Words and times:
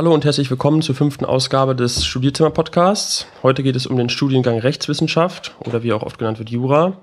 Hallo 0.00 0.14
und 0.14 0.24
herzlich 0.24 0.48
willkommen 0.48 0.80
zur 0.80 0.94
fünften 0.94 1.26
Ausgabe 1.26 1.76
des 1.76 2.06
Studierzimmer-Podcasts. 2.06 3.26
Heute 3.42 3.62
geht 3.62 3.76
es 3.76 3.86
um 3.86 3.98
den 3.98 4.08
Studiengang 4.08 4.58
Rechtswissenschaft 4.58 5.54
oder 5.58 5.82
wie 5.82 5.92
auch 5.92 6.02
oft 6.02 6.18
genannt 6.18 6.38
wird 6.38 6.48
Jura. 6.48 6.96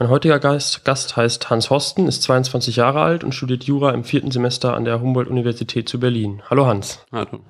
Mein 0.00 0.08
heutiger 0.08 0.40
Gast, 0.40 0.84
Gast 0.84 1.16
heißt 1.16 1.50
Hans 1.50 1.70
Horsten, 1.70 2.08
ist 2.08 2.24
22 2.24 2.74
Jahre 2.74 3.00
alt 3.00 3.22
und 3.22 3.32
studiert 3.32 3.62
Jura 3.62 3.92
im 3.92 4.02
vierten 4.02 4.32
Semester 4.32 4.74
an 4.74 4.84
der 4.84 5.00
Humboldt-Universität 5.00 5.88
zu 5.88 6.00
Berlin. 6.00 6.42
Hallo 6.50 6.66
Hans. 6.66 7.06
Hallo. 7.12 7.44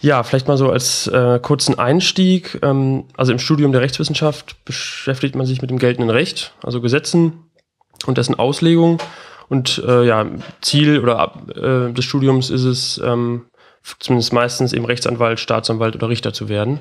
Ja, 0.00 0.22
vielleicht 0.22 0.48
mal 0.48 0.56
so 0.56 0.70
als 0.70 1.06
äh, 1.06 1.38
kurzen 1.38 1.78
Einstieg. 1.78 2.58
Ähm, 2.62 3.04
also 3.18 3.32
im 3.32 3.38
Studium 3.38 3.70
der 3.70 3.82
Rechtswissenschaft 3.82 4.64
beschäftigt 4.64 5.34
man 5.34 5.44
sich 5.44 5.60
mit 5.60 5.68
dem 5.68 5.78
geltenden 5.78 6.08
Recht, 6.08 6.54
also 6.62 6.80
Gesetzen 6.80 7.50
und 8.06 8.16
dessen 8.16 8.34
Auslegung. 8.34 8.96
Und 9.50 9.82
äh, 9.86 10.06
ja, 10.06 10.24
Ziel 10.62 11.00
oder 11.00 11.34
äh, 11.54 11.92
des 11.92 12.04
Studiums 12.06 12.48
ist 12.48 12.64
es, 12.64 12.98
ähm, 13.04 13.49
zumindest 13.98 14.32
meistens 14.32 14.72
eben 14.72 14.84
Rechtsanwalt, 14.84 15.40
Staatsanwalt 15.40 15.94
oder 15.94 16.08
Richter 16.08 16.32
zu 16.32 16.48
werden. 16.48 16.80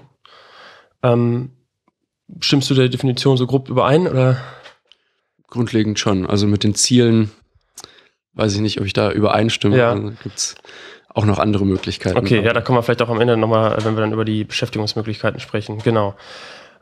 Ähm, 1.04 1.52
stimmst 2.40 2.70
du 2.70 2.74
der 2.74 2.90
Definition 2.90 3.38
so 3.38 3.48
grob 3.48 3.70
überein 3.70 4.08
oder? 4.08 4.38
Grundlegend 5.48 6.00
schon. 6.00 6.26
Also 6.26 6.46
mit 6.46 6.64
den 6.64 6.76
Zielen 6.76 7.32
weiß 8.34 8.54
ich 8.56 8.62
nicht, 8.62 8.80
ob 8.80 8.86
ich 8.86 8.94
da 8.94 9.12
übereinstimme. 9.12 9.78
Ja. 9.78 9.92
Also 9.92 10.14
gibt's 10.24 10.56
auch 11.10 11.26
noch 11.26 11.40
andere 11.40 11.66
Möglichkeiten. 11.66 12.18
Okay, 12.18 12.42
ja, 12.44 12.54
da 12.54 12.62
kommen 12.62 12.78
wir 12.78 12.84
vielleicht 12.84 13.02
auch 13.02 13.10
am 13.10 13.20
Ende 13.20 13.36
nochmal, 13.36 13.78
wenn 13.84 13.96
wir 13.96 14.02
dann 14.02 14.14
über 14.14 14.26
die 14.26 14.44
Beschäftigungsmöglichkeiten 14.44 15.40
sprechen. 15.40 15.80
Genau. 15.80 16.16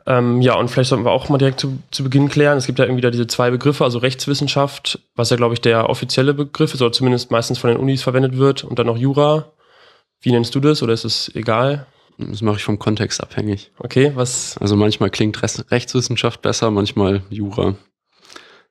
Ähm, 0.06 0.40
ja, 0.40 0.54
und 0.54 0.68
vielleicht 0.70 0.90
sollten 0.90 1.04
wir 1.04 1.10
auch 1.10 1.28
mal 1.28 1.38
direkt 1.38 1.60
zu, 1.60 1.78
zu 1.90 2.04
Beginn 2.04 2.28
klären. 2.28 2.56
Es 2.56 2.66
gibt 2.66 2.78
ja 2.78 2.84
irgendwie 2.84 3.02
da 3.02 3.10
diese 3.10 3.26
zwei 3.26 3.50
Begriffe, 3.50 3.84
also 3.84 3.98
Rechtswissenschaft, 3.98 5.00
was 5.16 5.30
ja, 5.30 5.36
glaube 5.36 5.54
ich, 5.54 5.60
der 5.60 5.88
offizielle 5.90 6.34
Begriff 6.34 6.72
ist, 6.74 6.82
oder 6.82 6.92
zumindest 6.92 7.30
meistens 7.30 7.58
von 7.58 7.68
den 7.68 7.78
Unis 7.78 8.02
verwendet 8.02 8.36
wird, 8.36 8.64
und 8.64 8.78
dann 8.78 8.86
noch 8.86 8.96
Jura. 8.96 9.50
Wie 10.20 10.32
nennst 10.32 10.54
du 10.54 10.60
das 10.60 10.82
oder 10.82 10.92
ist 10.92 11.04
es 11.04 11.34
egal? 11.34 11.86
Das 12.18 12.42
mache 12.42 12.56
ich 12.56 12.64
vom 12.64 12.78
Kontext 12.78 13.22
abhängig. 13.22 13.70
Okay, 13.78 14.12
was? 14.14 14.58
Also 14.58 14.74
manchmal 14.74 15.10
klingt 15.10 15.40
Rechtswissenschaft 15.42 16.42
besser, 16.42 16.70
manchmal 16.70 17.22
Jura. 17.30 17.76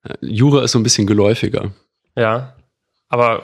Äh, 0.04 0.16
Jura 0.22 0.64
ist 0.64 0.73
so 0.73 0.80
ein 0.80 0.84
bisschen 0.84 1.08
geläufiger. 1.08 1.72
Ja. 2.16 2.56
Aber 3.08 3.44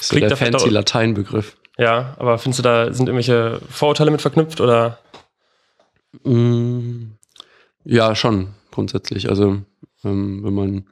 ist 0.00 0.08
so 0.08 0.18
der 0.18 0.36
fancy 0.36 0.68
Lateinbegriff. 0.68 1.56
Ja, 1.78 2.16
aber 2.18 2.38
findest 2.38 2.58
du 2.58 2.62
da 2.62 2.92
sind 2.92 3.08
irgendwelche 3.08 3.60
Vorurteile 3.68 4.10
mit 4.10 4.22
verknüpft 4.22 4.60
oder? 4.60 4.98
Mm, 6.24 7.12
ja, 7.84 8.14
schon, 8.16 8.54
grundsätzlich. 8.72 9.28
Also, 9.28 9.62
ähm, 10.02 10.42
wenn 10.42 10.54
man 10.54 10.86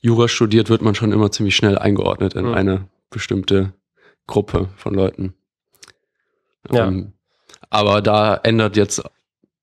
Jura 0.00 0.26
studiert, 0.28 0.70
wird 0.70 0.82
man 0.82 0.94
schon 0.94 1.12
immer 1.12 1.30
ziemlich 1.30 1.54
schnell 1.54 1.78
eingeordnet 1.78 2.34
in 2.34 2.46
mhm. 2.46 2.54
eine 2.54 2.88
bestimmte 3.10 3.74
Gruppe 4.26 4.68
von 4.76 4.94
Leuten. 4.94 5.34
Ja. 6.72 6.86
Ähm, 6.86 7.12
aber 7.70 8.02
da 8.02 8.34
ändert 8.36 8.76
jetzt 8.76 9.02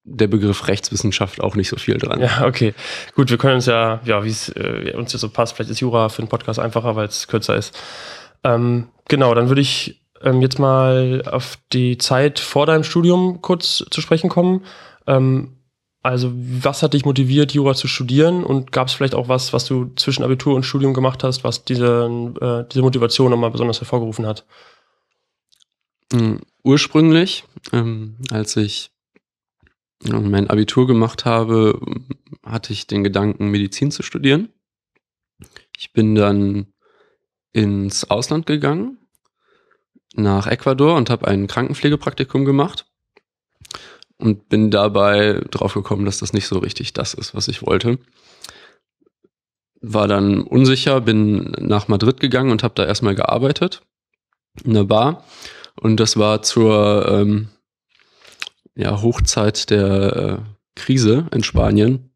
der 0.04 0.28
Begriff 0.28 0.68
Rechtswissenschaft 0.68 1.42
auch 1.42 1.56
nicht 1.56 1.68
so 1.68 1.76
viel 1.76 1.98
dran. 1.98 2.22
Ja, 2.22 2.46
okay. 2.46 2.74
Gut, 3.16 3.30
wir 3.30 3.38
können 3.38 3.56
uns 3.56 3.66
ja, 3.66 4.00
ja, 4.06 4.24
wie 4.24 4.30
es 4.30 4.50
äh, 4.50 4.94
uns 4.96 5.12
jetzt 5.12 5.22
so 5.22 5.30
passt, 5.30 5.56
vielleicht 5.56 5.70
ist 5.70 5.82
Jura 5.82 6.10
für 6.10 6.22
den 6.22 6.30
Podcast 6.30 6.60
einfacher, 6.60 6.96
weil 6.96 7.08
es 7.08 7.28
kürzer 7.28 7.56
ist. 7.56 7.78
Ähm, 8.44 8.88
genau, 9.10 9.34
dann 9.34 9.50
würde 9.50 9.62
ich 9.62 10.02
ähm, 10.22 10.42
jetzt 10.42 10.60
mal 10.60 11.24
auf 11.30 11.58
die 11.74 11.98
Zeit 11.98 12.40
vor 12.40 12.66
deinem 12.66 12.84
Studium 12.84 13.42
kurz 13.42 13.84
zu 13.90 14.02
sprechen 14.02 14.30
kommen. 14.30 14.64
Ähm, 15.06 15.58
also, 16.04 16.32
was 16.34 16.84
hat 16.84 16.94
dich 16.94 17.04
motiviert, 17.04 17.52
Jura 17.52 17.74
zu 17.74 17.90
studieren? 17.90 18.46
Und 18.46 18.72
gab 18.72 18.88
es 18.88 18.94
vielleicht 18.94 19.16
auch 19.16 19.28
was, 19.28 19.52
was 19.52 19.66
du 19.66 19.92
zwischen 19.96 20.24
Abitur 20.24 20.56
und 20.56 20.64
Studium 20.64 20.94
gemacht 20.94 21.22
hast, 21.24 21.44
was 21.44 21.66
diese, 21.66 22.10
äh, 22.40 22.64
diese 22.72 22.82
Motivation 22.82 23.30
nochmal 23.30 23.52
besonders 23.52 23.82
hervorgerufen 23.82 24.26
hat? 24.26 24.46
Mhm. 26.14 26.40
Ursprünglich, 26.68 27.46
ähm, 27.72 28.18
als 28.30 28.58
ich 28.58 28.92
mein 30.04 30.50
Abitur 30.50 30.86
gemacht 30.86 31.24
habe, 31.24 31.80
hatte 32.44 32.74
ich 32.74 32.88
den 32.88 33.06
Gedanken, 33.06 33.48
Medizin 33.48 33.90
zu 33.90 34.04
studieren. 34.04 34.50
Ich 35.78 35.94
bin 35.94 36.14
dann 36.14 36.74
ins 37.54 38.12
Ausland 38.12 38.48
gegangen, 38.48 38.98
nach 40.14 40.46
Ecuador 40.48 40.98
und 40.98 41.10
habe 41.10 41.30
ein 41.30 41.48
Krankenpflegepraktikum 41.48 42.44
gemacht 42.44 42.86
und 44.18 44.50
bin 44.50 44.70
dabei 44.70 45.46
drauf 45.50 45.74
gekommen, 45.74 46.04
dass 46.04 46.20
das 46.20 46.34
nicht 46.34 46.48
so 46.48 46.60
richtig 46.60 46.92
das 46.92 47.14
ist, 47.14 47.34
was 47.34 47.48
ich 47.48 47.66
wollte. 47.66 47.98
War 49.80 50.10
dann 50.10 50.42
unsicher, 50.42 51.00
bin 51.00 51.50
nach 51.60 51.88
Madrid 51.88 52.20
gegangen 52.20 52.52
und 52.52 52.62
habe 52.62 52.76
da 52.76 52.86
erstmal 52.86 53.16
gearbeitet 53.16 53.84
in 54.66 54.74
der 54.74 54.84
Bar 54.84 55.24
und 55.80 56.00
das 56.00 56.18
war 56.18 56.42
zur 56.42 57.08
ähm, 57.10 57.50
ja, 58.76 59.02
Hochzeit 59.02 59.70
der 59.70 60.16
äh, 60.16 60.80
Krise 60.80 61.28
in 61.34 61.44
Spanien, 61.44 62.12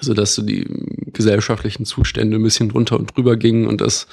so 0.00 0.14
dass 0.14 0.34
so 0.34 0.42
die 0.42 0.66
gesellschaftlichen 1.12 1.84
Zustände 1.84 2.36
ein 2.36 2.42
bisschen 2.42 2.70
drunter 2.70 2.98
und 2.98 3.14
drüber 3.14 3.36
gingen 3.36 3.66
und 3.66 3.80
dass 3.80 4.06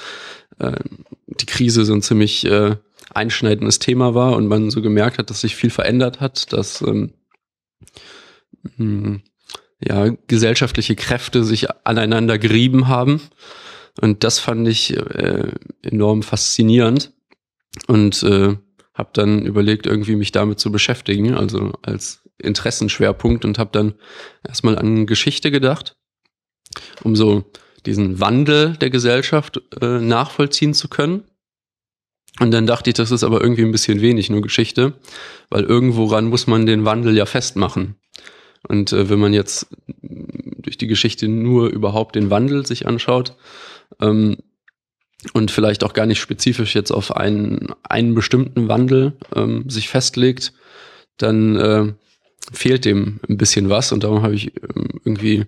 äh, 0.60 0.80
die 1.28 1.46
Krise 1.46 1.86
so 1.86 1.94
ein 1.94 2.02
ziemlich 2.02 2.46
äh, 2.46 2.76
einschneidendes 3.14 3.80
Thema 3.80 4.14
war 4.16 4.36
und 4.36 4.48
man 4.48 4.70
so 4.70 4.82
gemerkt 4.82 5.18
hat, 5.18 5.30
dass 5.30 5.42
sich 5.42 5.56
viel 5.56 5.70
verändert 5.70 6.20
hat, 6.20 6.52
dass 6.52 6.82
ähm, 6.82 7.14
hm, 8.76 9.22
ja, 9.80 10.10
gesellschaftliche 10.28 10.96
Kräfte 10.96 11.44
sich 11.44 11.68
aneinander 11.86 12.38
gerieben 12.38 12.88
haben. 12.88 13.22
Und 14.02 14.24
das 14.24 14.40
fand 14.40 14.68
ich 14.68 14.96
äh, 14.96 15.52
enorm 15.84 16.24
faszinierend. 16.24 17.14
Und 17.88 18.24
äh, 18.24 18.58
habe 18.98 19.10
dann 19.14 19.46
überlegt, 19.46 19.86
irgendwie 19.86 20.16
mich 20.16 20.32
damit 20.32 20.60
zu 20.60 20.72
beschäftigen, 20.72 21.36
also 21.36 21.74
als 21.84 22.24
Interessenschwerpunkt 22.40 23.46
und 23.46 23.60
habe 23.60 23.70
dann 23.72 23.94
erstmal 24.46 24.78
an 24.78 25.06
Geschichte 25.06 25.52
gedacht, 25.52 25.96
um 27.04 27.16
so 27.16 27.46
diesen 27.86 28.20
Wandel 28.20 28.76
der 28.78 28.90
Gesellschaft 28.90 29.62
äh, 29.82 30.00
nachvollziehen 30.00 30.74
zu 30.74 30.88
können. 30.88 31.24
Und 32.40 32.52
dann 32.52 32.68
dachte 32.68 32.90
ich, 32.90 32.96
das 32.96 33.12
ist 33.12 33.24
aber 33.24 33.42
irgendwie 33.42 33.64
ein 33.64 33.72
bisschen 33.72 34.02
wenig, 34.02 34.30
nur 34.30 34.42
Geschichte, 34.42 34.94
weil 35.50 35.64
irgendworan 35.64 36.26
muss 36.26 36.48
man 36.48 36.66
den 36.66 36.86
Wandel 36.86 37.16
ja 37.16 37.26
festmachen. 37.26 37.96
Und 38.68 38.92
äh, 38.94 39.10
wenn 39.10 39.20
man 39.20 39.34
jetzt 39.34 39.68
durch 40.02 40.78
die 40.78 40.88
Geschichte 40.88 41.28
nur 41.28 41.70
überhaupt 41.70 42.16
den 42.16 42.30
Wandel 42.30 42.66
sich 42.66 42.88
anschaut, 42.88 43.36
ähm, 44.02 44.38
und 45.34 45.52
vielleicht 45.52 45.84
auch 45.84 45.94
gar 45.94 46.06
nicht 46.06 46.20
spezifisch 46.20 46.76
jetzt 46.76 46.92
auf 46.92 47.16
einen, 47.16 47.74
einen 47.84 48.16
bestimmten 48.16 48.68
Wandel 48.68 49.14
ähm, 49.36 49.70
sich 49.70 49.90
festlegt, 49.90 50.54
dann 51.18 51.56
äh, 51.56 51.94
fehlt 52.52 52.86
dem 52.86 53.20
ein 53.28 53.38
bisschen 53.38 53.70
was. 53.70 53.92
Und 53.92 54.04
darum 54.04 54.22
habe 54.22 54.36
ich 54.36 54.56
ähm, 54.56 54.88
irgendwie 55.04 55.46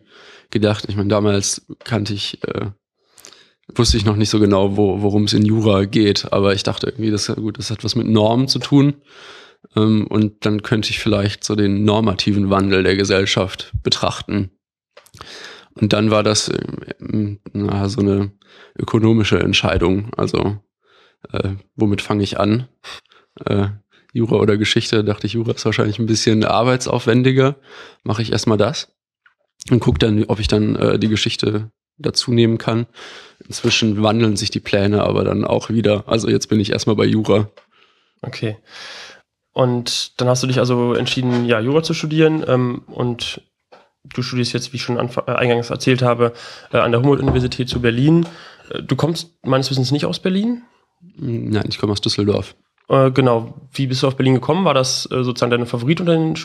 gedacht, 0.51 0.85
ich 0.88 0.95
meine, 0.95 1.09
damals 1.09 1.66
kannte 1.84 2.13
ich, 2.13 2.44
äh, 2.47 2.68
wusste 3.75 3.97
ich 3.97 4.06
noch 4.06 4.16
nicht 4.16 4.29
so 4.29 4.39
genau, 4.39 4.78
wo, 4.78 5.01
worum 5.01 5.25
es 5.25 5.34
in 5.34 5.45
Jura 5.45 5.85
geht, 5.85 6.31
aber 6.34 6.53
ich 6.53 6.63
dachte 6.63 6.88
irgendwie, 6.88 7.12
das, 7.12 7.28
gut, 7.28 7.57
das 7.57 7.72
hat 7.72 7.84
was 7.84 7.95
mit 7.95 8.07
Normen 8.07 8.47
zu 8.47 8.59
tun. 8.59 8.95
Ähm, 9.75 10.07
und 10.07 10.45
dann 10.45 10.63
könnte 10.63 10.89
ich 10.89 11.00
vielleicht 11.00 11.44
so 11.44 11.56
den 11.56 11.84
normativen 11.84 12.50
Wandel 12.50 12.84
der 12.84 12.95
Gesellschaft 12.95 13.72
betrachten. 13.84 14.51
Und 15.75 15.94
dann 15.94 16.12
war 16.12 16.24
das 16.24 16.50
äh, 16.50 17.38
na, 17.53 17.90
so 17.90 18.02
eine 18.02 18.31
ökonomische 18.78 19.40
Entscheidung. 19.40 20.12
Also 20.16 20.57
äh, 21.31 21.52
womit 21.75 22.02
fange 22.02 22.24
ich 22.24 22.40
an? 22.40 22.68
Äh, 23.46 23.68
Jura 24.12 24.38
oder 24.38 24.57
Geschichte, 24.57 25.03
dachte 25.03 25.28
ich, 25.28 25.34
Jura 25.34 25.52
ist 25.52 25.66
wahrscheinlich 25.66 26.00
ein 26.00 26.07
bisschen 26.07 26.44
arbeitsaufwendiger. 26.44 27.57
Mache 28.03 28.22
ich 28.22 28.31
erstmal 28.31 28.57
das 28.57 28.96
und 29.69 29.80
gucke 29.80 30.00
dann, 30.00 30.24
ob 30.25 30.40
ich 30.40 30.47
dann 30.47 30.75
äh, 30.75 31.00
die 31.00 31.09
Geschichte 31.09 31.72
dazu 31.97 32.31
nehmen 32.31 32.57
kann. 32.57 32.88
Inzwischen 33.46 34.01
wandeln 34.01 34.36
sich 34.36 34.50
die 34.50 34.59
Pläne 34.59 35.03
aber 35.03 35.24
dann 35.24 35.46
auch 35.46 35.69
wieder. 35.69 36.06
Also 36.07 36.30
jetzt 36.30 36.47
bin 36.47 36.59
ich 36.59 36.72
erstmal 36.72 36.96
bei 36.96 37.06
Jura. 37.06 37.50
Okay. 38.22 38.57
Und 39.51 40.19
dann 40.19 40.27
hast 40.27 40.42
du 40.44 40.48
dich 40.48 40.60
also 40.60 40.94
entschieden, 40.94 41.45
ja, 41.45 41.60
Jura 41.60 41.83
zu 41.83 41.94
studieren 41.94 42.44
ähm, 42.48 42.83
und 42.88 43.42
du 44.04 44.22
studierst 44.22 44.54
jetzt, 44.54 44.74
wie 44.74 44.78
ich 44.78 44.84
schon 44.84 44.98
äh, 44.98 45.31
eingangs 45.31 45.69
erzählt 45.69 46.01
habe, 46.01 46.34
äh, 46.72 46.78
an 46.78 46.92
der 46.92 47.01
Humboldt-Universität 47.01 47.69
zu 47.69 47.81
Berlin. 47.81 48.25
Äh, 48.69 48.84
du 48.84 48.96
kommst 48.96 49.38
meines 49.44 49.69
Wissens 49.69 49.92
nicht 49.92 50.06
aus 50.06 50.19
Berlin? 50.19 50.63
Nein, 51.18 51.66
ich 51.69 51.78
komme 51.78 51.94
aus 51.94 52.01
Düsseldorf. 52.01 52.56
Genau. 53.13 53.54
Wie 53.72 53.86
bist 53.86 54.01
du 54.01 54.07
auf 54.07 54.16
Berlin 54.16 54.34
gekommen? 54.34 54.66
War 54.66 54.74
das 54.74 55.04
sozusagen 55.04 55.51
deine 55.51 55.68
Favorit 55.68 56.00
unter 56.00 56.13
den 56.13 56.36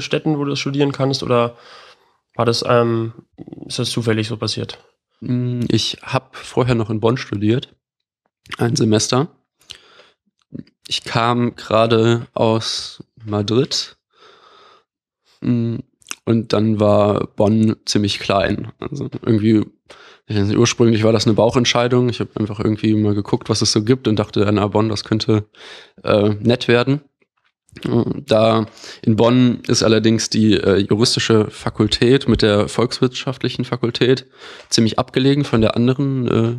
Städten, 0.00 0.36
wo 0.36 0.42
du 0.42 0.50
das 0.50 0.58
studieren 0.58 0.90
kannst? 0.90 1.22
Oder 1.22 1.56
war 2.34 2.44
das, 2.44 2.64
ähm, 2.66 3.12
ist 3.66 3.78
das 3.78 3.90
zufällig 3.90 4.26
so 4.26 4.36
passiert? 4.36 4.78
Mm, 5.20 5.60
ich 5.68 5.98
habe 6.02 6.26
vorher 6.32 6.74
noch 6.74 6.90
in 6.90 6.98
Bonn 6.98 7.16
studiert. 7.16 7.74
Ein 8.58 8.74
Semester. 8.74 9.28
Ich 10.88 11.04
kam 11.04 11.54
gerade 11.54 12.26
aus 12.34 13.04
Madrid 13.24 13.96
mm, 15.40 15.76
und 16.24 16.52
dann 16.52 16.80
war 16.80 17.26
Bonn 17.36 17.76
ziemlich 17.84 18.20
klein. 18.20 18.72
Also 18.78 19.08
irgendwie 19.24 19.64
Nicht, 20.28 20.56
ursprünglich 20.56 21.02
war 21.02 21.12
das 21.12 21.26
eine 21.26 21.34
Bauchentscheidung. 21.34 22.08
Ich 22.08 22.20
habe 22.20 22.30
einfach 22.38 22.60
irgendwie 22.60 22.94
mal 22.94 23.14
geguckt, 23.14 23.48
was 23.48 23.62
es 23.62 23.72
so 23.72 23.82
gibt 23.82 24.06
und 24.08 24.18
dachte, 24.18 24.48
na 24.52 24.66
Bonn, 24.66 24.88
das 24.88 25.04
könnte 25.04 25.48
äh, 26.04 26.30
nett 26.40 26.68
werden. 26.68 27.00
Da 28.26 28.66
in 29.00 29.16
Bonn 29.16 29.60
ist 29.66 29.82
allerdings 29.82 30.28
die 30.28 30.52
äh, 30.54 30.76
juristische 30.76 31.50
Fakultät 31.50 32.28
mit 32.28 32.42
der 32.42 32.68
volkswirtschaftlichen 32.68 33.64
Fakultät 33.64 34.26
ziemlich 34.68 34.98
abgelegen 34.98 35.44
von 35.44 35.62
der 35.62 35.74
anderen, 35.74 36.28
äh, 36.28 36.56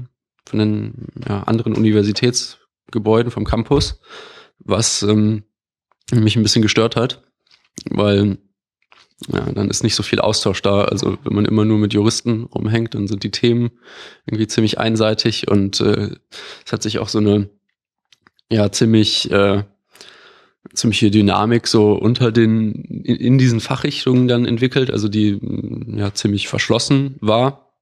von 0.50 0.60
den 0.60 1.08
ja, 1.28 1.44
anderen 1.44 1.76
Universitätsgebäuden 1.76 3.32
vom 3.32 3.46
Campus, 3.46 4.02
was 4.58 5.04
ähm, 5.04 5.44
mich 6.12 6.36
ein 6.36 6.44
bisschen 6.44 6.64
gestört 6.64 6.96
hat, 6.96 7.22
weil 7.90 8.40
ja, 9.32 9.52
dann 9.52 9.70
ist 9.70 9.84
nicht 9.84 9.96
so 9.96 10.04
viel 10.04 10.20
Austausch 10.20 10.62
da. 10.62 10.86
Also 10.86 11.18
wenn 11.24 11.36
man 11.36 11.46
immer 11.46 11.66
nur 11.66 11.78
mit 11.78 11.94
Juristen 11.94 12.44
rumhängt, 12.44 12.96
dann 12.96 13.08
sind 13.08 13.24
die 13.24 13.32
Themen 13.32 13.72
irgendwie 14.26 14.48
ziemlich 14.48 14.80
einseitig 14.80 15.48
und 15.48 15.80
äh, 15.82 16.12
es 16.66 16.72
hat 16.72 16.84
sich 16.84 17.00
auch 17.00 17.10
so 17.10 17.20
eine 17.20 17.50
ja 18.52 18.72
ziemlich 18.72 19.32
äh, 19.32 19.64
ziemliche 20.74 21.12
Dynamik 21.12 21.68
so 21.68 21.94
unter 21.94 22.32
den, 22.32 22.74
in, 23.04 23.16
in 23.16 23.38
diesen 23.38 23.60
Fachrichtungen 23.60 24.28
dann 24.28 24.46
entwickelt, 24.46 24.92
also 24.92 25.08
die 25.08 25.40
ja 25.96 26.14
ziemlich 26.14 26.48
verschlossen 26.48 27.16
war 27.20 27.74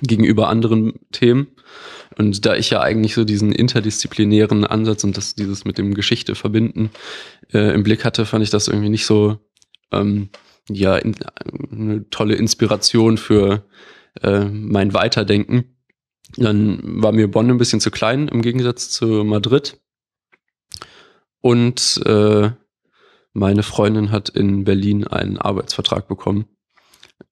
gegenüber 0.00 0.48
anderen 0.48 0.94
Themen. 1.12 1.48
Und 2.16 2.44
da 2.44 2.56
ich 2.56 2.70
ja 2.70 2.80
eigentlich 2.80 3.14
so 3.14 3.24
diesen 3.24 3.52
interdisziplinären 3.52 4.64
Ansatz 4.66 5.04
und 5.04 5.16
das, 5.16 5.34
dieses 5.34 5.64
mit 5.64 5.78
dem 5.78 5.94
Geschichte 5.94 6.34
verbinden 6.34 6.90
äh, 7.52 7.74
im 7.74 7.82
Blick 7.82 8.04
hatte, 8.04 8.26
fand 8.26 8.42
ich 8.42 8.50
das 8.50 8.68
irgendwie 8.68 8.90
nicht 8.90 9.06
so 9.06 9.38
ähm, 9.92 10.28
ja 10.68 10.96
in, 10.96 11.14
eine 11.70 12.08
tolle 12.10 12.34
Inspiration 12.34 13.18
für 13.18 13.64
äh, 14.22 14.44
mein 14.44 14.94
Weiterdenken. 14.94 15.76
Dann 16.36 17.02
war 17.02 17.12
mir 17.12 17.30
Bonn 17.30 17.50
ein 17.50 17.58
bisschen 17.58 17.80
zu 17.80 17.90
klein 17.90 18.28
im 18.28 18.42
Gegensatz 18.42 18.90
zu 18.90 19.24
Madrid. 19.24 19.80
Und 21.40 22.00
äh, 22.06 22.50
meine 23.32 23.62
Freundin 23.62 24.10
hat 24.10 24.28
in 24.28 24.64
Berlin 24.64 25.06
einen 25.06 25.38
Arbeitsvertrag 25.38 26.06
bekommen, 26.08 26.46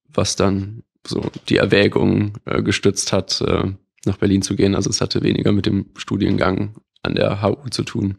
was 0.09 0.37
dann 0.37 0.83
so 1.07 1.31
die 1.49 1.57
Erwägung 1.57 2.39
äh, 2.45 2.63
gestützt 2.63 3.13
hat, 3.13 3.41
äh, 3.41 3.73
nach 4.05 4.17
Berlin 4.17 4.43
zu 4.43 4.57
gehen. 4.57 4.75
Also 4.75 4.91
es 4.91 5.01
hatte 5.01 5.23
weniger 5.23 5.53
mit 5.53 5.67
dem 5.67 5.91
Studiengang 5.97 6.77
an 7.03 7.15
der 7.15 7.43
HU 7.43 7.69
zu 7.71 7.85
tun. 7.85 8.19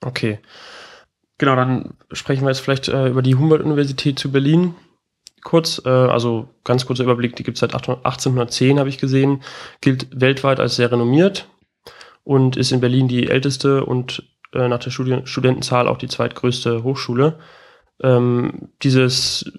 Okay. 0.00 0.38
Genau, 1.40 1.56
dann 1.56 1.94
sprechen 2.12 2.42
wir 2.42 2.50
jetzt 2.50 2.60
vielleicht 2.60 2.88
äh, 2.88 3.08
über 3.08 3.22
die 3.22 3.34
Humboldt-Universität 3.34 4.18
zu 4.18 4.30
Berlin. 4.30 4.74
Kurz, 5.42 5.80
äh, 5.86 5.88
also 5.88 6.50
ganz 6.64 6.84
kurzer 6.84 7.04
Überblick, 7.04 7.34
die 7.34 7.44
gibt 7.44 7.56
es 7.56 7.60
seit 7.60 7.74
1810, 7.74 8.78
habe 8.78 8.90
ich 8.90 8.98
gesehen, 8.98 9.42
gilt 9.80 10.08
weltweit 10.12 10.60
als 10.60 10.76
sehr 10.76 10.92
renommiert 10.92 11.48
und 12.24 12.58
ist 12.58 12.72
in 12.72 12.82
Berlin 12.82 13.08
die 13.08 13.26
älteste 13.26 13.86
und 13.86 14.22
äh, 14.52 14.68
nach 14.68 14.80
der 14.80 14.90
Studien 14.90 15.26
Studentenzahl 15.26 15.88
auch 15.88 15.96
die 15.96 16.08
zweitgrößte 16.08 16.82
Hochschule. 16.82 17.38
Ähm, 18.02 18.68
dieses, 18.82 19.50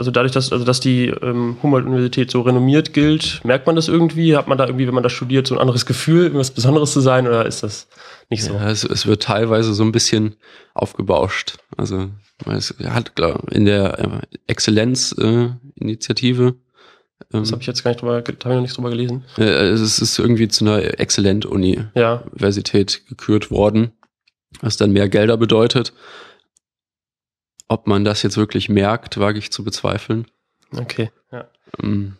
also 0.00 0.10
dadurch, 0.10 0.32
dass, 0.32 0.50
also 0.50 0.64
dass 0.64 0.80
die 0.80 1.08
ähm, 1.08 1.58
Humboldt-Universität 1.62 2.30
so 2.30 2.40
renommiert 2.40 2.94
gilt, 2.94 3.42
merkt 3.44 3.66
man 3.66 3.76
das 3.76 3.88
irgendwie? 3.88 4.34
Hat 4.34 4.48
man 4.48 4.56
da 4.56 4.64
irgendwie, 4.64 4.86
wenn 4.86 4.94
man 4.94 5.02
da 5.02 5.10
studiert, 5.10 5.46
so 5.46 5.54
ein 5.54 5.60
anderes 5.60 5.84
Gefühl, 5.84 6.22
irgendwas 6.22 6.52
Besonderes 6.52 6.92
zu 6.92 7.00
sein 7.00 7.28
oder 7.28 7.44
ist 7.44 7.62
das 7.62 7.86
nicht 8.30 8.42
so? 8.42 8.54
Ja, 8.54 8.70
es, 8.70 8.82
es 8.82 9.06
wird 9.06 9.22
teilweise 9.22 9.74
so 9.74 9.82
ein 9.82 9.92
bisschen 9.92 10.36
aufgebauscht. 10.72 11.58
Also 11.76 12.08
es 12.46 12.74
hat 12.82 13.14
klar, 13.14 13.42
in 13.50 13.66
der 13.66 13.98
äh, 13.98 14.22
Exzellenz-Initiative 14.46 16.46
äh, 16.46 16.52
das 17.32 17.52
habe 17.52 17.60
ich 17.60 17.66
jetzt 17.66 17.84
gar 17.84 17.90
nicht 17.90 18.00
drüber, 18.00 18.14
habe 18.14 18.32
ich 18.32 18.42
noch 18.42 18.62
nicht 18.62 18.74
drüber 18.74 18.88
gelesen. 18.88 19.24
Äh, 19.36 19.68
es 19.68 19.98
ist 19.98 20.18
irgendwie 20.18 20.48
zu 20.48 20.64
einer 20.64 20.98
Exzellent-Universität 20.98 22.92
ja. 22.92 23.00
gekürt 23.06 23.50
worden, 23.50 23.92
was 24.62 24.78
dann 24.78 24.92
mehr 24.92 25.10
Gelder 25.10 25.36
bedeutet. 25.36 25.92
Ob 27.70 27.86
man 27.86 28.04
das 28.04 28.24
jetzt 28.24 28.36
wirklich 28.36 28.68
merkt, 28.68 29.20
wage 29.20 29.38
ich 29.38 29.52
zu 29.52 29.62
bezweifeln. 29.62 30.26
Okay, 30.72 31.12
ja. 31.30 31.48
Ähm, 31.80 32.16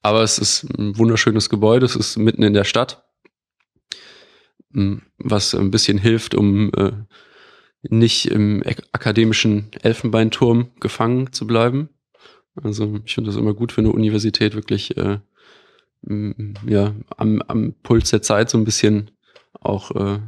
aber 0.00 0.22
es 0.22 0.38
ist 0.38 0.62
ein 0.78 0.96
wunderschönes 0.96 1.50
Gebäude, 1.50 1.84
es 1.84 1.96
ist 1.96 2.16
mitten 2.16 2.42
in 2.42 2.54
der 2.54 2.64
Stadt, 2.64 3.04
ähm, 4.74 5.02
was 5.18 5.54
ein 5.54 5.70
bisschen 5.70 5.98
hilft, 5.98 6.34
um 6.34 6.72
äh, 6.72 6.92
nicht 7.82 8.30
im 8.30 8.62
akademischen 8.92 9.70
Elfenbeinturm 9.82 10.70
gefangen 10.80 11.30
zu 11.34 11.46
bleiben. 11.46 11.90
Also 12.54 13.00
ich 13.04 13.14
finde 13.14 13.28
das 13.28 13.36
immer 13.36 13.52
gut 13.52 13.72
für 13.72 13.82
eine 13.82 13.92
Universität, 13.92 14.54
wirklich 14.54 14.96
äh, 14.96 15.18
ja, 16.66 16.94
am, 17.18 17.42
am 17.42 17.74
Puls 17.82 18.08
der 18.08 18.22
Zeit 18.22 18.48
so 18.48 18.56
ein 18.56 18.64
bisschen 18.64 19.10
auch 19.60 19.90
äh, 19.90 20.20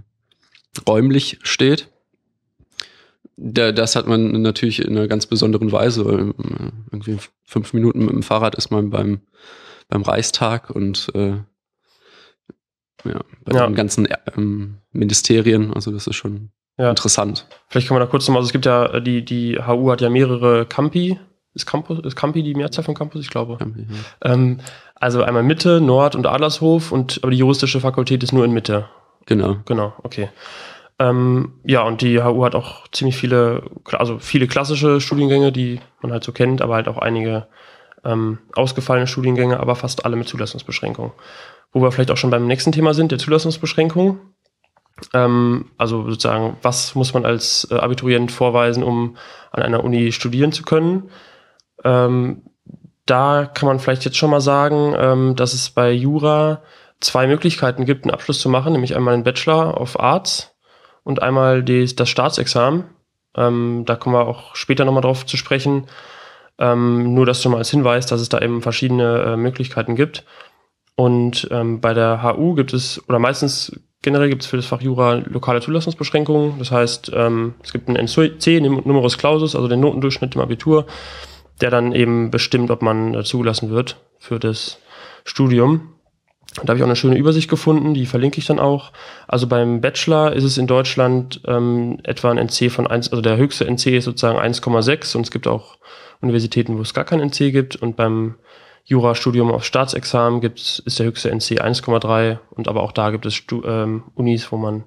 räumlich 0.87 1.39
steht 1.43 1.92
das 3.37 3.97
hat 3.97 4.07
man 4.07 4.43
natürlich 4.43 4.85
in 4.85 4.97
einer 4.97 5.09
ganz 5.09 5.27
besonderen 5.27 5.73
Weise. 5.73 6.03
Äh, 6.03 6.33
irgendwie 6.91 7.19
fünf 7.45 7.73
Minuten 7.73 8.01
mit 8.01 8.15
dem 8.15 8.23
Fahrrad 8.23 8.55
ist 8.55 8.71
man 8.71 8.91
beim, 8.91 9.21
beim 9.89 10.03
Reichstag 10.03 10.71
und 10.71 11.11
äh, 11.15 11.37
ja, 13.05 13.21
bei 13.45 13.57
ja. 13.57 13.67
den 13.67 13.75
ganzen 13.75 14.09
ähm, 14.37 14.79
Ministerien. 14.93 15.73
Also 15.73 15.91
das 15.91 16.07
ist 16.07 16.17
schon 16.17 16.51
ja. 16.79 16.91
interessant. 16.91 17.47
Vielleicht 17.69 17.89
kann 17.89 17.97
man 17.97 18.07
da 18.07 18.11
kurz 18.11 18.27
nochmal, 18.27 18.41
also 18.41 18.49
es 18.49 18.53
gibt 18.53 18.67
ja, 18.67 19.01
die, 19.01 19.25
die 19.25 19.59
HU 19.59 19.91
hat 19.91 20.01
ja 20.01 20.11
mehrere 20.11 20.67
Campi. 20.67 21.19
Ist 21.55 21.67
Campus, 21.67 21.99
ist 21.99 22.17
Campi 22.17 22.43
die 22.43 22.55
Mehrzahl 22.55 22.85
von 22.85 22.95
Campus? 22.95 23.21
Ich 23.21 23.31
glaube. 23.31 23.59
Campi, 23.59 23.83
ja. 23.83 24.33
ähm, 24.33 24.61
also 24.95 25.23
einmal 25.23 25.43
Mitte, 25.43 25.81
Nord 25.81 26.15
und 26.15 26.27
Adlershof 26.27 26.93
und 26.93 27.21
aber 27.23 27.31
die 27.31 27.39
juristische 27.39 27.81
Fakultät 27.81 28.23
ist 28.23 28.33
nur 28.33 28.45
in 28.45 28.53
Mitte. 28.53 28.89
Genau. 29.27 29.57
Genau, 29.67 29.93
okay. 30.03 30.31
Ähm, 31.03 31.55
ja, 31.65 31.83
und 31.83 32.01
die 32.01 32.23
HU 32.23 32.45
hat 32.45 32.55
auch 32.55 32.87
ziemlich 32.93 33.17
viele, 33.17 33.65
also 33.91 34.21
viele 34.21 34.47
klassische 34.47 35.01
Studiengänge, 35.01 35.51
die 35.51 35.81
man 36.01 36.13
halt 36.13 36.23
so 36.23 36.31
kennt, 36.31 36.63
aber 36.63 36.77
halt 36.77 36.87
auch 36.87 36.99
einige 36.99 37.49
ähm, 38.05 38.39
ausgefallene 38.55 39.09
Studiengänge, 39.09 39.59
aber 39.59 39.75
fast 39.75 40.05
alle 40.05 40.15
mit 40.15 40.29
Zulassungsbeschränkung. 40.29 41.13
Wo 41.73 41.83
wir 41.83 41.91
vielleicht 41.91 42.13
auch 42.13 42.17
schon 42.17 42.31
beim 42.31 42.47
nächsten 42.47 42.71
Thema 42.71 42.95
sind, 42.95 43.11
der 43.11 43.19
Zulassungsbeschränkung. 43.19 44.21
Ähm, 45.13 45.73
also 45.77 46.09
sozusagen, 46.09 46.57
was 46.63 46.95
muss 46.95 47.13
man 47.15 47.27
als 47.27 47.67
äh, 47.73 47.75
Abiturient 47.75 48.31
vorweisen, 48.31 48.85
um 48.85 49.17
an 49.51 49.65
einer 49.65 49.83
Uni 49.83 50.13
studieren 50.13 50.53
zu 50.53 50.63
können? 50.63 51.11
Ähm, 51.83 52.43
da 53.07 53.51
kann 53.53 53.67
man 53.67 53.81
vielleicht 53.81 54.05
jetzt 54.05 54.19
schon 54.19 54.31
mal 54.31 54.41
sagen, 54.41 54.95
ähm, 54.97 55.35
dass 55.35 55.53
es 55.53 55.71
bei 55.71 55.91
Jura 55.91 56.63
zwei 57.01 57.27
Möglichkeiten 57.27 57.87
gibt, 57.87 58.05
einen 58.05 58.15
Abschluss 58.15 58.41
zu 58.41 58.49
machen, 58.49 58.73
nämlich 58.73 58.95
einmal 58.95 59.15
einen 59.15 59.25
Bachelor 59.25 59.81
of 59.81 59.99
Arts 59.99 60.52
und 61.05 61.23
einmal 61.23 61.63
die, 61.63 61.95
das 61.95 62.09
Staatsexamen. 62.09 62.85
Ähm, 63.37 63.85
da 63.87 63.97
kommen 63.97 64.15
wir 64.15 64.27
auch 64.27 64.55
später 64.55 64.85
nochmal 64.85 65.03
drauf 65.03 65.27
zu 65.27 65.37
sprechen. 65.37 65.87
Ähm, 66.59 67.15
nur, 67.15 67.27
dass 67.27 67.43
du 67.43 67.49
mal 67.49 67.59
als 67.59 67.71
Hinweis, 67.71 68.07
dass 68.07 68.21
es 68.21 68.29
da 68.29 68.41
eben 68.41 68.63
verschiedene 68.63 69.23
äh, 69.23 69.37
Möglichkeiten 69.37 69.97
gibt. 69.97 70.25
Und 70.97 71.49
ähm, 71.51 71.81
bei 71.81 71.95
der 71.95 72.23
HU 72.23 72.55
gibt 72.55 72.75
es, 72.75 73.03
oder 73.09 73.19
meistens 73.19 73.73
generell 74.03 74.29
gibt 74.29 74.43
es 74.43 74.49
für 74.49 74.57
das 74.57 74.67
Fach 74.67 74.83
Jura 74.83 75.15
lokale 75.25 75.61
Zulassungsbeschränkungen. 75.61 76.59
Das 76.59 76.71
heißt, 76.71 77.13
ähm, 77.15 77.55
es 77.63 77.73
gibt 77.73 77.89
einen 77.89 77.97
NC, 77.97 78.61
Numerus 78.61 79.17
Clausus, 79.17 79.57
also 79.57 79.69
den 79.69 79.81
Notendurchschnitt 79.81 80.35
im 80.35 80.41
Abitur, 80.41 80.87
der 81.61 81.71
dann 81.71 81.93
eben 81.93 82.31
bestimmt, 82.31 82.71
ob 82.71 82.83
man 82.83 83.15
äh, 83.15 83.25
zugelassen 83.25 83.71
wird 83.71 83.97
für 84.19 84.39
das 84.39 84.79
Studium. 85.25 85.92
Da 86.57 86.69
habe 86.69 86.77
ich 86.77 86.83
auch 86.83 86.87
eine 86.87 86.97
schöne 86.97 87.17
Übersicht 87.17 87.49
gefunden, 87.49 87.95
die 87.95 88.05
verlinke 88.05 88.39
ich 88.39 88.47
dann 88.47 88.59
auch. 88.59 88.93
Also 89.27 89.47
beim 89.47 89.81
Bachelor 89.81 90.35
ist 90.35 90.45
es 90.45 90.59
in 90.59 90.67
Deutschland 90.67 91.41
ähm, 91.47 91.99
etwa 92.05 92.31
ein 92.31 92.39
NC 92.39 92.71
von 92.71 92.87
1, 92.87 93.11
also 93.11 93.23
der 93.23 93.37
höchste 93.37 93.67
NC 93.67 93.87
ist 93.97 94.05
sozusagen 94.05 94.39
1,6 94.39 95.17
und 95.17 95.23
es 95.23 95.31
gibt 95.31 95.47
auch 95.47 95.79
Universitäten, 96.21 96.77
wo 96.77 96.83
es 96.83 96.95
gar 96.95 97.05
kein 97.05 97.21
NC 97.21 97.53
gibt 97.53 97.77
und 97.77 97.97
beim 97.97 98.37
Jurastudium 98.85 99.51
auf 99.51 99.65
Staatsexamen 99.65 100.41
gibt's, 100.41 100.81
ist 100.85 100.99
der 100.99 101.07
höchste 101.07 101.31
NC 101.31 101.63
1,3 101.63 102.39
und 102.51 102.69
aber 102.69 102.83
auch 102.83 102.93
da 102.93 103.11
gibt 103.11 103.25
es 103.27 103.35
Stu 103.35 103.63
ähm, 103.65 104.05
Unis, 104.15 104.51
wo 104.53 104.57
man 104.57 104.85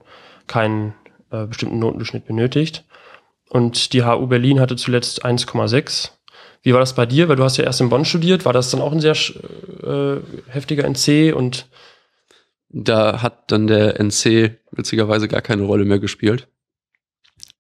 keinen 0.48 0.93
äh, 1.31 1.45
bestimmten 1.48 1.79
Notendurchschnitt 1.79 2.25
benötigt. 2.25 2.84
Und 3.50 3.93
die 3.93 4.03
HU 4.03 4.27
Berlin 4.27 4.60
hatte 4.60 4.75
zuletzt 4.75 5.25
1,6 5.25 6.12
wie 6.65 6.74
war 6.74 6.79
das 6.79 6.95
bei 6.95 7.05
dir? 7.05 7.29
Weil 7.29 7.36
du 7.36 7.43
hast 7.43 7.57
ja 7.57 7.63
erst 7.63 7.79
in 7.79 7.89
Bonn 7.89 8.05
studiert. 8.05 8.43
War 8.43 8.51
das 8.51 8.72
dann 8.72 8.81
auch 8.81 8.91
ein 8.91 9.00
sehr 9.00 9.15
äh, 9.84 10.19
heftiger 10.50 10.84
NC 10.84 11.31
und 11.36 11.69
da 12.69 13.22
hat 13.22 13.51
dann 13.51 13.67
der 13.67 14.00
NC 14.00 14.57
witzigerweise 14.72 15.27
gar 15.27 15.41
keine 15.41 15.62
Rolle 15.62 15.86
mehr 15.86 16.00
gespielt. 16.00 16.48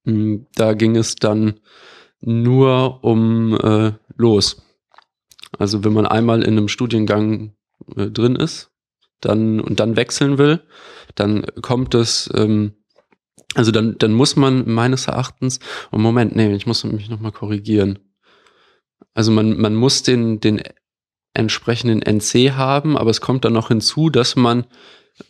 Hm, 0.05 0.47
da 0.55 0.73
ging 0.73 0.95
es 0.95 1.15
dann 1.15 1.59
nur 2.19 3.03
um 3.03 3.55
äh, 3.59 3.91
los. 4.17 4.63
Also 5.59 5.83
wenn 5.83 5.93
man 5.93 6.07
einmal 6.07 6.41
in 6.41 6.57
einem 6.57 6.67
Studiengang 6.67 7.53
äh, 7.95 8.07
drin 8.07 8.35
ist, 8.35 8.71
dann 9.21 9.59
und 9.59 9.79
dann 9.79 9.97
wechseln 9.97 10.39
will, 10.39 10.61
dann 11.13 11.45
kommt 11.61 11.93
es, 11.93 12.27
ähm, 12.33 12.73
also 13.53 13.69
dann, 13.69 13.99
dann 13.99 14.13
muss 14.13 14.35
man 14.35 14.67
meines 14.67 15.07
Erachtens, 15.07 15.59
oh 15.91 15.99
Moment, 15.99 16.35
nee, 16.35 16.55
ich 16.55 16.65
muss 16.65 16.83
mich 16.83 17.07
nochmal 17.07 17.31
korrigieren. 17.31 17.99
Also 19.15 19.31
man, 19.31 19.57
man 19.59 19.73
muss 19.73 20.03
den, 20.03 20.39
den 20.39 20.61
entsprechenden 21.33 22.01
NC 22.01 22.51
haben, 22.51 22.97
aber 22.97 23.09
es 23.09 23.21
kommt 23.21 23.45
dann 23.45 23.53
noch 23.53 23.69
hinzu, 23.69 24.09
dass 24.09 24.35
man 24.35 24.65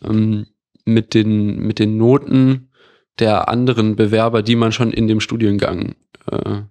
ähm, 0.04 0.46
mit, 0.84 1.14
den, 1.14 1.58
mit 1.60 1.78
den 1.78 1.96
Noten 1.96 2.70
der 3.18 3.48
anderen 3.48 3.96
Bewerber, 3.96 4.42
die 4.42 4.56
man 4.56 4.72
schon 4.72 4.92
in 4.92 5.08
dem 5.08 5.20
Studiengang 5.20 5.94
äh, 6.30 6.62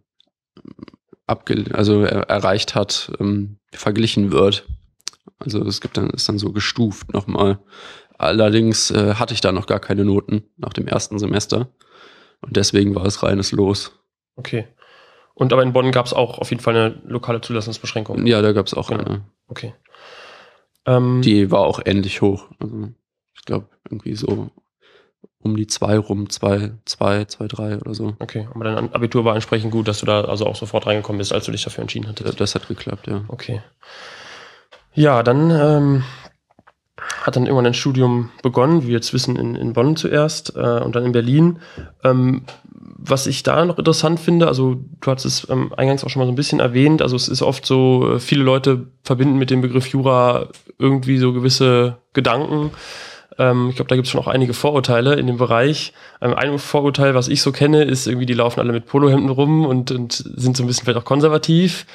abge 1.26 1.66
also 1.74 2.04
er 2.04 2.30
erreicht 2.30 2.76
hat, 2.76 3.12
ähm, 3.20 3.58
verglichen 3.72 4.32
wird. 4.32 4.68
Also 5.40 5.64
es 5.64 5.82
gibt 5.82 5.98
dann, 5.98 6.10
ist 6.12 6.30
dann 6.30 6.38
so 6.38 6.52
gestuft 6.52 7.14
nochmal. 7.14 7.60
Allerdings 8.18 8.92
äh, 8.92 9.16
hatte 9.16 9.34
ich 9.34 9.42
da 9.42 9.52
noch 9.52 9.68
gar 9.68 9.80
keine 9.80 10.06
Noten 10.06 10.44
nach 10.58 10.74
dem 10.74 10.88
ersten 10.88 11.18
Semester. 11.20 11.70
Und 12.42 12.56
deswegen 12.56 12.96
war 12.96 13.06
es 13.06 13.24
reines 13.24 13.52
Los. 13.52 13.92
Okay. 14.36 14.68
Und 15.36 15.54
aber 15.54 15.62
in 15.64 15.74
Bonn 15.74 15.92
gab 15.92 16.06
es 16.08 16.14
auch 16.14 16.40
auf 16.40 16.50
jeden 16.50 16.62
Fall 16.64 16.76
eine 16.76 17.02
lokale 17.06 17.42
Zulassungsbeschränkung. 17.42 18.26
Ja, 18.26 18.42
da 18.42 18.52
gab 18.54 18.66
es 18.68 18.74
auch 18.74 18.90
Genau. 18.90 19.04
eine. 19.04 19.22
Okay. 19.48 19.74
Ähm, 20.86 21.22
Die 21.22 21.52
war 21.52 21.60
auch 21.62 21.80
ähnlich 21.86 22.22
hoch. 22.22 22.46
Also 22.60 22.90
ich 23.36 23.44
glaube 23.46 23.68
irgendwie 23.90 24.16
so 24.16 24.50
um 25.40 25.56
die 25.56 25.68
zwei 25.68 25.98
rum, 26.00 26.30
zwei, 26.30 26.72
zwei, 26.86 27.26
zwei, 27.26 27.48
drei 27.48 27.78
oder 27.78 27.94
so. 27.94 28.16
okay, 28.20 28.48
aber 28.56 28.64
dein 28.64 28.94
Abitur 28.96 29.26
war 29.26 29.36
entsprechend 29.36 29.72
gut, 29.72 29.88
dass 29.88 30.00
du 30.00 30.06
da 30.08 30.22
also 30.24 30.46
auch 30.48 30.56
sofort 30.56 30.88
reingekommen 30.88 31.20
bist, 31.20 31.34
als 31.34 31.46
du 31.46 31.52
dich 31.52 31.64
dafür 31.64 31.82
entschieden 31.84 32.08
hattest. 32.08 32.40
das 32.40 32.56
hat 32.56 32.68
geklappt, 32.68 33.06
ja. 33.08 33.26
Okay. 33.28 33.62
Ja, 34.94 35.22
dann 35.22 35.52
ähm, 35.52 36.04
hat 36.98 37.36
dann 37.36 37.46
irgendwann 37.46 37.66
ein 37.66 37.74
Studium 37.74 38.32
begonnen, 38.42 38.84
wie 38.84 38.88
wir 38.88 38.96
jetzt 38.96 39.14
wissen, 39.14 39.36
in, 39.36 39.56
in 39.56 39.74
Bonn 39.74 39.96
zuerst 39.96 40.56
äh, 40.56 40.80
und 40.80 40.96
dann 40.96 41.06
in 41.06 41.12
Berlin. 41.12 41.60
Ähm, 42.04 42.44
was 42.98 43.28
ich 43.28 43.44
da 43.44 43.66
noch 43.66 43.78
interessant 43.78 44.20
finde, 44.20 44.48
also 44.48 44.78
du 45.02 45.12
hast 45.12 45.26
es 45.26 45.48
ähm, 45.50 45.74
eingangs 45.76 46.04
auch 46.04 46.10
schon 46.10 46.22
mal 46.22 46.26
so 46.26 46.32
ein 46.32 46.38
bisschen 46.38 46.60
erwähnt, 46.60 47.02
also 47.02 47.16
es 47.16 47.28
ist 47.28 47.42
oft 47.42 47.66
so, 47.66 48.16
äh, 48.16 48.20
viele 48.20 48.44
Leute 48.44 48.88
verbinden 49.04 49.38
mit 49.38 49.50
dem 49.50 49.62
Begriff 49.62 49.88
Jura 49.88 50.48
irgendwie 50.80 51.18
so 51.18 51.34
gewisse 51.34 51.98
Gedanken. 52.14 52.72
Ähm, 53.38 53.70
ich 53.70 53.76
glaube, 53.76 53.90
da 53.90 53.96
gibt 53.96 54.08
es 54.08 54.12
schon 54.12 54.22
auch 54.22 54.28
einige 54.28 54.54
Vorurteile 54.54 55.16
in 55.16 55.28
dem 55.28 55.38
Bereich. 55.38 55.94
Ähm, 56.22 56.34
ein 56.34 56.58
Vorurteil, 56.58 57.16
was 57.16 57.28
ich 57.28 57.42
so 57.42 57.52
kenne, 57.52 57.84
ist 57.84 58.08
irgendwie, 58.08 58.26
die 58.26 58.34
laufen 58.34 58.60
alle 58.60 58.72
mit 58.72 58.86
Polohemden 58.86 59.30
rum 59.30 59.66
und, 59.66 59.92
und 59.92 60.14
sind 60.14 60.56
so 60.56 60.64
ein 60.64 60.68
bisschen 60.68 60.86
vielleicht 60.86 61.00
auch 61.00 61.06
konservativ. 61.06 61.86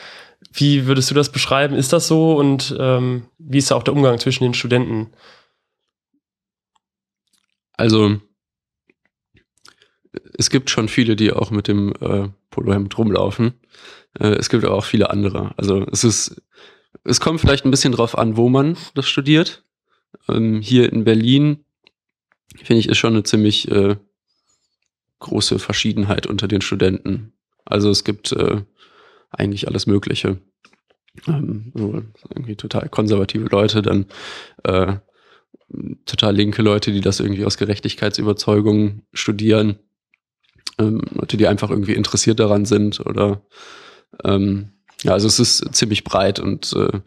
Wie 0.52 0.86
würdest 0.86 1.10
du 1.10 1.14
das 1.14 1.30
beschreiben? 1.30 1.76
Ist 1.76 1.92
das 1.92 2.08
so? 2.08 2.36
Und 2.36 2.74
ähm, 2.78 3.26
wie 3.38 3.58
ist 3.58 3.70
da 3.70 3.76
auch 3.76 3.82
der 3.82 3.94
Umgang 3.94 4.18
zwischen 4.18 4.44
den 4.44 4.54
Studenten? 4.54 5.12
Also 7.72 8.20
es 10.36 10.50
gibt 10.50 10.70
schon 10.70 10.88
viele, 10.88 11.16
die 11.16 11.32
auch 11.32 11.50
mit 11.50 11.68
dem 11.68 11.92
äh, 12.00 12.28
Polohemd 12.50 12.96
rumlaufen. 12.98 13.54
Äh, 14.18 14.30
es 14.34 14.48
gibt 14.48 14.64
aber 14.64 14.74
auch 14.74 14.84
viele 14.84 15.10
andere. 15.10 15.52
Also 15.56 15.86
es 15.90 16.04
ist, 16.04 16.42
es 17.04 17.20
kommt 17.20 17.40
vielleicht 17.40 17.64
ein 17.64 17.70
bisschen 17.70 17.92
drauf 17.92 18.18
an, 18.18 18.36
wo 18.36 18.48
man 18.48 18.76
das 18.94 19.08
studiert. 19.08 19.64
Ähm, 20.28 20.60
hier 20.60 20.92
in 20.92 21.04
Berlin 21.04 21.64
finde 22.56 22.80
ich 22.80 22.88
ist 22.88 22.98
schon 22.98 23.14
eine 23.14 23.22
ziemlich 23.22 23.70
äh, 23.70 23.96
große 25.20 25.58
Verschiedenheit 25.58 26.26
unter 26.26 26.48
den 26.48 26.60
Studenten. 26.60 27.32
Also 27.64 27.90
es 27.90 28.04
gibt 28.04 28.32
äh, 28.32 28.62
eigentlich 29.30 29.68
alles 29.68 29.86
Mögliche. 29.86 30.38
Ähm, 31.26 31.72
so 31.74 32.02
irgendwie 32.34 32.56
total 32.56 32.88
konservative 32.88 33.46
Leute, 33.46 33.82
dann 33.82 34.06
äh, 34.64 34.96
total 36.06 36.34
linke 36.34 36.62
Leute, 36.62 36.92
die 36.92 37.00
das 37.00 37.20
irgendwie 37.20 37.44
aus 37.44 37.56
Gerechtigkeitsüberzeugung 37.58 39.02
studieren. 39.12 39.78
Ähm, 40.78 41.02
Leute, 41.12 41.36
die 41.36 41.46
einfach 41.46 41.70
irgendwie 41.70 41.94
interessiert 41.94 42.40
daran 42.40 42.64
sind 42.64 43.00
oder 43.00 43.42
ähm, 44.24 44.72
ja, 45.02 45.12
also 45.12 45.26
es 45.26 45.40
ist 45.40 45.74
ziemlich 45.74 46.04
breit 46.04 46.38
und 46.40 46.72
äh, 46.74 47.00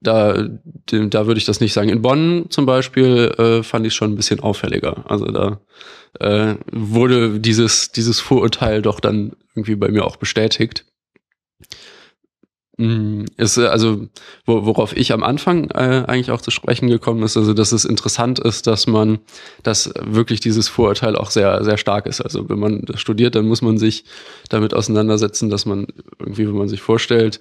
da, 0.00 0.48
dem- 0.90 1.10
da 1.10 1.26
würde 1.26 1.38
ich 1.38 1.44
das 1.44 1.60
nicht 1.60 1.72
sagen. 1.72 1.88
In 1.88 2.02
Bonn 2.02 2.46
zum 2.50 2.66
Beispiel 2.66 3.32
äh, 3.38 3.62
fand 3.62 3.86
ich 3.86 3.92
es 3.92 3.96
schon 3.96 4.12
ein 4.12 4.16
bisschen 4.16 4.40
auffälliger. 4.40 5.08
Also 5.08 5.26
da 5.26 5.60
äh, 6.18 6.56
wurde 6.72 7.38
dieses, 7.38 7.92
dieses 7.92 8.20
Vorurteil 8.20 8.82
doch 8.82 8.98
dann 8.98 9.36
irgendwie 9.54 9.76
bei 9.76 9.88
mir 9.90 10.04
auch 10.04 10.16
bestätigt. 10.16 10.86
Mm, 12.78 13.24
Ist, 13.36 13.58
äh, 13.58 13.66
also, 13.66 14.08
wo, 14.46 14.64
worauf 14.64 14.96
ich 14.96 15.12
am 15.12 15.22
Anfang 15.22 15.70
äh, 15.70 16.04
eigentlich 16.06 16.30
auch 16.30 16.40
zu 16.40 16.50
sprechen 16.50 16.88
gekommen 16.88 17.22
ist, 17.22 17.36
also 17.36 17.52
dass 17.52 17.72
es 17.72 17.84
interessant 17.84 18.38
ist, 18.38 18.66
dass 18.66 18.86
man, 18.86 19.18
dass 19.62 19.92
wirklich 20.00 20.40
dieses 20.40 20.68
Vorurteil 20.68 21.16
auch 21.16 21.30
sehr, 21.30 21.62
sehr 21.64 21.76
stark 21.76 22.06
ist. 22.06 22.22
Also 22.22 22.48
wenn 22.48 22.58
man 22.58 22.82
das 22.86 23.00
studiert, 23.00 23.34
dann 23.34 23.46
muss 23.46 23.60
man 23.60 23.76
sich 23.76 24.04
damit 24.48 24.72
auseinandersetzen, 24.74 25.50
dass 25.50 25.66
man 25.66 25.86
irgendwie, 26.18 26.46
wenn 26.48 26.56
man 26.56 26.68
sich 26.68 26.80
vorstellt, 26.80 27.40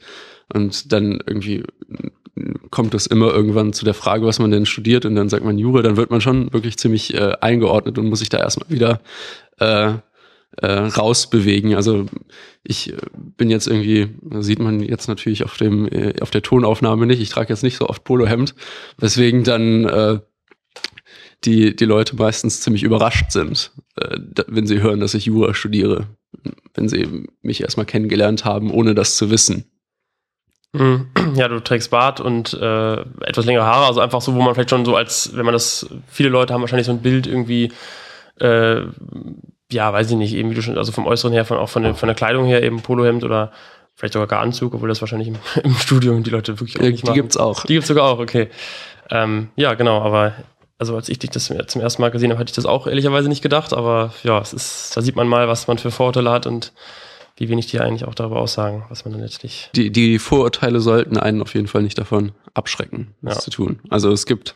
und 0.54 0.92
dann 0.92 1.24
irgendwie 1.26 1.64
kommt 2.72 2.94
es 2.94 3.08
immer 3.08 3.34
irgendwann 3.34 3.72
zu 3.72 3.86
der 3.86 3.94
Frage, 3.94 4.26
was 4.26 4.40
man 4.40 4.52
denn 4.52 4.66
studiert, 4.66 5.06
und 5.06 5.16
dann 5.16 5.30
sagt 5.30 5.46
man 5.46 5.58
Jura, 5.58 5.82
dann 5.82 5.96
wird 5.98 6.12
man 6.12 6.20
schon 6.20 6.52
wirklich 6.52 6.78
ziemlich 6.78 7.14
äh, 7.14 7.36
eingeordnet 7.40 7.98
und 7.98 8.08
muss 8.08 8.20
sich 8.20 8.30
da 8.30 8.38
erstmal 8.38 8.70
wieder 8.70 9.00
äh, 9.60 9.94
äh, 10.58 10.68
rausbewegen. 10.68 11.76
Also 11.76 12.06
ich 12.64 12.94
äh, 12.94 12.98
bin 13.14 13.50
jetzt 13.50 13.68
irgendwie, 13.68 14.10
sieht 14.40 14.60
man 14.60 14.82
jetzt 14.82 15.08
natürlich 15.08 15.44
auf 15.44 15.58
dem 15.58 15.88
äh, 15.88 16.14
auf 16.22 16.32
der 16.32 16.42
Tonaufnahme 16.42 17.06
nicht. 17.06 17.22
Ich 17.22 17.30
trage 17.30 17.50
jetzt 17.50 17.64
nicht 17.64 17.78
so 17.78 17.88
oft 17.88 18.04
Polohemd, 18.04 18.56
weswegen 18.98 19.44
dann 19.44 19.86
äh, 19.86 20.20
die 21.44 21.76
die 21.76 21.86
Leute 21.86 22.16
meistens 22.16 22.62
ziemlich 22.62 22.84
überrascht 22.84 23.32
sind, 23.32 23.72
äh, 23.96 24.18
wenn 24.48 24.68
sie 24.68 24.82
hören, 24.82 25.00
dass 25.00 25.14
ich 25.14 25.26
Jura 25.26 25.54
studiere, 25.54 26.08
wenn 26.74 26.90
sie 26.90 27.28
mich 27.42 27.62
erstmal 27.62 27.86
kennengelernt 27.86 28.46
haben, 28.46 28.72
ohne 28.72 28.94
das 28.94 29.18
zu 29.18 29.30
wissen. 29.32 29.66
Mhm. 30.74 31.08
Ja, 31.36 31.48
du 31.48 31.60
trägst 31.60 31.92
Bart 31.92 32.20
und 32.20 32.54
äh, 32.54 32.94
etwas 32.94 33.46
längere 33.46 33.66
Haare, 33.66 33.86
also 33.86 34.00
einfach 34.00 34.22
so, 34.22 34.36
wo 34.36 34.42
man 34.42 34.54
vielleicht 34.54 34.70
schon 34.70 34.86
so 34.86 34.96
als, 34.96 35.36
wenn 35.36 35.46
man 35.46 35.54
das, 35.54 35.88
viele 36.08 36.30
Leute 36.30 36.54
haben 36.54 36.62
wahrscheinlich 36.62 36.88
so 36.88 36.94
ein 36.94 37.02
Bild 37.02 37.28
irgendwie, 37.28 37.72
äh, 38.40 38.82
ja, 39.72 39.92
weiß 39.94 40.12
ich 40.12 40.18
nicht, 40.18 40.34
eben 40.34 40.50
wie 40.52 40.56
du 40.56 40.62
schon, 40.62 40.78
also 40.78 40.92
vom 40.92 41.06
Äußeren 41.08 41.34
her, 41.34 41.46
von, 41.46 41.58
auch 41.58 41.70
von 41.70 41.84
der, 41.84 41.96
von 41.96 42.08
der 42.08 42.16
Kleidung 42.16 42.46
her 42.46 42.64
eben 42.64 42.82
Polohemd 42.82 43.24
oder 43.24 43.52
vielleicht 43.96 44.14
sogar 44.14 44.28
gar 44.28 44.42
Anzug, 44.42 44.74
obwohl 44.74 44.90
das 44.90 45.02
wahrscheinlich 45.02 45.28
im, 45.30 45.36
im 45.64 45.74
Studium 45.76 46.24
die 46.24 46.30
Leute 46.30 46.60
wirklich 46.60 46.78
auch 46.80 46.82
nicht 46.84 47.04
die 47.04 47.08
machen. 47.08 47.16
gibt's 47.16 47.38
auch. 47.38 47.66
Die 47.66 47.74
gibt's 47.74 47.88
sogar 47.88 48.06
auch, 48.06 48.20
okay. 48.20 48.50
Ähm, 49.10 49.50
ja, 49.56 49.74
genau, 49.74 50.02
aber 50.02 50.34
also 50.78 50.96
als 50.96 51.10
ich 51.10 51.20
dich 51.20 51.30
das 51.30 51.46
zum 51.68 51.82
ersten 51.82 52.02
Mal 52.02 52.10
gesehen 52.10 52.32
habe, 52.32 52.40
hatte 52.40 52.50
ich 52.50 52.56
das 52.56 52.66
auch 52.66 52.88
ehrlicherweise 52.88 53.30
nicht 53.30 53.44
gedacht, 53.44 53.74
aber 53.74 54.14
ja, 54.24 54.40
es 54.40 54.52
ist, 54.54 54.98
da 54.98 55.02
sieht 55.02 55.16
man 55.16 55.28
mal, 55.28 55.48
was 55.48 55.68
man 55.68 55.78
für 55.78 55.92
Vorurteile 55.92 56.32
hat 56.32 56.48
und 56.48 56.74
wie 57.38 57.50
wenig 57.50 57.68
die 57.68 57.80
eigentlich 57.80 58.06
auch 58.06 58.16
darüber 58.16 58.40
aussagen, 58.40 58.86
was 58.90 59.06
man 59.06 59.14
dann 59.14 59.22
letztlich. 59.22 59.70
Die, 59.76 59.92
die 59.92 60.18
Vorurteile 60.20 60.80
sollten 60.80 61.18
einen 61.18 61.42
auf 61.42 61.54
jeden 61.54 61.68
Fall 61.68 61.84
nicht 61.84 61.98
davon 61.98 62.32
abschrecken, 62.54 63.14
das 63.22 63.36
Ja. 63.36 63.42
zu 63.42 63.52
tun. 63.52 63.80
Also 63.90 64.12
es 64.12 64.26
gibt, 64.26 64.56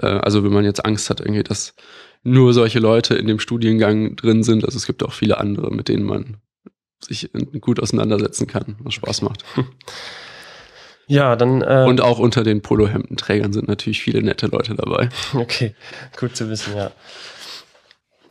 äh, 0.00 0.06
also 0.06 0.44
wenn 0.44 0.52
man 0.52 0.64
jetzt 0.64 0.84
Angst 0.84 1.10
hat, 1.10 1.20
irgendwie, 1.20 1.42
dass 1.42 1.74
nur 2.22 2.52
solche 2.54 2.78
Leute 2.78 3.14
in 3.14 3.26
dem 3.26 3.38
Studiengang 3.38 4.16
drin 4.16 4.42
sind, 4.42 4.64
also 4.64 4.76
es 4.76 4.86
gibt 4.86 5.02
auch 5.04 5.12
viele 5.12 5.38
andere, 5.38 5.70
mit 5.70 5.88
denen 5.88 6.04
man 6.04 6.38
sich 7.00 7.30
gut 7.60 7.80
auseinandersetzen 7.80 8.46
kann, 8.46 8.76
was 8.80 8.94
Spaß 8.94 9.22
macht. 9.22 9.44
Ja, 11.08 11.36
dann. 11.36 11.62
Äh, 11.62 11.84
Und 11.86 12.00
auch 12.00 12.18
unter 12.18 12.42
den 12.42 12.62
Polohemdenträgern 12.62 13.52
sind 13.52 13.68
natürlich 13.68 14.02
viele 14.02 14.22
nette 14.22 14.48
Leute 14.48 14.74
dabei. 14.74 15.08
Okay, 15.34 15.74
gut 16.18 16.36
zu 16.36 16.50
wissen, 16.50 16.74
ja. 16.76 16.90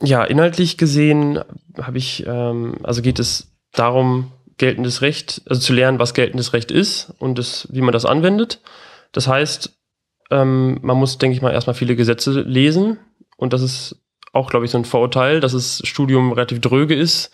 Ja, 0.02 0.26
inhaltlich 0.26 0.78
gesehen 0.78 1.40
habe 1.82 1.98
ich, 1.98 2.26
ähm, 2.28 2.76
also 2.84 3.02
geht 3.02 3.20
es 3.20 3.48
darum, 3.72 4.34
geltendes 4.58 5.02
Recht, 5.02 5.42
also 5.48 5.62
zu 5.62 5.74
lernen, 5.74 6.00
was 6.00 6.14
geltendes 6.14 6.52
Recht 6.52 6.70
ist 6.70 7.14
und 7.18 7.38
das, 7.38 7.68
wie 7.72 7.82
man 7.82 7.94
das 7.94 8.04
anwendet. 8.06 8.62
Das 9.14 9.28
heißt, 9.28 9.74
ähm, 10.32 10.80
man 10.82 10.98
muss, 10.98 11.18
denke 11.18 11.36
ich 11.36 11.42
mal, 11.42 11.54
erstmal 11.54 11.76
viele 11.76 11.96
Gesetze 11.96 12.42
lesen 12.42 13.00
und 13.38 13.54
das 13.54 13.62
ist 13.62 14.02
auch, 14.34 14.50
glaube 14.50 14.66
ich, 14.66 14.72
so 14.72 14.78
ein 14.78 14.86
Vorurteil, 14.86 15.40
dass 15.40 15.54
das 15.54 15.82
Studium 15.86 16.34
relativ 16.34 16.60
dröge 16.60 16.96
ist. 16.96 17.32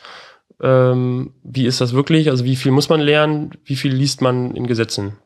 Ähm, 0.61 1.33
wie 1.43 1.65
ist 1.65 1.81
das 1.81 1.93
wirklich? 1.93 2.29
Also 2.29 2.45
wie 2.45 2.55
viel 2.55 2.71
muss 2.71 2.89
man 2.89 3.01
lernen? 3.01 3.51
Wie 3.65 3.75
viel 3.75 3.91
liest 3.91 4.21
man 4.21 4.55
in 4.55 4.67
Gesetzen? 4.67 5.17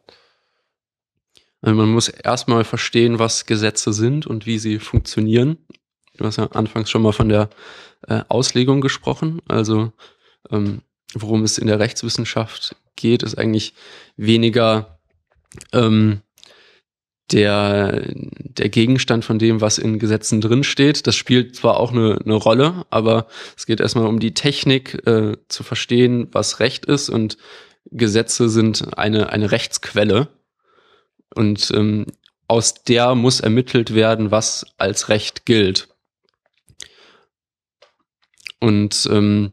Also 1.61 1.75
man 1.75 1.89
muss 1.89 2.07
erstmal 2.07 2.63
verstehen, 2.63 3.19
was 3.19 3.45
Gesetze 3.45 3.91
sind 3.91 4.27
und 4.27 4.45
wie 4.45 4.59
sie 4.59 4.79
funktionieren. 4.79 5.57
Du 6.15 6.25
hast 6.25 6.37
ja 6.37 6.45
anfangs 6.51 6.89
schon 6.89 7.01
mal 7.01 7.11
von 7.11 7.27
der 7.27 7.49
äh, 8.07 8.21
Auslegung 8.29 8.81
gesprochen. 8.81 9.41
Also 9.47 9.91
ähm, 10.51 10.81
worum 11.13 11.43
es 11.43 11.57
in 11.57 11.67
der 11.67 11.79
Rechtswissenschaft 11.79 12.75
geht, 12.95 13.23
ist 13.23 13.37
eigentlich 13.37 13.73
weniger 14.15 14.99
ähm, 15.73 16.21
der, 17.31 18.03
der 18.13 18.69
Gegenstand 18.69 19.25
von 19.25 19.39
dem, 19.39 19.61
was 19.61 19.77
in 19.77 19.99
Gesetzen 19.99 20.41
drinsteht. 20.41 21.07
Das 21.07 21.15
spielt 21.15 21.55
zwar 21.55 21.79
auch 21.79 21.91
eine, 21.91 22.19
eine 22.23 22.35
Rolle, 22.35 22.85
aber 22.89 23.27
es 23.57 23.65
geht 23.65 23.79
erstmal 23.79 24.07
um 24.07 24.19
die 24.19 24.33
Technik 24.33 25.05
äh, 25.07 25.37
zu 25.47 25.63
verstehen, 25.63 26.27
was 26.31 26.59
Recht 26.59 26.85
ist 26.85 27.09
und 27.09 27.37
Gesetze 27.91 28.49
sind 28.49 28.97
eine, 28.97 29.29
eine 29.29 29.51
Rechtsquelle. 29.51 30.29
Und 31.33 31.71
ähm, 31.71 32.05
aus 32.47 32.83
der 32.83 33.15
muss 33.15 33.39
ermittelt 33.39 33.93
werden, 33.93 34.31
was 34.31 34.65
als 34.77 35.09
Recht 35.09 35.45
gilt. 35.45 35.89
Und 38.59 39.07
ähm, 39.11 39.51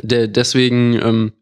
der, 0.00 0.28
deswegen 0.28 0.94
ähm, 0.94 1.32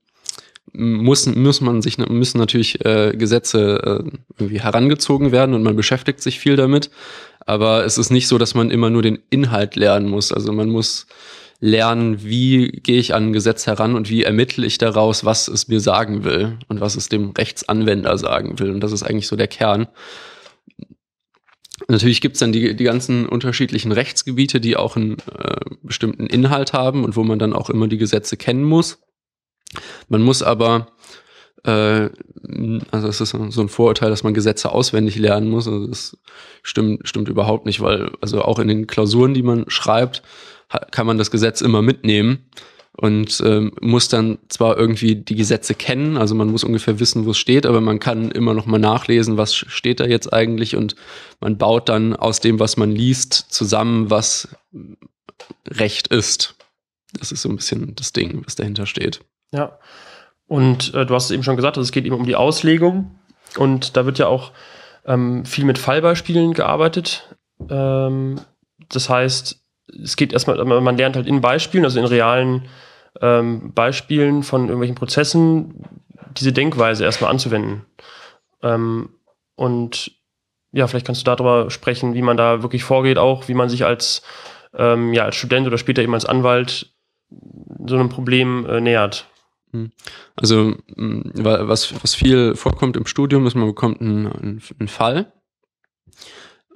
muss, 0.72 1.26
muss 1.26 1.60
man 1.60 1.82
sich, 1.82 1.98
müssen 1.98 2.38
natürlich 2.38 2.84
äh, 2.84 3.12
Gesetze 3.16 4.02
äh, 4.04 4.18
irgendwie 4.38 4.60
herangezogen 4.60 5.32
werden 5.32 5.54
und 5.54 5.62
man 5.62 5.76
beschäftigt 5.76 6.20
sich 6.20 6.38
viel 6.38 6.56
damit. 6.56 6.90
Aber 7.46 7.84
es 7.84 7.98
ist 7.98 8.10
nicht 8.10 8.28
so, 8.28 8.38
dass 8.38 8.54
man 8.54 8.70
immer 8.70 8.90
nur 8.90 9.02
den 9.02 9.18
Inhalt 9.30 9.76
lernen 9.76 10.08
muss. 10.08 10.32
Also 10.32 10.52
man 10.52 10.68
muss 10.68 11.06
lernen, 11.60 12.22
wie 12.24 12.68
gehe 12.68 12.98
ich 12.98 13.14
an 13.14 13.28
ein 13.28 13.32
Gesetz 13.32 13.66
heran 13.66 13.94
und 13.94 14.08
wie 14.08 14.22
ermittle 14.22 14.66
ich 14.66 14.78
daraus, 14.78 15.24
was 15.24 15.48
es 15.48 15.68
mir 15.68 15.80
sagen 15.80 16.24
will 16.24 16.58
und 16.68 16.80
was 16.80 16.96
es 16.96 17.08
dem 17.08 17.30
Rechtsanwender 17.30 18.16
sagen 18.18 18.58
will. 18.58 18.70
Und 18.70 18.80
das 18.80 18.92
ist 18.92 19.02
eigentlich 19.02 19.26
so 19.26 19.36
der 19.36 19.48
Kern. 19.48 19.88
Natürlich 21.88 22.20
gibt's 22.20 22.38
dann 22.38 22.52
die, 22.52 22.74
die 22.76 22.84
ganzen 22.84 23.26
unterschiedlichen 23.26 23.92
Rechtsgebiete, 23.92 24.60
die 24.60 24.76
auch 24.76 24.96
einen 24.96 25.16
äh, 25.38 25.56
bestimmten 25.82 26.26
Inhalt 26.26 26.72
haben 26.72 27.04
und 27.04 27.16
wo 27.16 27.24
man 27.24 27.38
dann 27.38 27.52
auch 27.52 27.70
immer 27.70 27.88
die 27.88 27.98
Gesetze 27.98 28.36
kennen 28.36 28.64
muss. 28.64 28.98
Man 30.08 30.22
muss 30.22 30.42
aber, 30.42 30.88
äh, 31.64 32.08
also 32.90 33.08
es 33.08 33.20
ist 33.20 33.30
so 33.30 33.60
ein 33.60 33.68
Vorurteil, 33.68 34.10
dass 34.10 34.24
man 34.24 34.34
Gesetze 34.34 34.72
auswendig 34.72 35.16
lernen 35.16 35.48
muss. 35.48 35.66
Also 35.68 35.86
das 35.86 36.16
stimmt, 36.62 37.06
stimmt 37.08 37.28
überhaupt 37.28 37.66
nicht, 37.66 37.80
weil 37.80 38.12
also 38.20 38.42
auch 38.42 38.58
in 38.58 38.68
den 38.68 38.86
Klausuren, 38.86 39.34
die 39.34 39.42
man 39.42 39.64
schreibt, 39.68 40.22
kann 40.90 41.06
man 41.06 41.18
das 41.18 41.30
Gesetz 41.30 41.60
immer 41.60 41.82
mitnehmen 41.82 42.50
und 43.00 43.42
ähm, 43.44 43.72
muss 43.80 44.08
dann 44.08 44.38
zwar 44.48 44.76
irgendwie 44.76 45.16
die 45.16 45.34
Gesetze 45.34 45.74
kennen, 45.74 46.16
also 46.16 46.34
man 46.34 46.48
muss 46.48 46.64
ungefähr 46.64 47.00
wissen, 47.00 47.24
wo 47.24 47.30
es 47.30 47.38
steht, 47.38 47.64
aber 47.64 47.80
man 47.80 47.98
kann 47.98 48.30
immer 48.30 48.52
noch 48.52 48.66
mal 48.66 48.78
nachlesen, 48.78 49.36
was 49.36 49.54
steht 49.54 50.00
da 50.00 50.06
jetzt 50.06 50.32
eigentlich 50.32 50.76
und 50.76 50.96
man 51.40 51.56
baut 51.56 51.88
dann 51.88 52.14
aus 52.14 52.40
dem, 52.40 52.58
was 52.58 52.76
man 52.76 52.90
liest, 52.90 53.32
zusammen, 53.32 54.10
was 54.10 54.48
Recht 55.66 56.08
ist. 56.08 56.56
Das 57.18 57.32
ist 57.32 57.42
so 57.42 57.48
ein 57.48 57.56
bisschen 57.56 57.94
das 57.94 58.12
Ding, 58.12 58.42
was 58.44 58.54
dahinter 58.54 58.86
steht. 58.86 59.20
Ja. 59.52 59.78
Und 60.46 60.94
äh, 60.94 61.06
du 61.06 61.14
hast 61.14 61.26
es 61.26 61.30
eben 61.30 61.42
schon 61.42 61.56
gesagt, 61.56 61.76
also 61.76 61.86
es 61.86 61.92
geht 61.92 62.04
eben 62.04 62.16
um 62.16 62.26
die 62.26 62.36
Auslegung. 62.36 63.18
Und 63.56 63.96
da 63.96 64.06
wird 64.06 64.18
ja 64.18 64.26
auch 64.26 64.52
ähm, 65.06 65.44
viel 65.44 65.64
mit 65.64 65.78
Fallbeispielen 65.78 66.54
gearbeitet. 66.54 67.36
Ähm, 67.68 68.40
das 68.88 69.08
heißt, 69.08 69.60
es 70.02 70.16
geht 70.16 70.32
erstmal, 70.32 70.64
man 70.64 70.96
lernt 70.96 71.16
halt 71.16 71.26
in 71.26 71.40
Beispielen, 71.40 71.84
also 71.84 71.98
in 71.98 72.06
realen 72.06 72.68
ähm, 73.20 73.72
Beispielen 73.74 74.42
von 74.42 74.62
irgendwelchen 74.62 74.94
Prozessen, 74.94 75.84
diese 76.36 76.52
Denkweise 76.52 77.04
erstmal 77.04 77.30
anzuwenden. 77.30 77.84
Ähm, 78.62 79.10
und 79.56 80.12
ja, 80.72 80.86
vielleicht 80.86 81.06
kannst 81.06 81.22
du 81.22 81.24
darüber 81.24 81.70
sprechen, 81.70 82.14
wie 82.14 82.22
man 82.22 82.36
da 82.36 82.62
wirklich 82.62 82.84
vorgeht, 82.84 83.18
auch 83.18 83.48
wie 83.48 83.54
man 83.54 83.68
sich 83.68 83.84
als, 83.84 84.22
ähm, 84.74 85.12
ja, 85.12 85.24
als 85.24 85.36
Student 85.36 85.66
oder 85.66 85.78
später 85.78 86.02
eben 86.02 86.14
als 86.14 86.24
Anwalt 86.24 86.92
so 87.86 87.96
einem 87.96 88.08
Problem 88.08 88.66
äh, 88.66 88.80
nähert. 88.80 89.26
Hm. 89.72 89.92
Also 90.36 90.76
hm, 90.94 91.30
was, 91.34 91.94
was 92.02 92.14
viel 92.14 92.54
vorkommt 92.56 92.96
im 92.96 93.06
Studium, 93.06 93.46
ist, 93.46 93.54
man 93.54 93.66
bekommt 93.66 94.00
einen, 94.00 94.26
einen 94.26 94.88
Fall, 94.88 95.32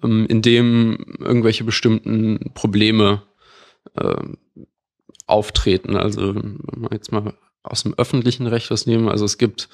ähm, 0.02 0.26
in 0.26 0.42
dem 0.42 1.16
irgendwelche 1.18 1.64
bestimmten 1.64 2.52
Probleme 2.54 3.22
äh, 3.94 4.22
auftreten. 5.26 5.96
Also 5.96 6.34
wenn 6.34 6.60
wir 6.76 6.90
jetzt 6.92 7.12
mal 7.12 7.34
aus 7.62 7.82
dem 7.82 7.94
öffentlichen 7.94 8.46
Recht 8.46 8.70
was 8.70 8.86
nehmen, 8.86 9.08
also 9.08 9.24
es 9.24 9.38
gibt, 9.38 9.68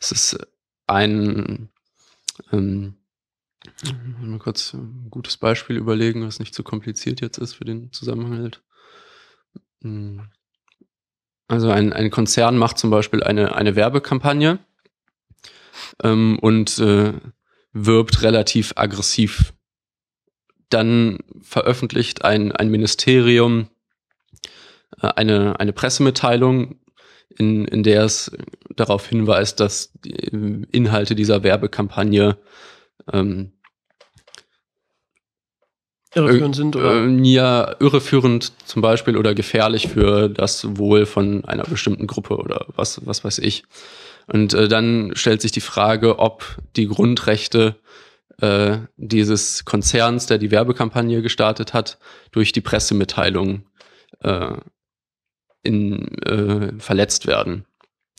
es 0.00 0.12
ist 0.12 0.38
ein, 0.86 1.68
ähm, 2.52 2.94
mal 4.20 4.38
kurz 4.38 4.74
ein 4.74 5.08
gutes 5.10 5.36
Beispiel 5.36 5.76
überlegen, 5.76 6.26
was 6.26 6.38
nicht 6.38 6.54
zu 6.54 6.62
kompliziert 6.62 7.20
jetzt 7.20 7.38
ist 7.38 7.54
für 7.54 7.64
den 7.64 7.92
Zusammenhang. 7.92 8.38
Halt. 8.38 8.62
Hm. 9.82 10.28
Also 11.48 11.70
ein, 11.70 11.92
ein 11.92 12.10
Konzern 12.10 12.56
macht 12.56 12.78
zum 12.78 12.90
Beispiel 12.90 13.22
eine, 13.22 13.54
eine 13.54 13.76
Werbekampagne 13.76 14.58
ähm, 16.02 16.38
und 16.40 16.78
äh, 16.78 17.12
wirbt 17.72 18.22
relativ 18.22 18.72
aggressiv. 18.76 19.52
Dann 20.70 21.18
veröffentlicht 21.42 22.24
ein, 22.24 22.52
ein 22.52 22.70
Ministerium 22.70 23.68
äh, 25.00 25.08
eine, 25.08 25.60
eine 25.60 25.72
Pressemitteilung, 25.72 26.80
in, 27.36 27.64
in 27.66 27.82
der 27.82 28.04
es 28.04 28.30
darauf 28.76 29.06
hinweist, 29.06 29.60
dass 29.60 29.92
die 30.04 30.12
Inhalte 30.70 31.14
dieser 31.14 31.42
Werbekampagne 31.42 32.38
ähm, 33.12 33.53
irreführend 36.14 36.56
sind 36.56 36.76
oder? 36.76 37.04
Äh, 37.04 37.22
ja, 37.22 37.76
irreführend 37.80 38.52
zum 38.66 38.82
Beispiel 38.82 39.16
oder 39.16 39.34
gefährlich 39.34 39.88
für 39.88 40.28
das 40.28 40.76
Wohl 40.76 41.06
von 41.06 41.44
einer 41.44 41.64
bestimmten 41.64 42.06
Gruppe 42.06 42.36
oder 42.36 42.66
was, 42.76 43.00
was 43.04 43.24
weiß 43.24 43.38
ich. 43.38 43.64
Und 44.26 44.54
äh, 44.54 44.68
dann 44.68 45.12
stellt 45.14 45.42
sich 45.42 45.52
die 45.52 45.60
Frage, 45.60 46.18
ob 46.18 46.56
die 46.76 46.86
Grundrechte 46.86 47.76
äh, 48.40 48.78
dieses 48.96 49.64
Konzerns, 49.64 50.26
der 50.26 50.38
die 50.38 50.50
Werbekampagne 50.50 51.22
gestartet 51.22 51.72
hat, 51.74 51.98
durch 52.32 52.52
die 52.52 52.60
Pressemitteilung 52.60 53.66
äh, 54.20 54.56
in, 55.62 56.08
äh, 56.22 56.72
verletzt 56.78 57.26
werden. 57.26 57.64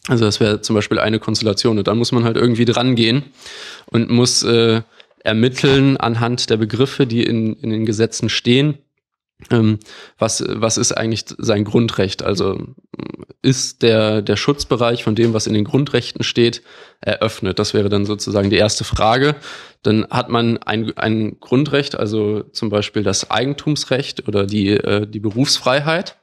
Also 0.08 0.26
das 0.26 0.40
wäre 0.40 0.62
zum 0.62 0.76
Beispiel 0.76 1.00
eine 1.00 1.20
Konstellation. 1.20 1.78
Und 1.78 1.88
dann 1.88 1.98
muss 1.98 2.12
man 2.12 2.24
halt 2.24 2.38
irgendwie 2.38 2.66
dran 2.66 2.96
gehen 2.96 3.24
und 3.88 4.10
muss 4.10 4.44
äh, 4.44 4.82
ermitteln 5.26 5.98
anhand 5.98 6.50
der 6.50 6.58
Begriffe, 6.58 7.08
die 7.08 7.24
in, 7.24 7.54
in 7.56 7.72
den 7.72 7.86
Gesetzen 7.86 8.30
stehen, 8.30 8.78
ähm, 9.52 9.80
was, 10.18 10.44
was 10.48 10.78
ist 10.78 10.94
eigentlich 10.94 11.26
sein 11.38 11.66
Grundrecht? 11.66 12.24
Also 12.24 12.58
ist 13.42 13.82
der, 13.84 14.22
der 14.22 14.38
Schutzbereich 14.38 15.04
von 15.04 15.16
dem, 15.16 15.34
was 15.34 15.46
in 15.48 15.54
den 15.54 15.66
Grundrechten 15.66 16.24
steht, 16.24 16.62
eröffnet? 17.02 17.60
Das 17.60 17.74
wäre 17.74 17.90
dann 17.90 18.06
sozusagen 18.06 18.50
die 18.50 18.56
erste 18.56 18.84
Frage. 18.84 19.36
Dann 19.84 20.08
hat 20.10 20.30
man 20.30 20.58
ein, 20.60 20.98
ein 20.98 21.40
Grundrecht, 21.40 21.98
also 22.00 22.44
zum 22.44 22.70
Beispiel 22.70 23.04
das 23.04 23.30
Eigentumsrecht 23.30 24.28
oder 24.28 24.46
die, 24.46 24.70
äh, 24.70 25.06
die 25.06 25.20
Berufsfreiheit. 25.20 26.18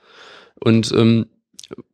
Und 0.58 0.90
ähm, 0.92 1.26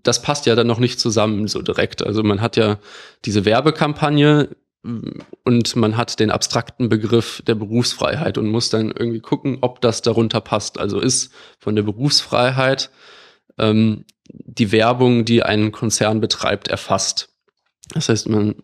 das 0.03 0.23
passt 0.23 0.47
ja 0.47 0.55
dann 0.55 0.67
noch 0.67 0.79
nicht 0.79 1.01
zusammen 1.01 1.49
so 1.49 1.63
direkt. 1.63 2.05
Also 2.07 2.23
man 2.23 2.41
hat 2.41 2.57
ja 2.57 2.79
diese 3.25 3.45
Werbekampagne 3.45 4.51
und 4.83 5.77
man 5.77 5.97
hat 5.97 6.21
den 6.21 6.31
abstrakten 6.31 6.89
Begriff 6.89 7.43
der 7.47 7.57
Berufsfreiheit 7.57 8.39
und 8.39 8.49
muss 8.49 8.71
dann 8.71 8.91
irgendwie 8.91 9.21
gucken, 9.21 9.59
ob 9.61 9.81
das 9.81 10.03
darunter 10.03 10.41
passt. 10.41 10.79
Also 10.79 11.01
ist 11.01 11.33
von 11.59 11.75
der 11.75 11.83
Berufsfreiheit 11.83 12.91
ähm, 13.59 14.05
die 14.29 14.73
Werbung, 14.73 15.25
die 15.25 15.43
ein 15.43 15.73
Konzern 15.73 16.21
betreibt, 16.21 16.69
erfasst. 16.69 17.31
Das 17.93 18.09
heißt, 18.09 18.29
man 18.29 18.57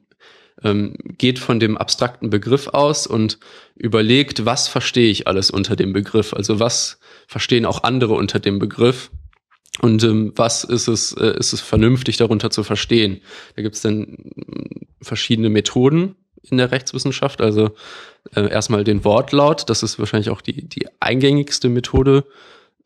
ähm, 0.62 0.94
geht 1.18 1.38
von 1.38 1.59
dem 1.59 1.77
abstrakten 1.77 2.31
Begriff 2.31 2.68
aus 2.68 3.07
und 3.07 3.38
überlegt, 3.74 4.44
was 4.44 4.68
verstehe 4.68 5.11
ich 5.11 5.27
alles 5.27 5.50
unter 5.50 5.74
dem 5.74 5.92
Begriff? 5.92 6.33
Also 6.33 6.61
was 6.61 7.00
verstehen 7.27 7.66
auch 7.66 7.83
andere 7.83 8.14
unter 8.14 8.38
dem 8.38 8.59
Begriff? 8.59 9.11
Und 9.81 10.05
ähm, 10.05 10.33
was 10.37 10.62
ist 10.62 10.87
es, 10.87 11.12
äh, 11.12 11.37
ist 11.37 11.53
es 11.53 11.61
vernünftig 11.61 12.16
darunter 12.16 12.50
zu 12.50 12.62
verstehen? 12.62 13.20
Da 13.57 13.62
gibt 13.62 13.74
es 13.74 13.83
dann 13.83 14.16
verschiedene 15.04 15.50
Methoden 15.50 16.16
in 16.42 16.58
der 16.58 16.70
Rechtswissenschaft. 16.70 17.40
Also 17.40 17.74
äh, 18.34 18.48
erstmal 18.48 18.84
den 18.84 19.04
Wortlaut, 19.04 19.68
das 19.70 19.82
ist 19.82 19.98
wahrscheinlich 19.98 20.30
auch 20.30 20.40
die, 20.40 20.68
die 20.68 20.86
eingängigste 21.00 21.68
Methode 21.68 22.24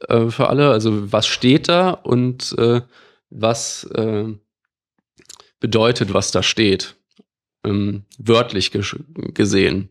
äh, 0.09 0.29
für 0.29 0.49
alle. 0.49 0.71
Also 0.71 1.13
was 1.13 1.27
steht 1.27 1.69
da 1.69 1.91
und 1.91 2.55
äh, 2.59 2.83
was 3.31 3.85
äh, 3.95 4.27
bedeutet, 5.61 6.15
was 6.15 6.31
da 6.31 6.43
steht, 6.43 6.97
ähm, 7.65 8.05
wörtlich 8.19 8.71
gesehen. 8.71 9.91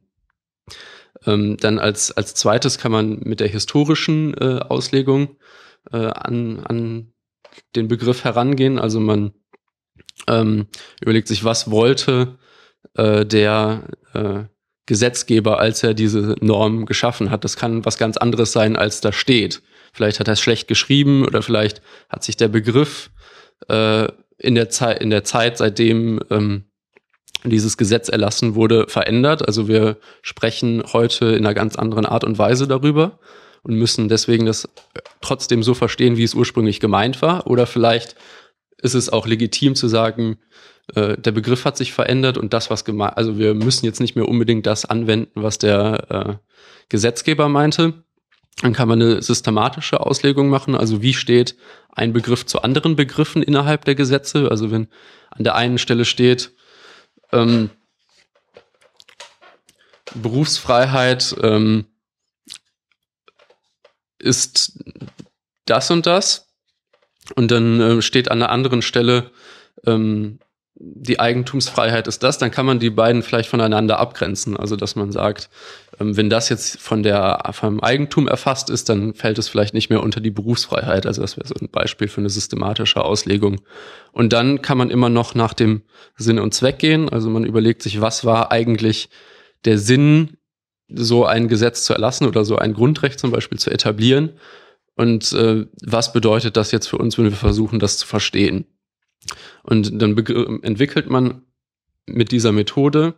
Ähm, 1.25 1.57
dann 1.57 1.79
als, 1.79 2.11
als 2.11 2.35
zweites 2.35 2.77
kann 2.77 2.91
man 2.91 3.19
mit 3.19 3.39
der 3.39 3.47
historischen 3.47 4.33
äh, 4.35 4.59
Auslegung 4.59 5.35
äh, 5.91 5.97
an, 5.97 6.59
an 6.59 7.13
den 7.75 7.87
Begriff 7.87 8.23
herangehen. 8.23 8.79
Also 8.79 8.99
man 8.99 9.33
ähm, 10.27 10.67
überlegt 11.01 11.27
sich, 11.27 11.43
was 11.43 11.69
wollte 11.69 12.37
äh, 12.95 13.25
der 13.25 13.83
äh, 14.13 14.43
Gesetzgeber, 14.85 15.59
als 15.59 15.83
er 15.83 15.93
diese 15.93 16.35
Norm 16.39 16.85
geschaffen 16.85 17.29
hat. 17.29 17.43
Das 17.43 17.57
kann 17.57 17.85
was 17.85 17.97
ganz 17.97 18.17
anderes 18.17 18.53
sein, 18.53 18.75
als 18.75 19.01
da 19.01 19.11
steht. 19.11 19.61
Vielleicht 19.93 20.19
hat 20.19 20.27
er 20.27 20.33
es 20.33 20.41
schlecht 20.41 20.67
geschrieben 20.67 21.25
oder 21.25 21.41
vielleicht 21.41 21.81
hat 22.09 22.23
sich 22.23 22.37
der 22.37 22.47
Begriff 22.47 23.11
äh, 23.67 24.07
in 24.37 24.55
der 24.55 24.69
Zeit, 24.69 25.01
in 25.01 25.09
der 25.09 25.23
Zeit, 25.23 25.57
seitdem 25.57 26.21
ähm, 26.29 26.65
dieses 27.43 27.77
Gesetz 27.77 28.09
erlassen 28.09 28.55
wurde, 28.55 28.87
verändert. 28.87 29.45
Also 29.45 29.67
wir 29.67 29.97
sprechen 30.21 30.83
heute 30.93 31.25
in 31.27 31.45
einer 31.45 31.53
ganz 31.53 31.75
anderen 31.75 32.05
Art 32.05 32.23
und 32.23 32.37
Weise 32.37 32.67
darüber 32.67 33.19
und 33.63 33.75
müssen 33.75 34.07
deswegen 34.09 34.45
das 34.45 34.69
trotzdem 35.21 35.63
so 35.63 35.73
verstehen, 35.73 36.17
wie 36.17 36.23
es 36.23 36.33
ursprünglich 36.33 36.79
gemeint 36.79 37.21
war. 37.21 37.47
Oder 37.47 37.67
vielleicht 37.67 38.15
ist 38.81 38.93
es 38.93 39.09
auch 39.09 39.27
legitim 39.27 39.75
zu 39.75 39.87
sagen, 39.87 40.37
äh, 40.95 41.17
der 41.17 41.31
Begriff 41.31 41.65
hat 41.65 41.77
sich 41.77 41.93
verändert 41.93 42.37
und 42.37 42.53
das, 42.53 42.69
was 42.69 42.85
gemeint, 42.85 43.17
also 43.17 43.37
wir 43.37 43.53
müssen 43.53 43.85
jetzt 43.85 43.99
nicht 43.99 44.15
mehr 44.15 44.27
unbedingt 44.27 44.65
das 44.65 44.85
anwenden, 44.85 45.43
was 45.43 45.57
der 45.57 46.07
äh, 46.09 46.35
Gesetzgeber 46.89 47.49
meinte. 47.49 48.05
Dann 48.61 48.73
kann 48.73 48.87
man 48.87 49.01
eine 49.01 49.21
systematische 49.21 49.99
Auslegung 49.99 50.49
machen, 50.49 50.75
also 50.75 51.01
wie 51.01 51.13
steht 51.13 51.55
ein 51.89 52.13
Begriff 52.13 52.45
zu 52.45 52.61
anderen 52.61 52.95
Begriffen 52.95 53.43
innerhalb 53.43 53.85
der 53.85 53.95
Gesetze. 53.95 54.49
Also 54.49 54.71
wenn 54.71 54.87
an 55.29 55.43
der 55.43 55.55
einen 55.55 55.77
Stelle 55.77 56.05
steht, 56.05 56.53
ähm, 57.31 57.69
Berufsfreiheit 60.15 61.35
ähm, 61.41 61.85
ist 64.19 64.79
das 65.65 65.91
und 65.91 66.05
das. 66.05 66.46
Und 67.35 67.51
dann 67.51 67.79
äh, 67.79 68.01
steht 68.01 68.31
an 68.31 68.39
der 68.39 68.51
anderen 68.51 68.81
Stelle, 68.81 69.31
ähm, 69.85 70.39
die 70.79 71.19
Eigentumsfreiheit 71.19 72.07
ist 72.07 72.21
das, 72.21 72.37
dann 72.37 72.51
kann 72.51 72.65
man 72.65 72.77
die 72.77 72.91
beiden 72.91 73.23
vielleicht 73.23 73.49
voneinander 73.49 73.97
abgrenzen. 73.99 74.55
Also 74.55 74.75
dass 74.75 74.95
man 74.95 75.11
sagt, 75.11 75.49
ähm, 75.99 76.15
wenn 76.15 76.29
das 76.29 76.49
jetzt 76.49 76.79
von 76.79 77.01
der 77.01 77.49
vom 77.51 77.79
Eigentum 77.79 78.27
erfasst 78.27 78.69
ist, 78.69 78.89
dann 78.89 79.13
fällt 79.15 79.39
es 79.39 79.49
vielleicht 79.49 79.73
nicht 79.73 79.89
mehr 79.89 80.03
unter 80.03 80.19
die 80.19 80.29
Berufsfreiheit. 80.29 81.05
Also 81.05 81.21
das 81.21 81.35
wäre 81.35 81.47
so 81.47 81.55
ein 81.59 81.69
Beispiel 81.69 82.07
für 82.07 82.21
eine 82.21 82.29
systematische 82.29 83.03
Auslegung. 83.03 83.61
Und 84.11 84.33
dann 84.33 84.61
kann 84.61 84.77
man 84.77 84.91
immer 84.91 85.09
noch 85.09 85.33
nach 85.33 85.53
dem 85.53 85.81
Sinn 86.15 86.39
und 86.39 86.53
Zweck 86.53 86.79
gehen. 86.79 87.09
Also 87.09 87.29
man 87.29 87.43
überlegt 87.43 87.81
sich, 87.81 87.99
was 88.01 88.23
war 88.23 88.51
eigentlich 88.51 89.09
der 89.65 89.79
Sinn, 89.79 90.37
so 90.89 91.25
ein 91.25 91.47
Gesetz 91.47 91.83
zu 91.83 91.93
erlassen 91.93 92.27
oder 92.27 92.45
so 92.45 92.57
ein 92.57 92.73
Grundrecht 92.73 93.19
zum 93.19 93.31
Beispiel 93.31 93.59
zu 93.59 93.71
etablieren. 93.71 94.33
Und 94.97 95.31
äh, 95.33 95.67
was 95.85 96.11
bedeutet 96.11 96.57
das 96.57 96.71
jetzt 96.71 96.87
für 96.87 96.97
uns, 96.97 97.17
wenn 97.17 97.25
wir 97.25 97.31
versuchen, 97.31 97.79
das 97.79 97.99
zu 97.99 98.07
verstehen? 98.07 98.65
Und 99.63 100.01
dann 100.01 100.17
entwickelt 100.63 101.09
man 101.09 101.43
mit 102.07 102.31
dieser 102.31 102.51
Methode 102.51 103.13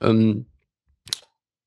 ähm, 0.00 0.46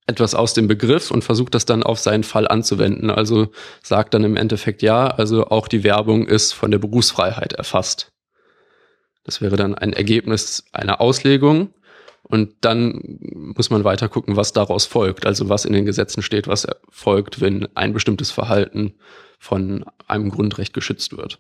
etwas 0.08 0.34
aus 0.34 0.54
dem 0.54 0.68
Begriff 0.68 1.12
und 1.12 1.24
versucht 1.24 1.54
das 1.54 1.66
dann 1.66 1.84
auf 1.84 2.00
seinen 2.00 2.24
Fall 2.24 2.48
anzuwenden. 2.48 3.12
Also 3.12 3.52
sagt 3.84 4.16
dann 4.16 4.24
im 4.24 4.38
Endeffekt 4.38 4.82
ja, 4.82 5.08
also 5.08 5.46
auch 5.48 5.68
die 5.68 5.84
Werbung 5.84 6.28
ist 6.28 6.54
von 6.54 6.72
der 6.72 6.80
Berufsfreiheit 6.80 7.54
erfasst. 7.54 8.12
Das 9.24 9.40
wäre 9.40 9.56
dann 9.56 9.76
ein 9.76 9.94
Ergebnis 9.94 10.66
einer 10.72 11.00
Auslegung. 11.00 11.74
Und 12.24 12.56
dann 12.62 13.20
muss 13.34 13.70
man 13.70 13.84
weiter 13.84 14.10
gucken, 14.10 14.36
was 14.36 14.54
daraus 14.54 14.86
folgt. 14.86 15.26
Also 15.26 15.50
was 15.50 15.66
in 15.66 15.74
den 15.74 15.86
Gesetzen 15.86 16.24
steht, 16.24 16.48
was 16.48 16.66
folgt, 16.90 17.40
wenn 17.40 17.68
ein 17.76 17.94
bestimmtes 17.94 18.32
Verhalten 18.32 18.96
von 19.44 19.84
einem 20.08 20.30
Grundrecht 20.30 20.74
geschützt 20.74 21.18
wird. 21.18 21.40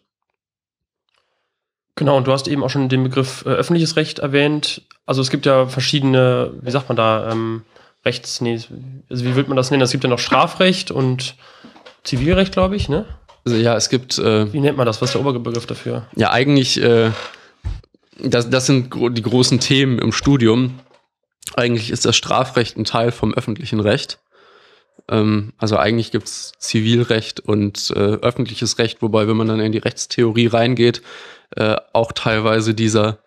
Genau, 1.96 2.18
und 2.18 2.28
du 2.28 2.34
hast 2.34 2.50
eben 2.50 2.62
auch 2.62 2.70
schon 2.70 2.89
den 2.89 3.04
Begriff 3.04 3.46
äh, 3.46 3.50
öffentliches 3.50 3.96
Recht 3.96 4.20
erwähnt. 4.20 4.82
Also 5.06 5.22
es 5.22 5.30
gibt 5.30 5.46
ja 5.46 5.68
verschiedene, 5.68 6.52
wie 6.62 6.72
sagt 6.72 6.89
man 6.89 6.98
da, 6.98 7.32
ähm, 7.32 7.63
Rechts, 8.04 8.42
nee, 8.42 8.60
also 9.10 9.24
wie 9.24 9.36
würde 9.36 9.48
man 9.48 9.56
das 9.56 9.72
nennen? 9.72 9.82
Es 9.82 9.92
gibt 9.92 10.04
ja 10.04 10.10
noch 10.10 10.20
Strafrecht 10.20 10.92
und 10.92 11.36
Zivilrecht, 12.04 12.52
glaube 12.52 12.76
ich, 12.76 12.89
ne? 12.89 13.06
Also 13.46 13.58
ja, 13.58 13.78
es 13.78 13.88
gibt. 13.88 14.18
Äh, 14.18 14.52
wie 14.52 14.60
nennt 14.60 14.76
man 14.76 14.86
das? 14.86 15.02
Was 15.02 15.10
ist 15.10 15.13
der 15.13 15.22
Oberbegriff 15.22 15.66
dafür? 15.66 16.08
Ja, 16.18 16.32
eigentlich, 16.32 16.82
äh, 16.82 17.12
das, 18.20 18.50
das 18.50 18.66
sind 18.66 18.94
die 18.94 19.22
großen 19.22 19.62
Themen 19.62 20.00
im 20.00 20.12
Studium. 20.12 20.80
Eigentlich 21.56 21.89
ist 21.92 22.04
das 22.04 22.18
Strafrecht 22.18 22.76
ein 22.76 22.84
Teil 22.84 23.13
vom 23.13 23.34
öffentlichen 23.34 23.80
Recht. 23.80 24.20
Ähm, 25.10 25.54
also 25.58 25.78
eigentlich 25.78 26.12
gibt 26.12 26.28
es 26.28 26.54
Zivilrecht 26.60 27.39
und 27.39 27.92
äh, 27.96 28.00
öffentliches 28.00 28.78
Recht, 28.80 29.02
wobei, 29.02 29.28
wenn 29.28 29.38
man 29.38 29.48
dann 29.48 29.60
in 29.60 29.72
die 29.72 29.80
Rechtstheorie 29.80 30.48
reingeht, 30.48 31.02
äh, 31.56 31.76
auch 31.94 32.12
teilweise 32.12 32.74
dieser 32.74 33.20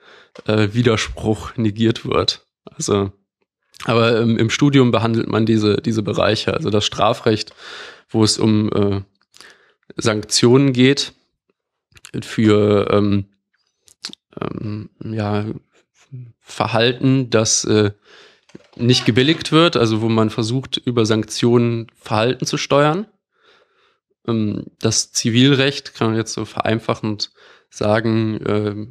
äh, 0.46 0.68
Widerspruch 0.72 1.56
negiert 1.56 2.04
wird. 2.04 2.46
Also, 2.64 3.12
aber 3.84 4.20
ähm, 4.20 4.38
im 4.38 4.50
Studium 4.50 4.90
behandelt 4.90 5.28
man 5.28 5.46
diese, 5.46 5.76
diese 5.76 6.02
Bereiche, 6.02 6.54
also 6.54 6.70
das 6.70 6.84
Strafrecht, 6.84 7.54
wo 8.08 8.24
es 8.24 8.38
um 8.38 8.70
äh, 8.72 9.00
Sanktionen 9.96 10.72
geht 10.72 11.12
für 12.22 12.88
ähm, 12.90 13.26
ähm, 14.40 14.90
ja, 15.00 15.46
Verhalten, 16.40 17.30
das 17.30 17.64
äh, 17.64 17.90
nicht 18.76 19.04
gebilligt 19.04 19.52
wird, 19.52 19.76
also 19.76 20.02
wo 20.02 20.08
man 20.08 20.30
versucht, 20.30 20.76
über 20.76 21.06
Sanktionen 21.06 21.86
Verhalten 21.96 22.46
zu 22.46 22.58
steuern. 22.58 23.06
Ähm, 24.26 24.66
das 24.80 25.12
Zivilrecht 25.12 25.94
kann 25.94 26.08
man 26.08 26.16
jetzt 26.16 26.34
so 26.34 26.44
vereinfachend 26.44 27.32
sagen, 27.70 28.40
äh, 28.46 28.86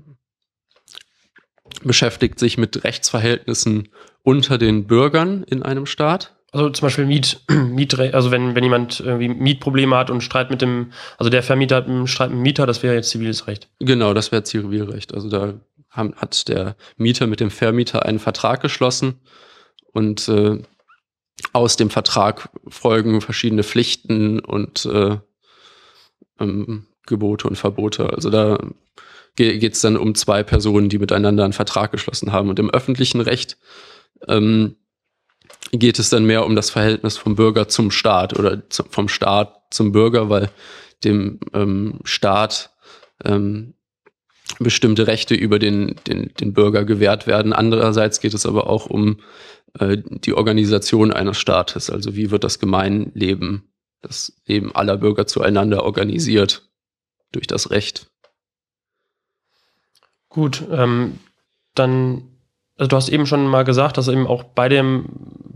beschäftigt 1.84 2.40
sich 2.40 2.58
mit 2.58 2.84
Rechtsverhältnissen 2.84 3.90
unter 4.24 4.58
den 4.58 4.88
Bürgern 4.88 5.44
in 5.44 5.64
einem 5.64 5.86
Staat. 5.86 6.36
Also 6.52 6.70
zum 6.70 6.86
Beispiel 6.86 7.06
Miet, 7.06 7.42
Mietrecht, 7.50 8.14
also 8.14 8.32
wenn, 8.32 8.56
wenn 8.56 8.64
jemand 8.64 9.02
irgendwie 9.02 9.28
Mietprobleme 9.28 9.96
hat 9.96 10.10
und 10.10 10.22
Streit 10.22 10.50
mit 10.50 10.62
dem, 10.62 10.92
also 11.18 11.30
der 11.30 11.44
Vermieter 11.44 11.76
hat 11.76 11.88
einen 11.88 12.08
Streit 12.08 12.30
mit 12.30 12.38
dem 12.38 12.44
Mieter, 12.44 12.66
das 12.66 12.82
wäre 12.82 12.96
jetzt 12.96 13.10
ziviles 13.10 13.48
Recht. 13.48 13.68
Genau, 13.80 14.14
das 14.14 14.32
wäre 14.32 14.44
Zivilrecht. 14.44 15.14
Also 15.14 15.30
da 15.30 15.56
haben, 15.90 16.16
hat 16.16 16.48
der 16.48 16.76
Mieter 16.98 17.28
mit 17.28 17.40
dem 17.40 17.52
Vermieter 17.52 18.06
einen 18.06 18.20
Vertrag 18.20 18.62
geschlossen 18.62 19.20
und 19.96 20.28
äh, 20.28 20.62
aus 21.54 21.78
dem 21.78 21.90
Vertrag 21.90 22.50
folgen 22.68 23.22
verschiedene 23.22 23.64
Pflichten 23.64 24.40
und 24.42 24.86
äh, 24.86 25.18
ähm, 26.40 26.86
Gebote 27.06 27.48
und 27.48 27.56
Verbote. 27.56 28.12
Also 28.12 28.30
da 28.30 28.60
geht 29.36 29.74
es 29.74 29.82
dann 29.82 29.98
um 29.98 30.14
zwei 30.16 30.44
Personen, 30.44 30.90
die 30.90 31.00
miteinander 31.00 31.44
einen 31.44 31.54
Vertrag 31.54 31.92
geschlossen 31.92 32.32
haben. 32.32 32.50
Und 32.50 32.60
im 32.60 32.70
öffentlichen 32.70 33.22
Recht 33.22 33.58
ähm, 34.28 34.76
geht 35.72 35.98
es 36.00 36.10
dann 36.10 36.26
mehr 36.26 36.46
um 36.46 36.56
das 36.56 36.70
Verhältnis 36.70 37.18
vom 37.18 37.36
Bürger 37.36 37.68
zum 37.68 37.90
Staat 37.90 38.38
oder 38.38 38.70
zu, 38.70 38.84
vom 38.90 39.08
Staat 39.08 39.56
zum 39.72 39.92
Bürger, 39.94 40.30
weil 40.30 40.50
dem 41.04 41.40
ähm, 41.54 42.00
Staat 42.04 42.72
ähm, 43.24 43.76
bestimmte 44.60 45.08
Rechte 45.08 45.36
über 45.36 45.60
den, 45.60 45.96
den, 46.08 46.34
den 46.40 46.54
Bürger 46.54 46.84
gewährt 46.84 47.28
werden. 47.28 47.54
Andererseits 47.54 48.20
geht 48.20 48.34
es 48.34 48.46
aber 48.46 48.70
auch 48.70 48.88
um 48.88 49.20
äh, 49.80 49.98
die 50.06 50.34
Organisation 50.34 51.12
eines 51.12 51.38
Staates. 51.38 51.90
Also 51.90 52.16
wie 52.16 52.32
wird 52.32 52.44
das 52.44 52.60
Gemeinleben, 52.60 53.64
das 54.02 54.34
Leben 54.46 54.74
aller 54.76 54.98
Bürger 54.98 55.28
zueinander 55.28 55.84
organisiert 55.84 56.70
durch 57.32 57.48
das 57.48 57.72
Recht. 57.72 58.08
Gut, 60.30 60.64
ähm, 60.72 61.20
dann, 61.74 62.24
also 62.78 62.90
du 62.90 62.96
hast 62.96 63.10
eben 63.10 63.26
schon 63.26 63.48
mal 63.48 63.64
gesagt, 63.64 63.98
dass 63.98 64.08
eben 64.08 64.28
auch 64.28 64.44
bei 64.44 64.70
dem, 64.70 65.06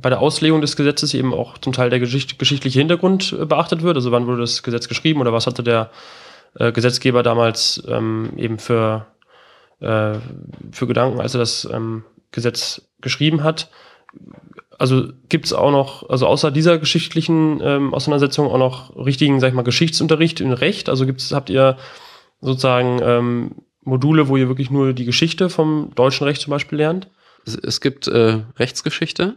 bei 0.02 0.10
der 0.10 0.20
Auslegung 0.20 0.62
des 0.62 0.76
Gesetzes 0.76 1.14
eben 1.14 1.34
auch 1.34 1.58
zum 1.58 1.74
Teil 1.74 1.90
der 1.90 2.00
Geschicht, 2.00 2.40
geschichtliche 2.40 2.80
Hintergrund 2.80 3.34
äh, 3.34 3.46
beachtet 3.46 3.84
wird. 3.84 3.96
Also 3.96 4.12
wann 4.12 4.28
wurde 4.28 4.42
das 4.42 4.64
Gesetz 4.64 4.88
geschrieben 4.88 5.22
oder 5.22 5.34
was 5.34 5.48
hatte 5.48 5.64
der 5.64 5.92
äh, 6.56 6.72
Gesetzgeber 6.72 7.24
damals 7.24 7.84
ähm, 7.88 8.32
eben 8.36 8.60
für, 8.60 9.08
äh, 9.80 10.16
für 10.72 10.88
Gedanken, 10.88 11.22
als 11.22 11.36
er 11.36 11.40
das 11.40 11.66
ähm, 11.72 12.04
Gesetz 12.32 12.82
geschrieben 13.02 13.44
hat 13.44 13.70
also 14.78 15.10
gibt 15.28 15.46
es 15.46 15.54
auch 15.54 15.72
noch, 15.72 16.10
also 16.10 16.26
außer 16.26 16.52
dieser 16.52 16.80
geschichtlichen 16.80 17.60
ähm, 17.62 17.94
Auseinandersetzung 17.94 18.48
auch 18.48 18.58
noch 18.58 18.96
richtigen, 18.96 19.40
sag 19.40 19.50
ich 19.50 19.54
mal, 19.54 19.64
Geschichtsunterricht 19.64 20.40
in 20.40 20.54
Recht? 20.54 20.90
Also 20.90 21.06
gibt's, 21.06 21.34
habt 21.34 21.50
ihr 21.50 21.78
sozusagen 22.40 23.00
ähm, 23.04 23.56
Module, 23.84 24.30
wo 24.30 24.38
ihr 24.38 24.48
wirklich 24.48 24.72
nur 24.72 24.94
die 24.94 25.06
Geschichte 25.06 25.50
vom 25.50 25.92
deutschen 25.96 26.26
Recht 26.26 26.42
zum 26.42 26.52
Beispiel 26.52 26.78
lernt? 26.78 27.10
Es, 27.46 27.56
es 27.56 27.82
gibt 27.82 28.08
äh, 28.08 28.40
Rechtsgeschichte. 28.58 29.36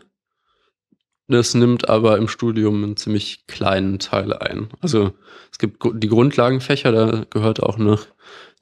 Das 1.32 1.54
nimmt 1.54 1.88
aber 1.88 2.18
im 2.18 2.28
Studium 2.28 2.84
einen 2.84 2.98
ziemlich 2.98 3.46
kleinen 3.46 3.98
Teil 3.98 4.34
ein. 4.34 4.68
Also 4.82 5.14
es 5.50 5.58
gibt 5.58 5.82
die 5.94 6.08
Grundlagenfächer, 6.08 6.92
da 6.92 7.24
gehört 7.30 7.62
auch 7.62 7.78
noch 7.78 8.06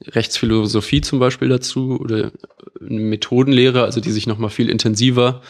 Rechtsphilosophie 0.07 1.01
zum 1.01 1.19
Beispiel 1.19 1.49
dazu 1.49 1.99
oder 1.99 2.31
eine 2.79 2.99
Methodenlehre, 3.01 3.83
also 3.83 3.99
die 3.99 4.11
sich 4.11 4.25
nochmal 4.25 4.51
viel 4.51 4.69
intensiver 4.69 5.41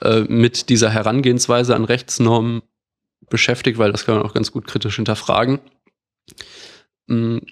äh, 0.00 0.20
mit 0.22 0.70
dieser 0.70 0.88
Herangehensweise 0.88 1.76
an 1.76 1.84
Rechtsnormen 1.84 2.62
beschäftigt, 3.28 3.76
weil 3.76 3.92
das 3.92 4.06
kann 4.06 4.14
man 4.14 4.24
auch 4.24 4.32
ganz 4.32 4.50
gut 4.50 4.66
kritisch 4.66 4.96
hinterfragen. 4.96 5.60
Mhm. 7.08 7.42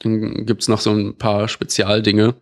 Dann 0.00 0.44
gibt's 0.44 0.66
noch 0.66 0.80
so 0.80 0.90
ein 0.90 1.16
paar 1.16 1.46
Spezialdinge. 1.46 2.34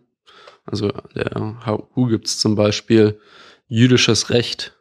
Also 0.65 0.91
der 1.13 1.61
HU 1.67 2.07
gibt's 2.07 2.39
zum 2.39 2.55
Beispiel 2.55 3.19
jüdisches 3.67 4.31
Recht. 4.31 4.75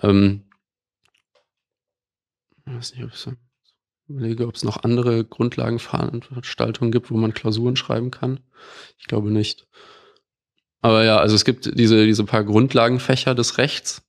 Ähm, 0.00 0.44
ich 2.66 2.74
weiß 2.74 2.94
nicht, 2.94 3.04
ob 3.04 3.12
es 3.12 3.28
überlege, 4.08 4.46
ob 4.46 4.54
es 4.54 4.64
noch 4.64 4.82
andere 4.84 5.24
Grundlagenveranstaltungen 5.24 6.92
gibt, 6.92 7.10
wo 7.10 7.16
man 7.16 7.34
Klausuren 7.34 7.76
schreiben 7.76 8.10
kann. 8.10 8.40
Ich 8.98 9.06
glaube 9.06 9.30
nicht. 9.30 9.66
Aber 10.80 11.04
ja, 11.04 11.18
also 11.18 11.34
es 11.34 11.44
gibt 11.44 11.78
diese, 11.78 12.04
diese 12.04 12.24
paar 12.24 12.44
Grundlagenfächer 12.44 13.34
des 13.34 13.58
Rechts. 13.58 14.02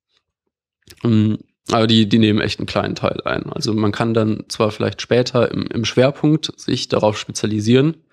Ähm, 1.03 1.37
aber 1.71 1.87
die, 1.87 2.09
die 2.09 2.19
nehmen 2.19 2.41
echt 2.41 2.59
einen 2.59 2.65
kleinen 2.65 2.95
Teil 2.95 3.21
ein. 3.23 3.51
Also 3.51 3.73
man 3.73 3.91
kann 3.91 4.13
dann 4.13 4.45
zwar 4.49 4.71
vielleicht 4.71 5.01
später 5.01 5.51
im, 5.51 5.67
im 5.67 5.85
Schwerpunkt 5.85 6.59
sich 6.59 6.89
darauf 6.89 7.17
spezialisieren, 7.17 8.03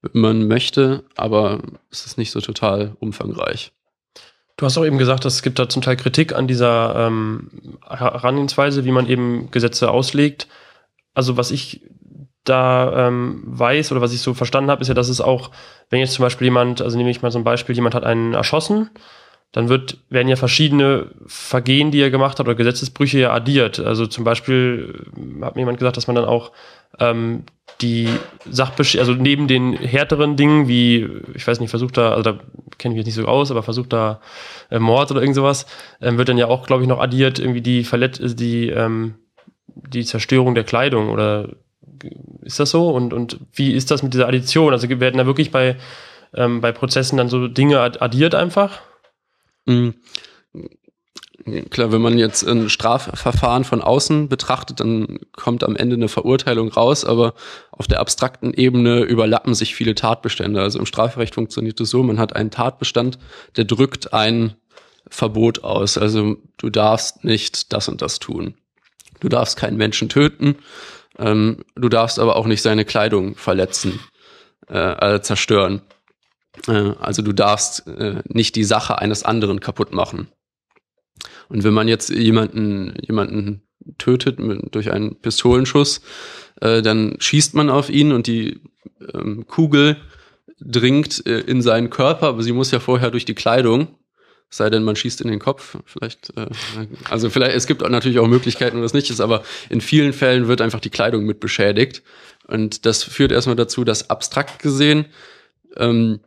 wenn 0.00 0.20
man 0.20 0.48
möchte, 0.48 1.04
aber 1.16 1.60
es 1.90 2.06
ist 2.06 2.16
nicht 2.16 2.30
so 2.30 2.40
total 2.40 2.96
umfangreich. 3.00 3.72
Du 4.58 4.66
hast 4.66 4.76
auch 4.76 4.84
eben 4.84 4.98
gesagt, 4.98 5.24
es 5.24 5.42
gibt 5.42 5.60
da 5.60 5.68
zum 5.68 5.82
Teil 5.82 5.96
Kritik 5.96 6.34
an 6.34 6.48
dieser 6.48 7.06
ähm, 7.06 7.48
Herangehensweise, 7.88 8.84
wie 8.84 8.90
man 8.90 9.08
eben 9.08 9.50
Gesetze 9.52 9.90
auslegt. 9.90 10.48
also 11.14 11.36
was 11.36 11.52
ich 11.52 11.82
da 12.42 13.06
ähm, 13.06 13.42
weiß 13.44 13.92
oder 13.92 14.00
was 14.00 14.12
ich 14.12 14.20
so 14.20 14.34
verstanden 14.34 14.70
habe, 14.70 14.82
ist 14.82 14.88
ja, 14.88 14.94
dass 14.94 15.08
es 15.08 15.20
auch, 15.20 15.50
wenn 15.90 16.00
jetzt 16.00 16.14
zum 16.14 16.24
Beispiel 16.24 16.46
jemand, 16.46 16.82
also 16.82 16.96
nehme 16.96 17.10
ich 17.10 17.22
mal 17.22 17.30
so 17.30 17.38
ein 17.38 17.44
Beispiel, 17.44 17.74
jemand 17.74 17.94
hat 17.94 18.04
einen 18.04 18.34
erschossen, 18.34 18.90
dann 19.52 19.68
wird, 19.68 19.98
werden 20.10 20.28
ja 20.28 20.36
verschiedene 20.36 21.12
Vergehen, 21.26 21.90
die 21.90 22.00
er 22.00 22.10
gemacht 22.10 22.38
hat, 22.38 22.46
oder 22.46 22.54
Gesetzesbrüche 22.54 23.18
ja 23.18 23.32
addiert. 23.32 23.78
Also 23.78 24.06
zum 24.06 24.24
Beispiel 24.24 25.06
hat 25.40 25.54
mir 25.54 25.62
jemand 25.62 25.78
gesagt, 25.78 25.96
dass 25.96 26.06
man 26.06 26.16
dann 26.16 26.24
auch 26.24 26.52
ähm, 26.98 27.44
die 27.80 28.08
Sachbesch 28.50 28.96
also 28.96 29.12
neben 29.12 29.46
den 29.46 29.74
härteren 29.74 30.36
Dingen, 30.36 30.68
wie, 30.68 31.08
ich 31.34 31.46
weiß 31.46 31.60
nicht, 31.60 31.70
versucht 31.70 31.96
da, 31.96 32.10
also 32.10 32.22
da 32.22 32.38
kenne 32.78 32.94
ich 32.94 32.98
mich 32.98 33.06
jetzt 33.06 33.06
nicht 33.06 33.24
so 33.24 33.26
aus, 33.26 33.50
aber 33.50 33.62
versucht 33.62 33.92
da 33.92 34.20
äh, 34.70 34.78
Mord 34.78 35.10
oder 35.10 35.20
irgend 35.20 35.36
sowas, 35.36 35.66
ähm, 36.00 36.18
wird 36.18 36.28
dann 36.28 36.38
ja 36.38 36.46
auch, 36.46 36.66
glaube 36.66 36.82
ich, 36.82 36.88
noch 36.88 37.00
addiert, 37.00 37.38
irgendwie 37.38 37.60
die 37.60 37.84
Verlet 37.84 38.40
die, 38.40 38.68
ähm, 38.68 39.14
die 39.66 40.04
Zerstörung 40.04 40.54
der 40.54 40.64
Kleidung 40.64 41.10
oder 41.10 41.50
ist 42.42 42.60
das 42.60 42.70
so? 42.70 42.90
Und, 42.90 43.12
und 43.12 43.38
wie 43.52 43.72
ist 43.72 43.90
das 43.90 44.02
mit 44.02 44.14
dieser 44.14 44.28
Addition? 44.28 44.72
Also 44.72 44.88
werden 44.88 45.18
da 45.18 45.26
wirklich 45.26 45.50
bei, 45.50 45.76
ähm, 46.34 46.60
bei 46.60 46.72
Prozessen 46.72 47.16
dann 47.16 47.28
so 47.28 47.48
Dinge 47.48 47.80
addiert 47.80 48.34
einfach? 48.34 48.80
Mhm. 49.66 49.94
Klar, 51.70 51.92
wenn 51.92 52.00
man 52.00 52.18
jetzt 52.18 52.46
ein 52.46 52.68
Strafverfahren 52.68 53.64
von 53.64 53.82
außen 53.82 54.28
betrachtet, 54.28 54.80
dann 54.80 55.18
kommt 55.32 55.64
am 55.64 55.76
Ende 55.76 55.96
eine 55.96 56.08
Verurteilung 56.08 56.68
raus, 56.68 57.04
aber 57.04 57.34
auf 57.70 57.86
der 57.86 58.00
abstrakten 58.00 58.52
Ebene 58.54 59.02
überlappen 59.02 59.54
sich 59.54 59.74
viele 59.74 59.94
Tatbestände. 59.94 60.60
Also 60.60 60.78
im 60.78 60.86
Strafrecht 60.86 61.34
funktioniert 61.34 61.80
es 61.80 61.90
so, 61.90 62.02
man 62.02 62.18
hat 62.18 62.34
einen 62.34 62.50
Tatbestand, 62.50 63.18
der 63.56 63.64
drückt 63.64 64.12
ein 64.12 64.54
Verbot 65.08 65.64
aus. 65.64 65.98
Also 65.98 66.36
du 66.56 66.70
darfst 66.70 67.24
nicht 67.24 67.72
das 67.72 67.88
und 67.88 68.02
das 68.02 68.18
tun. 68.18 68.54
Du 69.20 69.28
darfst 69.28 69.56
keinen 69.56 69.76
Menschen 69.76 70.08
töten, 70.08 70.56
ähm, 71.18 71.64
du 71.74 71.88
darfst 71.88 72.18
aber 72.18 72.36
auch 72.36 72.46
nicht 72.46 72.62
seine 72.62 72.84
Kleidung 72.84 73.36
verletzen, 73.36 74.00
äh, 74.68 75.16
äh, 75.16 75.22
zerstören. 75.22 75.82
Äh, 76.66 76.92
also 77.00 77.22
du 77.22 77.32
darfst 77.32 77.86
äh, 77.86 78.22
nicht 78.26 78.54
die 78.56 78.64
Sache 78.64 78.98
eines 78.98 79.24
anderen 79.24 79.60
kaputt 79.60 79.92
machen. 79.92 80.28
Und 81.48 81.64
wenn 81.64 81.74
man 81.74 81.88
jetzt 81.88 82.10
jemanden, 82.10 82.94
jemanden 83.00 83.62
tötet 83.96 84.38
mit, 84.38 84.74
durch 84.74 84.92
einen 84.92 85.16
Pistolenschuss, 85.20 86.02
äh, 86.60 86.82
dann 86.82 87.16
schießt 87.18 87.54
man 87.54 87.70
auf 87.70 87.88
ihn 87.88 88.12
und 88.12 88.26
die 88.26 88.60
ähm, 89.14 89.46
Kugel 89.46 89.96
dringt 90.60 91.26
äh, 91.26 91.40
in 91.40 91.62
seinen 91.62 91.88
Körper, 91.90 92.28
aber 92.28 92.42
sie 92.42 92.52
muss 92.52 92.70
ja 92.70 92.80
vorher 92.80 93.10
durch 93.10 93.24
die 93.24 93.34
Kleidung 93.34 93.98
sei 94.50 94.70
denn, 94.70 94.82
man 94.82 94.96
schießt 94.96 95.20
in 95.20 95.28
den 95.28 95.38
Kopf. 95.38 95.76
Vielleicht, 95.84 96.36
äh, 96.36 96.46
also 97.08 97.30
vielleicht, 97.30 97.54
es 97.54 97.66
gibt 97.66 97.82
natürlich 97.82 98.18
auch 98.18 98.26
Möglichkeiten, 98.26 98.78
wo 98.78 98.82
das 98.82 98.94
nicht 98.94 99.10
ist, 99.10 99.20
aber 99.20 99.42
in 99.68 99.80
vielen 99.80 100.12
Fällen 100.12 100.48
wird 100.48 100.60
einfach 100.60 100.80
die 100.80 100.90
Kleidung 100.90 101.24
mit 101.24 101.40
beschädigt. 101.40 102.02
Und 102.46 102.86
das 102.86 103.02
führt 103.02 103.32
erstmal 103.32 103.56
dazu, 103.56 103.84
dass 103.84 104.08
abstrakt 104.08 104.62
gesehen 104.62 105.06
ähm, 105.76 106.20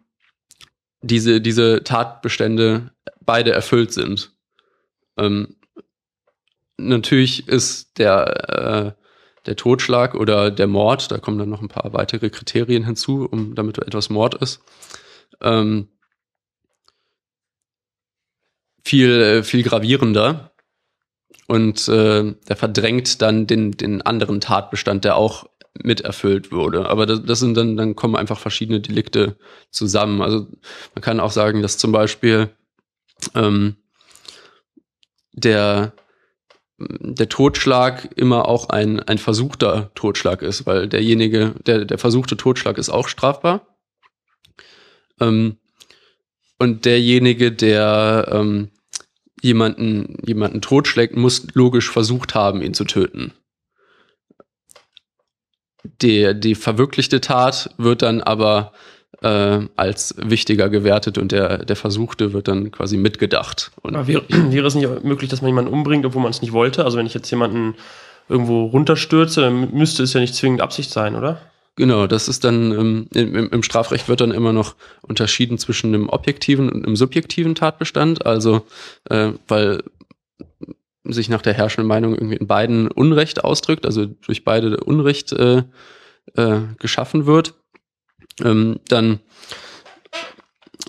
diese, 1.01 1.41
diese 1.41 1.83
Tatbestände 1.83 2.91
beide 3.21 3.51
erfüllt 3.51 3.91
sind. 3.91 4.30
Ähm, 5.17 5.55
natürlich 6.77 7.47
ist 7.47 7.97
der, 7.97 8.95
äh, 8.95 9.01
der 9.45 9.55
Totschlag 9.55 10.15
oder 10.15 10.51
der 10.51 10.67
Mord, 10.67 11.11
da 11.11 11.17
kommen 11.17 11.37
dann 11.37 11.49
noch 11.49 11.61
ein 11.61 11.67
paar 11.67 11.93
weitere 11.93 12.29
Kriterien 12.29 12.85
hinzu, 12.85 13.27
um 13.29 13.55
damit 13.55 13.77
etwas 13.79 14.09
Mord 14.09 14.35
ist. 14.35 14.61
Ähm, 15.41 15.87
viel, 18.83 19.21
äh, 19.21 19.43
viel 19.43 19.63
gravierender. 19.63 20.51
Und 21.47 21.87
äh, 21.89 22.33
der 22.47 22.55
verdrängt 22.55 23.21
dann 23.21 23.45
den, 23.47 23.71
den 23.71 24.01
anderen 24.01 24.39
Tatbestand, 24.39 25.03
der 25.03 25.17
auch 25.17 25.45
mit 25.83 26.01
erfüllt 26.01 26.51
wurde. 26.51 26.89
Aber 26.89 27.05
das, 27.05 27.23
das 27.23 27.39
sind 27.39 27.55
dann, 27.57 27.77
dann 27.77 27.95
kommen 27.95 28.15
einfach 28.15 28.39
verschiedene 28.39 28.81
Delikte 28.81 29.37
zusammen. 29.69 30.21
Also 30.21 30.47
man 30.95 31.01
kann 31.01 31.19
auch 31.19 31.31
sagen, 31.31 31.61
dass 31.61 31.77
zum 31.77 31.91
Beispiel 31.91 32.49
ähm, 33.35 33.75
der, 35.33 35.93
der 36.77 37.29
Totschlag 37.29 38.09
immer 38.15 38.47
auch 38.47 38.69
ein, 38.69 38.99
ein 38.99 39.17
versuchter 39.17 39.91
Totschlag 39.95 40.41
ist, 40.41 40.65
weil 40.65 40.87
derjenige, 40.87 41.55
der, 41.65 41.85
der 41.85 41.97
versuchte 41.97 42.37
Totschlag 42.37 42.77
ist 42.77 42.89
auch 42.89 43.07
strafbar. 43.07 43.67
Ähm, 45.19 45.57
und 46.59 46.85
derjenige, 46.85 47.51
der 47.51 48.27
ähm, 48.31 48.69
jemanden, 49.41 50.17
jemanden 50.25 50.61
totschlägt, 50.61 51.15
muss 51.15 51.47
logisch 51.53 51.89
versucht 51.89 52.35
haben, 52.35 52.61
ihn 52.61 52.73
zu 52.73 52.85
töten. 52.85 53.33
Der, 56.01 56.35
die 56.35 56.55
verwirklichte 56.55 57.21
Tat 57.21 57.73
wird 57.77 58.03
dann 58.03 58.21
aber 58.21 58.73
äh, 59.21 59.59
als 59.75 60.15
wichtiger 60.17 60.69
gewertet 60.69 61.17
und 61.17 61.31
der, 61.31 61.59
der 61.65 61.75
Versuchte 61.75 62.33
wird 62.33 62.47
dann 62.47 62.71
quasi 62.71 62.97
mitgedacht. 62.97 63.71
Und 63.81 64.07
wäre, 64.07 64.23
wäre 64.29 64.67
es 64.67 64.75
nicht 64.75 65.03
möglich, 65.03 65.29
dass 65.29 65.41
man 65.41 65.49
jemanden 65.49 65.71
umbringt, 65.71 66.05
obwohl 66.05 66.21
man 66.21 66.31
es 66.31 66.41
nicht 66.41 66.53
wollte? 66.53 66.85
Also 66.85 66.97
wenn 66.97 67.05
ich 67.05 67.13
jetzt 67.13 67.29
jemanden 67.29 67.75
irgendwo 68.29 68.65
runterstürze, 68.65 69.41
dann 69.41 69.73
müsste 69.73 70.03
es 70.03 70.13
ja 70.13 70.19
nicht 70.19 70.35
zwingend 70.35 70.61
Absicht 70.61 70.91
sein, 70.91 71.15
oder? 71.15 71.41
Genau, 71.75 72.05
das 72.05 72.27
ist 72.27 72.43
dann 72.43 72.71
ähm, 72.71 73.07
im, 73.13 73.49
im, 73.49 73.63
Strafrecht 73.63 74.09
wird 74.09 74.21
dann 74.21 74.31
immer 74.31 74.51
noch 74.51 74.75
unterschieden 75.01 75.57
zwischen 75.57 75.93
einem 75.93 76.09
objektiven 76.09 76.69
und 76.69 76.85
einem 76.85 76.95
subjektiven 76.95 77.55
Tatbestand. 77.55 78.25
Also, 78.25 78.65
äh, 79.09 79.31
weil 79.47 79.81
sich 81.03 81.29
nach 81.29 81.41
der 81.41 81.53
herrschenden 81.53 81.87
Meinung 81.87 82.13
irgendwie 82.13 82.35
in 82.35 82.47
beiden 82.47 82.87
Unrecht 82.89 83.43
ausdrückt, 83.43 83.85
also 83.85 84.05
durch 84.05 84.43
beide 84.43 84.77
Unrecht 84.77 85.31
äh, 85.31 85.63
äh, 86.35 86.59
geschaffen 86.77 87.25
wird. 87.25 87.55
Ähm, 88.43 88.79
dann 88.87 89.19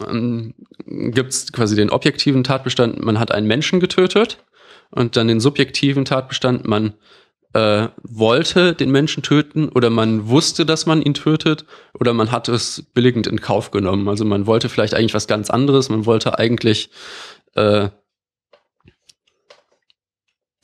ähm, 0.09 0.55
gibt 0.87 1.31
es 1.31 1.53
quasi 1.53 1.77
den 1.77 1.91
objektiven 1.91 2.45
Tatbestand, 2.45 3.03
man 3.05 3.19
hat 3.19 3.33
einen 3.33 3.47
Menschen 3.47 3.81
getötet 3.81 4.39
und 4.91 5.17
dann 5.17 5.29
den 5.29 5.41
subjektiven 5.41 6.05
Tatbestand, 6.05 6.67
man 6.67 6.95
äh, 7.55 7.89
wollte 8.03 8.75
den 8.75 8.91
Menschen 8.91 9.23
töten 9.23 9.69
oder 9.69 9.91
man 9.91 10.29
wusste, 10.29 10.65
dass 10.65 10.87
man 10.87 11.03
ihn 11.03 11.15
tötet 11.15 11.67
oder 11.99 12.15
man 12.15 12.33
hat 12.33 12.49
es 12.49 12.83
billigend 12.95 13.27
in 13.27 13.41
Kauf 13.41 13.71
genommen. 13.71 14.09
Also 14.09 14.25
man 14.25 14.47
wollte 14.47 14.69
vielleicht 14.69 14.95
eigentlich 14.95 15.15
was 15.15 15.27
ganz 15.27 15.51
anderes, 15.51 15.91
man 15.91 16.07
wollte 16.07 16.39
eigentlich 16.39 16.91
äh, 17.55 17.89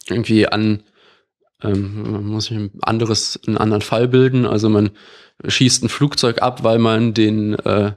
irgendwie 0.08 0.48
an 0.48 0.82
ähm, 1.62 2.12
man 2.12 2.25
muss 2.25 2.47
sich 2.47 2.57
ein 2.57 2.71
anderes, 2.83 3.40
einen 3.47 3.59
anderen 3.59 3.83
Fall 3.83 4.09
bilden. 4.09 4.47
Also 4.47 4.68
man 4.68 4.90
schießt 5.47 5.85
ein 5.85 5.88
Flugzeug 5.88 6.42
ab, 6.42 6.64
weil 6.64 6.79
man 6.79 7.14
den, 7.14 7.55
äh, 7.55 7.92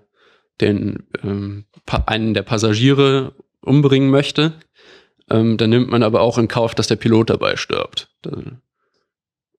den 0.60 1.08
ähm, 1.24 1.66
einen 2.06 2.34
der 2.34 2.44
Passagiere 2.44 3.34
umbringen 3.62 4.10
möchte. 4.10 4.54
Ähm, 5.30 5.58
dann 5.58 5.70
nimmt 5.70 5.90
man 5.90 6.04
aber 6.04 6.22
auch 6.22 6.38
in 6.38 6.48
Kauf, 6.48 6.76
dass 6.76 6.88
der 6.88 6.96
Pilot 6.96 7.30
dabei 7.30 7.56
stirbt. 7.56 8.10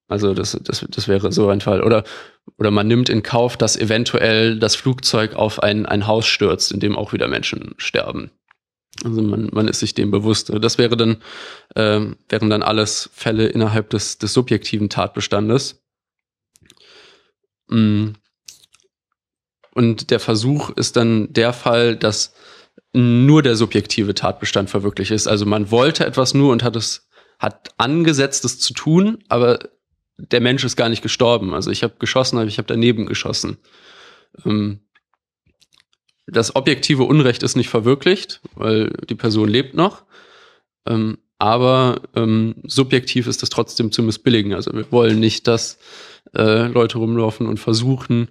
Also 0.08 0.34
das, 0.34 0.58
das, 0.62 0.84
das 0.88 1.08
wäre 1.08 1.32
so 1.32 1.48
ein 1.48 1.60
Fall. 1.60 1.82
Oder, 1.82 2.04
oder 2.58 2.70
man 2.70 2.88
nimmt 2.88 3.08
in 3.08 3.22
Kauf, 3.22 3.56
dass 3.56 3.76
eventuell 3.76 4.58
das 4.58 4.76
Flugzeug 4.76 5.34
auf 5.34 5.62
ein, 5.62 5.86
ein 5.86 6.06
Haus 6.06 6.26
stürzt, 6.26 6.72
in 6.72 6.80
dem 6.80 6.98
auch 6.98 7.12
wieder 7.12 7.28
Menschen 7.28 7.74
sterben. 7.78 8.30
Also 9.04 9.22
man, 9.22 9.48
man 9.52 9.68
ist 9.68 9.80
sich 9.80 9.94
dem 9.94 10.10
bewusst. 10.10 10.52
Das 10.60 10.78
wäre 10.78 10.96
dann, 10.96 11.22
äh, 11.74 12.00
wären 12.28 12.50
dann 12.50 12.62
alles 12.62 13.10
Fälle 13.12 13.46
innerhalb 13.46 13.90
des, 13.90 14.18
des 14.18 14.32
subjektiven 14.32 14.88
Tatbestandes. 14.88 15.82
Mm. 17.68 18.10
Und 19.74 20.10
der 20.10 20.20
Versuch 20.20 20.70
ist 20.70 20.96
dann 20.96 21.32
der 21.32 21.54
Fall, 21.54 21.96
dass 21.96 22.34
nur 22.92 23.42
der 23.42 23.56
subjektive 23.56 24.14
Tatbestand 24.14 24.68
verwirklicht 24.68 25.10
ist. 25.10 25.26
Also 25.26 25.46
man 25.46 25.70
wollte 25.70 26.04
etwas 26.04 26.34
nur 26.34 26.52
und 26.52 26.62
hat 26.62 26.76
es 26.76 27.08
hat 27.38 27.74
angesetzt, 27.76 28.44
es 28.44 28.60
zu 28.60 28.72
tun, 28.72 29.24
aber 29.28 29.58
der 30.16 30.40
Mensch 30.40 30.62
ist 30.62 30.76
gar 30.76 30.88
nicht 30.88 31.02
gestorben. 31.02 31.54
Also 31.54 31.72
ich 31.72 31.82
habe 31.82 31.94
geschossen, 31.98 32.38
aber 32.38 32.46
ich 32.46 32.58
habe 32.58 32.68
daneben 32.68 33.06
geschossen. 33.06 33.58
Ähm, 34.44 34.81
das 36.26 36.54
objektive 36.54 37.04
Unrecht 37.04 37.42
ist 37.42 37.56
nicht 37.56 37.68
verwirklicht, 37.68 38.40
weil 38.54 38.90
die 39.08 39.14
Person 39.14 39.48
lebt 39.48 39.74
noch. 39.74 40.04
Ähm, 40.86 41.18
aber 41.38 42.02
ähm, 42.14 42.54
subjektiv 42.64 43.26
ist 43.26 43.42
das 43.42 43.50
trotzdem 43.50 43.90
zu 43.90 44.02
missbilligen. 44.02 44.54
Also 44.54 44.72
wir 44.72 44.90
wollen 44.92 45.18
nicht, 45.18 45.48
dass 45.48 45.78
äh, 46.36 46.68
Leute 46.68 46.98
rumlaufen 46.98 47.46
und 47.46 47.58
versuchen, 47.58 48.28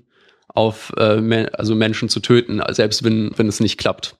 auf 0.47 0.93
äh, 0.97 1.47
also 1.53 1.75
Menschen 1.75 2.09
zu 2.09 2.19
töten, 2.19 2.61
selbst 2.69 3.03
wenn, 3.03 3.31
wenn 3.37 3.47
es 3.47 3.59
nicht 3.59 3.77
klappt. 3.77 4.15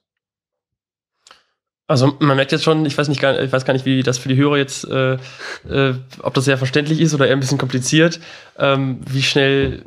Also 1.86 2.16
man 2.20 2.36
merkt 2.36 2.52
jetzt 2.52 2.64
schon, 2.64 2.86
ich 2.86 2.96
weiß 2.96 3.08
nicht, 3.08 3.20
gar, 3.20 3.40
ich 3.42 3.52
weiß 3.52 3.64
gar 3.64 3.74
nicht, 3.74 3.84
wie 3.84 4.02
das 4.02 4.16
für 4.18 4.28
die 4.28 4.36
Hörer 4.36 4.56
jetzt, 4.56 4.88
äh, 4.88 5.14
äh, 5.68 5.94
ob 6.20 6.32
das 6.34 6.44
sehr 6.44 6.56
verständlich 6.56 7.00
ist 7.00 7.12
oder 7.12 7.26
eher 7.26 7.36
ein 7.36 7.40
bisschen 7.40 7.58
kompliziert. 7.58 8.20
Ähm, 8.58 9.00
wie 9.06 9.22
schnell 9.22 9.82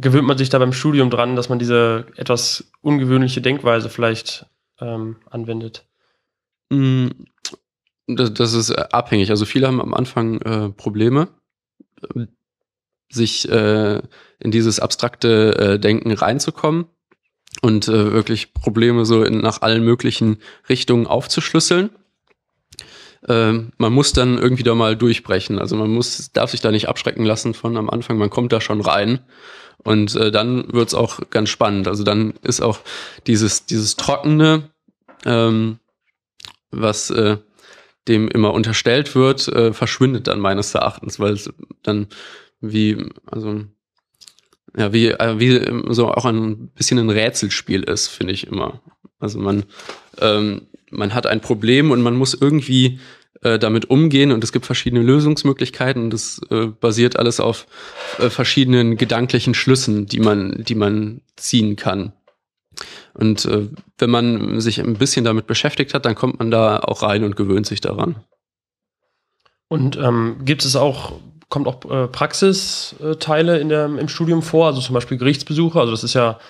gewöhnt 0.00 0.26
man 0.26 0.38
sich 0.38 0.48
da 0.48 0.58
beim 0.58 0.72
Studium 0.72 1.10
dran, 1.10 1.36
dass 1.36 1.48
man 1.48 1.58
diese 1.58 2.06
etwas 2.16 2.70
ungewöhnliche 2.80 3.40
Denkweise 3.40 3.88
vielleicht 3.88 4.46
ähm, 4.80 5.16
anwendet? 5.30 5.86
Mm, 6.70 7.08
das, 8.06 8.34
das, 8.34 8.52
ist 8.52 8.70
abhängig. 8.70 9.30
Also 9.30 9.44
viele 9.44 9.66
haben 9.66 9.80
am 9.80 9.94
Anfang 9.94 10.40
äh, 10.42 10.70
Probleme. 10.70 11.28
sich 13.08 13.48
äh, 13.48 14.02
in 14.38 14.50
dieses 14.50 14.80
abstrakte 14.80 15.56
äh, 15.56 15.78
Denken 15.78 16.12
reinzukommen 16.12 16.86
und 17.62 17.88
äh, 17.88 18.12
wirklich 18.12 18.52
Probleme 18.52 19.04
so 19.06 19.22
in, 19.22 19.38
nach 19.38 19.62
allen 19.62 19.84
möglichen 19.84 20.38
Richtungen 20.68 21.06
aufzuschlüsseln. 21.06 21.90
Ähm, 23.28 23.72
man 23.78 23.92
muss 23.92 24.12
dann 24.12 24.38
irgendwie 24.38 24.62
da 24.62 24.74
mal 24.74 24.96
durchbrechen. 24.96 25.58
Also 25.58 25.76
man 25.76 25.90
muss, 25.90 26.32
darf 26.32 26.50
sich 26.50 26.60
da 26.60 26.70
nicht 26.70 26.88
abschrecken 26.88 27.24
lassen 27.24 27.54
von 27.54 27.76
am 27.76 27.90
Anfang, 27.90 28.18
man 28.18 28.30
kommt 28.30 28.52
da 28.52 28.60
schon 28.60 28.80
rein. 28.80 29.20
Und 29.78 30.14
äh, 30.16 30.30
dann 30.30 30.72
wird's 30.72 30.94
auch 30.94 31.20
ganz 31.30 31.48
spannend. 31.48 31.88
Also 31.88 32.02
dann 32.02 32.34
ist 32.42 32.60
auch 32.60 32.80
dieses, 33.26 33.66
dieses 33.66 33.96
Trockene, 33.96 34.70
ähm, 35.24 35.78
was 36.70 37.10
äh, 37.10 37.36
dem 38.08 38.28
immer 38.28 38.52
unterstellt 38.52 39.14
wird, 39.14 39.48
äh, 39.48 39.72
verschwindet 39.72 40.26
dann 40.26 40.40
meines 40.40 40.74
Erachtens, 40.74 41.18
weil 41.18 41.34
es 41.34 41.52
dann 41.82 42.08
wie, 42.60 43.10
also 43.26 43.64
ja, 44.76 44.92
wie, 44.92 45.08
äh, 45.08 45.38
wie 45.38 45.94
so 45.94 46.08
auch 46.12 46.24
ein 46.24 46.68
bisschen 46.68 46.98
ein 46.98 47.10
Rätselspiel 47.10 47.82
ist, 47.82 48.08
finde 48.08 48.32
ich 48.32 48.46
immer. 48.46 48.80
Also 49.18 49.38
man, 49.38 49.64
ähm, 50.20 50.68
man 50.90 51.14
hat 51.14 51.26
ein 51.26 51.40
Problem 51.40 51.90
und 51.90 52.02
man 52.02 52.16
muss 52.16 52.34
irgendwie 52.34 53.00
äh, 53.46 53.58
damit 53.60 53.88
umgehen 53.90 54.32
und 54.32 54.42
es 54.42 54.50
gibt 54.50 54.66
verschiedene 54.66 55.02
Lösungsmöglichkeiten 55.02 56.02
und 56.04 56.10
das 56.10 56.40
äh, 56.50 56.66
basiert 56.66 57.16
alles 57.16 57.38
auf 57.38 57.66
äh, 58.18 58.28
verschiedenen 58.28 58.96
gedanklichen 58.96 59.54
Schlüssen, 59.54 60.06
die 60.06 60.18
man, 60.18 60.64
die 60.64 60.74
man 60.74 61.20
ziehen 61.36 61.76
kann. 61.76 62.12
Und 63.14 63.44
äh, 63.44 63.68
wenn 63.98 64.10
man 64.10 64.60
sich 64.60 64.80
ein 64.80 64.94
bisschen 64.94 65.24
damit 65.24 65.46
beschäftigt 65.46 65.94
hat, 65.94 66.04
dann 66.04 66.16
kommt 66.16 66.40
man 66.40 66.50
da 66.50 66.80
auch 66.80 67.02
rein 67.02 67.22
und 67.22 67.36
gewöhnt 67.36 67.66
sich 67.66 67.80
daran. 67.80 68.16
Und 69.68 69.96
ähm, 69.96 70.38
gibt 70.44 70.64
es 70.64 70.74
auch, 70.74 71.12
kommt 71.48 71.68
auch 71.68 71.84
äh, 71.88 72.08
Praxisteile 72.08 73.58
in 73.60 73.68
der, 73.68 73.86
im 73.86 74.08
Studium 74.08 74.42
vor, 74.42 74.66
also 74.66 74.80
zum 74.80 74.94
Beispiel 74.94 75.18
Gerichtsbesuche, 75.18 75.78
also 75.78 75.92
das 75.92 76.02
ist 76.02 76.14
ja, 76.14 76.40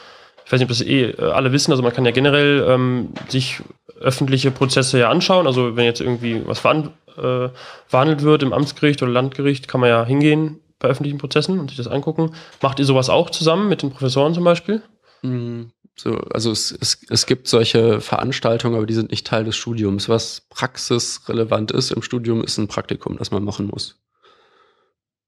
ich 0.47 0.53
weiß 0.53 0.61
nicht, 0.61 0.71
ob 0.71 0.77
das 0.77 0.81
eh 0.81 1.11
äh, 1.11 1.23
alle 1.23 1.51
wissen, 1.51 1.73
also 1.73 1.83
man 1.83 1.93
kann 1.93 2.05
ja 2.05 2.13
generell 2.13 2.65
ähm, 2.69 3.09
sich 3.29 3.63
öffentliche 4.01 4.53
Prozesse 4.53 5.01
ja 5.01 5.11
anschauen, 5.11 5.47
also 5.49 5.75
wenn 5.75 5.85
jetzt 5.85 6.01
irgendwie 6.01 6.41
was 6.47 6.61
verhandelt, 6.61 6.95
äh, 7.19 7.49
verhandelt 7.89 8.23
wird 8.23 8.45
im 8.45 8.53
Amtsgericht 8.53 9.03
oder 9.03 9.11
Landgericht, 9.11 9.67
kann 9.67 9.81
man 9.81 9.91
ja 9.91 10.05
hingehen 10.05 10.61
bei 10.79 10.89
öffentlichen 10.89 11.19
Prozessen 11.19 11.59
und 11.59 11.71
sich 11.71 11.77
das 11.77 11.89
angucken. 11.89 12.33
Macht 12.63 12.79
ihr 12.79 12.85
sowas 12.85 13.11
auch 13.11 13.31
zusammen 13.31 13.69
mit 13.69 13.83
den 13.83 13.91
Professoren 13.91 14.35
zum 14.35 14.45
Beispiel? 14.45 14.83
Mm, 15.23 15.65
so, 15.97 16.13
also 16.33 16.53
es, 16.53 16.71
es, 16.71 17.01
es 17.09 17.27
gibt 17.27 17.49
solche 17.49 18.01
Veranstaltungen, 18.01 18.77
aber 18.77 18.87
die 18.87 18.95
sind 18.95 19.11
nicht 19.11 19.27
Teil 19.27 19.45
des 19.45 19.57
Studiums. 19.57 20.09
Was 20.09 20.43
praxisrelevant 20.51 21.73
ist 21.73 21.91
im 21.91 22.03
Studium, 22.03 22.45
ist 22.45 22.59
ein 22.59 22.69
Praktikum, 22.69 23.17
das 23.19 23.33
man 23.33 23.43
machen 23.43 23.67
muss. 23.67 23.99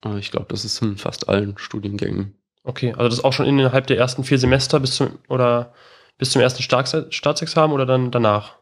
Aber 0.02 0.18
ich 0.18 0.30
glaube, 0.30 0.46
das 0.50 0.64
ist 0.64 0.80
in 0.80 0.96
fast 0.96 1.28
allen 1.28 1.58
Studiengängen. 1.58 2.37
Okay, 2.68 2.92
also 2.92 3.08
das 3.08 3.24
auch 3.24 3.32
schon 3.32 3.46
innerhalb 3.46 3.86
der 3.86 3.96
ersten 3.96 4.24
vier 4.24 4.38
Semester 4.38 4.78
bis 4.78 4.96
zum 4.96 5.18
oder 5.28 5.72
bis 6.18 6.32
zum 6.32 6.42
ersten 6.42 6.62
Staats 6.62 6.94
Staatsexamen 7.08 7.72
oder 7.74 7.86
dann 7.86 8.10
danach? 8.10 8.56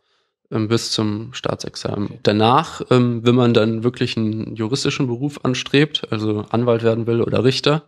Ähm, 0.53 0.69
bis 0.69 0.93
zum 0.93 1.35
Staatsexamen. 1.35 2.05
Okay. 2.07 2.21
Danach, 2.23 2.83
ähm, 2.93 3.27
wenn 3.27 3.35
man 3.35 3.53
dann 3.53 3.83
wirklich 3.83 4.17
einen 4.17 4.55
juristischen 4.55 5.09
Beruf 5.09 5.41
anstrebt, 5.45 6.07
also 6.13 6.45
Anwalt 6.51 6.85
werden 6.85 7.09
will 7.09 7.21
oder 7.21 7.43
Richter, 7.43 7.83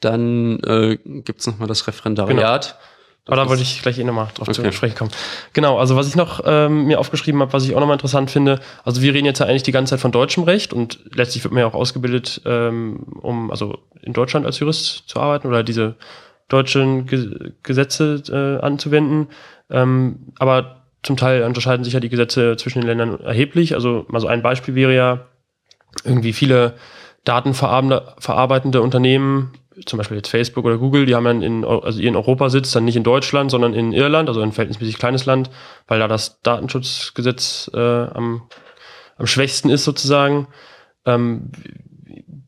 dann 0.00 0.58
äh, 0.64 0.98
gibt 1.04 1.38
es 1.40 1.46
nochmal 1.46 1.68
das 1.68 1.86
Referendariat. 1.86 2.64
Genau. 2.64 2.80
Aber 3.26 3.36
da 3.36 3.48
wollte 3.48 3.62
ich 3.62 3.82
gleich 3.82 3.98
eh 3.98 4.04
nochmal 4.04 4.28
drauf 4.34 4.48
okay. 4.48 4.62
zu 4.62 4.72
sprechen 4.72 4.96
kommen. 4.96 5.10
Genau, 5.52 5.78
also 5.78 5.96
was 5.96 6.06
ich 6.06 6.14
noch 6.14 6.40
ähm, 6.44 6.84
mir 6.84 7.00
aufgeschrieben 7.00 7.40
habe, 7.40 7.52
was 7.52 7.64
ich 7.64 7.74
auch 7.74 7.80
nochmal 7.80 7.96
interessant 7.96 8.30
finde, 8.30 8.60
also 8.84 9.02
wir 9.02 9.12
reden 9.14 9.26
jetzt 9.26 9.40
ja 9.40 9.46
eigentlich 9.46 9.64
die 9.64 9.72
ganze 9.72 9.90
Zeit 9.90 10.00
von 10.00 10.12
deutschem 10.12 10.44
Recht 10.44 10.72
und 10.72 11.00
letztlich 11.12 11.42
wird 11.42 11.52
man 11.52 11.62
ja 11.62 11.66
auch 11.66 11.74
ausgebildet, 11.74 12.40
ähm, 12.44 13.00
um 13.20 13.50
also 13.50 13.78
in 14.00 14.12
Deutschland 14.12 14.46
als 14.46 14.60
Jurist 14.60 15.08
zu 15.08 15.18
arbeiten 15.18 15.48
oder 15.48 15.64
diese 15.64 15.96
deutschen 16.48 17.06
Ge 17.06 17.52
Gesetze 17.64 18.22
äh, 18.28 18.64
anzuwenden. 18.64 19.28
Ähm, 19.70 20.32
aber 20.38 20.84
zum 21.02 21.16
Teil 21.16 21.42
unterscheiden 21.42 21.82
sich 21.82 21.94
ja 21.94 22.00
die 22.00 22.08
Gesetze 22.08 22.56
zwischen 22.56 22.80
den 22.80 22.88
Ländern 22.88 23.20
erheblich. 23.20 23.74
Also 23.74 24.06
mal 24.08 24.20
so 24.20 24.28
ein 24.28 24.42
Beispiel 24.42 24.76
wäre 24.76 24.94
ja 24.94 25.26
irgendwie 26.04 26.32
viele 26.32 26.74
datenverarbeitende 27.24 28.80
Unternehmen 28.80 29.52
zum 29.84 29.98
Beispiel 29.98 30.16
jetzt 30.16 30.30
Facebook 30.30 30.64
oder 30.64 30.78
Google, 30.78 31.06
die 31.06 31.14
haben 31.14 31.24
dann 31.24 31.42
in, 31.42 31.64
also 31.64 32.00
ihren 32.00 32.16
Europasitz 32.16 32.70
dann 32.72 32.84
nicht 32.84 32.96
in 32.96 33.04
Deutschland, 33.04 33.50
sondern 33.50 33.74
in 33.74 33.92
Irland, 33.92 34.28
also 34.28 34.40
ein 34.40 34.52
verhältnismäßig 34.52 34.98
kleines 34.98 35.26
Land, 35.26 35.50
weil 35.86 35.98
da 35.98 36.08
das 36.08 36.40
Datenschutzgesetz 36.40 37.70
äh, 37.74 37.78
am, 37.78 38.48
am 39.16 39.26
schwächsten 39.26 39.68
ist 39.68 39.84
sozusagen. 39.84 40.48
Ähm, 41.04 41.50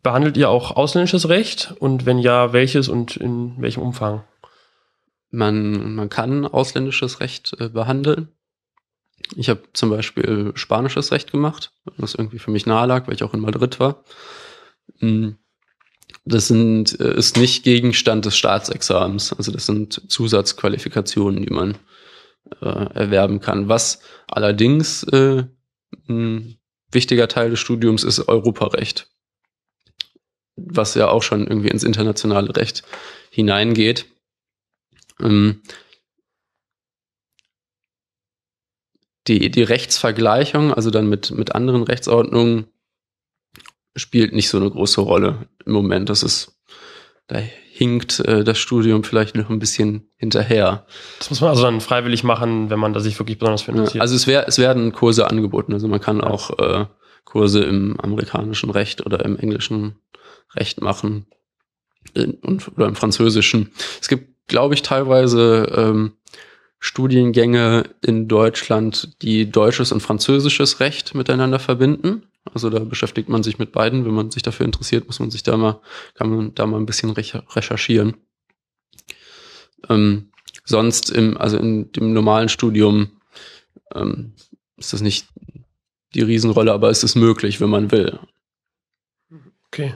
behandelt 0.02 0.36
ihr 0.36 0.48
auch 0.48 0.74
ausländisches 0.76 1.28
Recht 1.28 1.74
und 1.78 2.06
wenn 2.06 2.18
ja, 2.18 2.52
welches 2.52 2.88
und 2.88 3.16
in 3.16 3.60
welchem 3.60 3.82
Umfang? 3.82 4.24
Man, 5.30 5.94
man 5.94 6.08
kann 6.08 6.46
ausländisches 6.46 7.20
Recht 7.20 7.54
äh, 7.60 7.68
behandeln. 7.68 8.28
Ich 9.36 9.50
habe 9.50 9.62
zum 9.74 9.90
Beispiel 9.90 10.52
spanisches 10.54 11.12
Recht 11.12 11.32
gemacht, 11.32 11.72
was 11.98 12.14
irgendwie 12.14 12.38
für 12.38 12.50
mich 12.50 12.64
nahe 12.64 12.86
lag, 12.86 13.06
weil 13.06 13.14
ich 13.14 13.22
auch 13.22 13.34
in 13.34 13.40
Madrid 13.40 13.78
war. 13.78 14.02
Mhm 15.00 15.36
das 16.28 16.48
sind, 16.48 16.98
äh, 17.00 17.16
ist 17.16 17.36
nicht 17.36 17.64
Gegenstand 17.64 18.24
des 18.24 18.36
Staatsexamens. 18.36 19.32
Also 19.32 19.52
das 19.52 19.66
sind 19.66 20.10
Zusatzqualifikationen, 20.10 21.44
die 21.44 21.52
man 21.52 21.78
äh, 22.60 22.66
erwerben 22.66 23.40
kann. 23.40 23.68
Was 23.68 24.00
allerdings 24.26 25.04
äh, 25.04 25.44
ein 26.08 26.58
wichtiger 26.90 27.28
Teil 27.28 27.50
des 27.50 27.60
Studiums 27.60 28.04
ist 28.04 28.28
Europarecht. 28.28 29.10
Was 30.56 30.94
ja 30.94 31.08
auch 31.08 31.22
schon 31.22 31.46
irgendwie 31.46 31.68
ins 31.68 31.84
internationale 31.84 32.54
Recht 32.56 32.82
hineingeht. 33.30 34.06
Ähm, 35.20 35.62
die, 39.28 39.50
die 39.50 39.62
Rechtsvergleichung, 39.62 40.72
also 40.72 40.90
dann 40.90 41.08
mit, 41.08 41.30
mit 41.30 41.54
anderen 41.54 41.82
Rechtsordnungen, 41.82 42.66
spielt 43.98 44.32
nicht 44.32 44.48
so 44.48 44.58
eine 44.58 44.70
große 44.70 45.00
Rolle 45.00 45.48
im 45.64 45.72
Moment. 45.72 46.08
Das 46.08 46.22
ist, 46.22 46.58
da 47.26 47.38
hinkt 47.38 48.20
äh, 48.20 48.44
das 48.44 48.58
Studium 48.58 49.04
vielleicht 49.04 49.36
noch 49.36 49.50
ein 49.50 49.58
bisschen 49.58 50.10
hinterher. 50.16 50.86
Das 51.18 51.30
muss 51.30 51.40
man 51.40 51.50
also 51.50 51.62
dann 51.62 51.80
freiwillig 51.80 52.24
machen, 52.24 52.70
wenn 52.70 52.78
man 52.78 52.92
da 52.92 53.00
sich 53.00 53.18
wirklich 53.18 53.38
besonders 53.38 53.62
für 53.62 53.70
interessiert. 53.70 53.96
Ja, 53.96 54.00
also 54.02 54.16
es, 54.16 54.26
wär, 54.26 54.48
es 54.48 54.58
werden 54.58 54.92
Kurse 54.92 55.28
angeboten. 55.28 55.72
Also 55.72 55.88
man 55.88 56.00
kann 56.00 56.18
ja. 56.18 56.26
auch 56.26 56.58
äh, 56.58 56.86
Kurse 57.24 57.62
im 57.64 57.98
amerikanischen 58.00 58.70
Recht 58.70 59.04
oder 59.04 59.24
im 59.24 59.36
englischen 59.38 59.96
Recht 60.56 60.80
machen 60.80 61.26
in, 62.14 62.34
und, 62.34 62.68
oder 62.76 62.86
im 62.86 62.96
französischen. 62.96 63.70
Es 64.00 64.08
gibt, 64.08 64.48
glaube 64.48 64.74
ich, 64.74 64.82
teilweise 64.82 65.70
ähm, 65.76 66.12
Studiengänge 66.80 67.84
in 68.02 68.28
Deutschland, 68.28 69.20
die 69.22 69.50
deutsches 69.50 69.92
und 69.92 70.00
französisches 70.00 70.80
Recht 70.80 71.14
miteinander 71.14 71.58
verbinden. 71.58 72.27
Also 72.54 72.70
da 72.70 72.80
beschäftigt 72.80 73.28
man 73.28 73.42
sich 73.42 73.58
mit 73.58 73.72
beiden. 73.72 74.04
Wenn 74.04 74.14
man 74.14 74.30
sich 74.30 74.42
dafür 74.42 74.66
interessiert, 74.66 75.06
muss 75.06 75.20
man 75.20 75.30
sich 75.30 75.42
da 75.42 75.56
mal, 75.56 75.80
kann 76.14 76.30
man 76.30 76.54
da 76.54 76.66
mal 76.66 76.78
ein 76.78 76.86
bisschen 76.86 77.10
recherchieren. 77.10 78.16
Ähm, 79.88 80.30
sonst 80.64 81.10
im, 81.10 81.36
also 81.36 81.56
in 81.56 81.92
dem 81.92 82.12
normalen 82.12 82.48
Studium 82.48 83.10
ähm, 83.94 84.34
ist 84.76 84.92
das 84.92 85.00
nicht 85.00 85.28
die 86.14 86.22
Riesenrolle, 86.22 86.72
aber 86.72 86.90
es 86.90 87.02
ist 87.02 87.14
möglich, 87.14 87.60
wenn 87.60 87.70
man 87.70 87.90
will. 87.90 88.18
Okay. 89.70 89.94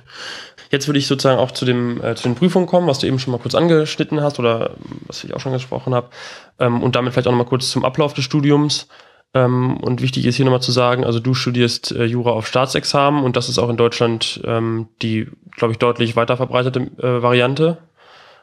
Jetzt 0.70 0.86
würde 0.86 0.98
ich 0.98 1.06
sozusagen 1.06 1.38
auch 1.38 1.50
zu, 1.50 1.64
dem, 1.64 2.02
äh, 2.02 2.14
zu 2.14 2.24
den 2.24 2.34
Prüfungen 2.34 2.66
kommen, 2.66 2.86
was 2.86 2.98
du 2.98 3.06
eben 3.06 3.18
schon 3.18 3.32
mal 3.32 3.38
kurz 3.38 3.54
angeschnitten 3.54 4.20
hast 4.22 4.38
oder 4.38 4.76
was 5.06 5.24
ich 5.24 5.34
auch 5.34 5.40
schon 5.40 5.52
gesprochen 5.52 5.94
habe. 5.94 6.10
Ähm, 6.58 6.82
und 6.82 6.96
damit 6.96 7.12
vielleicht 7.12 7.26
auch 7.26 7.32
noch 7.32 7.38
mal 7.38 7.44
kurz 7.44 7.70
zum 7.70 7.84
Ablauf 7.84 8.14
des 8.14 8.24
Studiums. 8.24 8.88
Ähm, 9.34 9.78
und 9.78 10.02
wichtig 10.02 10.26
ist 10.26 10.36
hier 10.36 10.44
nochmal 10.44 10.62
zu 10.62 10.72
sagen, 10.72 11.04
also 11.04 11.18
du 11.18 11.34
studierst 11.34 11.92
äh, 11.92 12.04
Jura 12.04 12.32
auf 12.32 12.46
Staatsexamen 12.46 13.24
und 13.24 13.36
das 13.36 13.48
ist 13.48 13.58
auch 13.58 13.70
in 13.70 13.76
Deutschland 13.76 14.40
ähm, 14.44 14.88
die, 15.00 15.28
glaube 15.56 15.72
ich, 15.72 15.78
deutlich 15.78 16.16
weiter 16.16 16.36
verbreitete 16.36 16.80
äh, 16.98 17.22
Variante. 17.22 17.78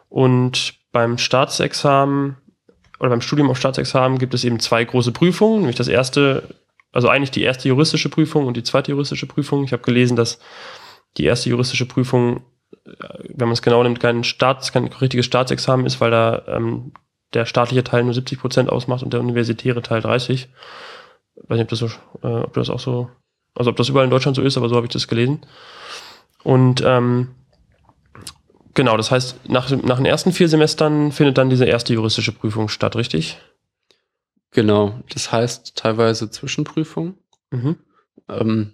Und 0.10 0.74
beim 0.92 1.20
Staatsexamen 1.20 2.38
oder 3.00 3.10
beim 3.10 3.22
Studium 3.22 3.52
auf 3.52 3.60
Staatsexamen 3.60 4.18
gibt 4.18 4.34
es 4.34 4.44
eben 4.44 4.60
zwei 4.60 4.84
große 4.84 5.12
Prüfungen, 5.12 5.60
nämlich 5.60 5.76
das 5.76 5.88
erste, 5.88 6.56
also 6.92 7.08
eigentlich 7.08 7.32
die 7.32 7.44
erste 7.44 7.68
juristische 7.68 8.10
Prüfung 8.10 8.48
und 8.48 8.58
die 8.58 8.64
zweite 8.64 8.92
juristische 8.92 9.28
Prüfung. 9.28 9.64
Ich 9.64 9.74
habe 9.74 9.84
gelesen, 9.84 10.16
dass 10.16 10.40
die 11.18 11.26
erste 11.26 11.52
juristische 11.52 11.86
Prüfung, 11.86 12.38
äh, 12.86 12.90
wenn 13.30 13.48
man 13.48 13.54
es 13.54 13.62
genau 13.62 13.84
nimmt, 13.84 14.00
kein 14.00 14.24
Staats, 14.24 14.72
kein 14.72 14.88
richtiges 14.88 15.28
Staatsexamen 15.28 15.86
ist, 15.86 16.02
weil 16.02 16.10
da 16.10 16.42
ähm, 16.48 16.94
der 17.34 17.46
staatliche 17.46 17.84
Teil 17.84 18.04
nur 18.04 18.14
70 18.14 18.40
Prozent 18.40 18.70
ausmacht 18.70 19.04
und 19.04 19.14
der 19.14 19.20
universitäre 19.20 19.82
Teil 19.82 20.02
30. 20.02 20.50
Ich 21.36 21.50
weiß 21.50 21.58
nicht, 21.58 21.64
ob 21.64 21.70
das, 21.70 21.80
so, 21.80 21.88
äh, 22.28 22.44
ob 22.44 22.54
das 22.54 22.70
auch 22.70 22.80
so, 22.80 23.10
also 23.56 23.72
ob 23.72 23.78
das 23.78 23.90
überall 23.90 24.06
in 24.06 24.12
Deutschland 24.12 24.36
so 24.36 24.42
ist, 24.42 24.58
aber 24.58 24.70
so 24.70 24.76
habe 24.76 24.86
ich 24.86 24.92
das 24.92 25.08
gelesen. 25.08 25.46
Und 26.44 26.82
ähm, 26.86 27.36
genau, 28.74 28.98
das 28.98 29.12
heißt, 29.12 29.50
nach, 29.50 29.70
nach 29.70 29.98
den 29.98 30.06
ersten 30.06 30.32
vier 30.32 30.50
Semestern 30.50 31.12
findet 31.12 31.38
dann 31.38 31.50
diese 31.50 31.66
erste 31.66 31.94
juristische 31.94 32.32
Prüfung 32.32 32.70
statt, 32.70 32.96
richtig? 32.96 33.40
Genau, 34.52 35.00
das 35.14 35.32
heißt 35.32 35.76
teilweise 35.76 36.32
Zwischenprüfung. 36.32 37.18
Mhm. 37.52 37.78
Ähm, 38.28 38.74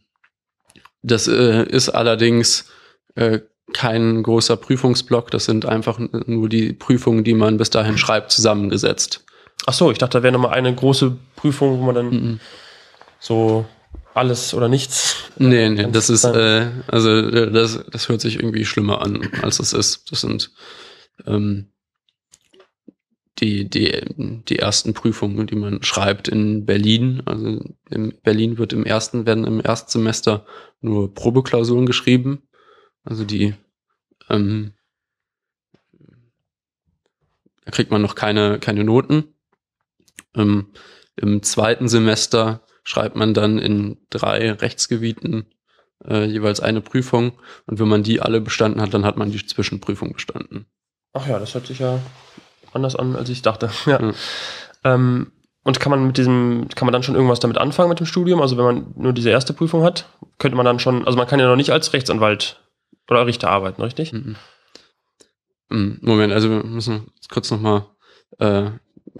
das 1.01 1.27
äh, 1.27 1.63
ist 1.63 1.89
allerdings 1.89 2.71
äh, 3.15 3.41
kein 3.73 4.21
großer 4.23 4.57
Prüfungsblock, 4.57 5.31
das 5.31 5.45
sind 5.45 5.65
einfach 5.65 5.99
nur 5.99 6.49
die 6.49 6.73
Prüfungen, 6.73 7.23
die 7.23 7.33
man 7.33 7.57
bis 7.57 7.69
dahin 7.69 7.97
schreibt, 7.97 8.31
zusammengesetzt. 8.31 9.25
Ach 9.65 9.73
so, 9.73 9.91
ich 9.91 9.97
dachte, 9.97 10.19
da 10.19 10.23
wäre 10.23 10.33
nochmal 10.33 10.53
eine 10.53 10.73
große 10.73 11.17
Prüfung, 11.35 11.79
wo 11.79 11.85
man 11.85 11.95
dann 11.95 12.09
mhm. 12.09 12.39
so 13.19 13.65
alles 14.13 14.53
oder 14.53 14.69
nichts. 14.69 15.15
Nee, 15.37 15.69
nee, 15.69 15.87
das 15.91 16.09
ist, 16.09 16.23
äh, 16.23 16.67
also 16.87 17.21
das, 17.49 17.83
das 17.91 18.07
hört 18.07 18.21
sich 18.21 18.37
irgendwie 18.37 18.65
schlimmer 18.65 19.01
an, 19.01 19.29
als 19.41 19.59
es 19.59 19.73
ist. 19.73 20.11
Das 20.11 20.21
sind 20.21 20.51
ähm, 21.25 21.67
die, 23.39 23.69
die, 23.69 24.01
die 24.47 24.59
ersten 24.59 24.93
Prüfungen, 24.93 25.47
die 25.47 25.55
man 25.55 25.83
schreibt 25.83 26.27
in 26.27 26.65
Berlin. 26.65 27.21
Also 27.25 27.59
in 27.89 28.13
Berlin 28.23 28.57
wird 28.57 28.71
im 28.71 28.85
ersten, 28.85 29.25
werden 29.25 29.45
im 29.45 29.59
ersten 29.59 29.91
Semester 29.91 30.45
nur 30.79 31.13
Probeklausuren 31.13 31.85
geschrieben. 31.85 32.43
Also 33.05 33.23
die 33.23 33.53
ähm, 34.29 34.73
da 37.65 37.71
kriegt 37.71 37.91
man 37.91 38.01
noch 38.01 38.15
keine, 38.15 38.59
keine 38.59 38.83
Noten. 38.83 39.35
Ähm, 40.35 40.67
Im 41.15 41.43
zweiten 41.43 41.87
Semester 41.89 42.61
schreibt 42.83 43.15
man 43.15 43.33
dann 43.33 43.57
in 43.57 43.97
drei 44.09 44.51
Rechtsgebieten 44.51 45.47
äh, 46.07 46.25
jeweils 46.25 46.59
eine 46.59 46.81
Prüfung. 46.81 47.33
Und 47.65 47.79
wenn 47.79 47.87
man 47.87 48.03
die 48.03 48.21
alle 48.21 48.39
bestanden 48.39 48.81
hat, 48.81 48.93
dann 48.93 49.05
hat 49.05 49.17
man 49.17 49.31
die 49.31 49.45
Zwischenprüfung 49.45 50.13
bestanden. 50.13 50.67
Ach 51.13 51.27
ja, 51.27 51.39
das 51.39 51.55
hört 51.55 51.65
sich 51.67 51.79
ja 51.79 51.99
anders 52.73 52.95
an, 52.95 53.15
als 53.15 53.29
ich 53.29 53.41
dachte. 53.41 53.69
Ja. 53.85 54.01
ja. 54.01 54.13
Ähm, 54.83 55.31
und 55.63 55.79
kann 55.79 55.89
man 55.89 56.05
mit 56.05 56.17
diesem, 56.17 56.67
kann 56.75 56.85
man 56.85 56.93
dann 56.93 57.01
schon 57.01 57.15
irgendwas 57.15 57.39
damit 57.39 57.57
anfangen 57.57 57.89
mit 57.89 57.99
dem 57.99 58.05
Studium? 58.05 58.39
Also 58.39 58.55
wenn 58.55 58.65
man 58.65 58.93
nur 58.95 59.13
diese 59.13 59.31
erste 59.31 59.53
Prüfung 59.53 59.81
hat, 59.81 60.07
könnte 60.37 60.55
man 60.55 60.65
dann 60.65 60.77
schon, 60.77 61.07
also 61.07 61.17
man 61.17 61.25
kann 61.25 61.39
ja 61.39 61.47
noch 61.47 61.55
nicht 61.55 61.71
als 61.71 61.91
Rechtsanwalt 61.91 62.61
oder 63.09 63.25
Richter 63.25 63.49
arbeiten, 63.49 63.81
richtig? 63.81 64.13
Mhm. 64.13 64.35
mhm. 65.69 65.99
Moment, 66.01 66.33
also 66.33 66.49
wir 66.49 66.63
müssen 66.63 67.07
kurz 67.29 67.51
nochmal 67.51 67.85
äh, 68.39 68.69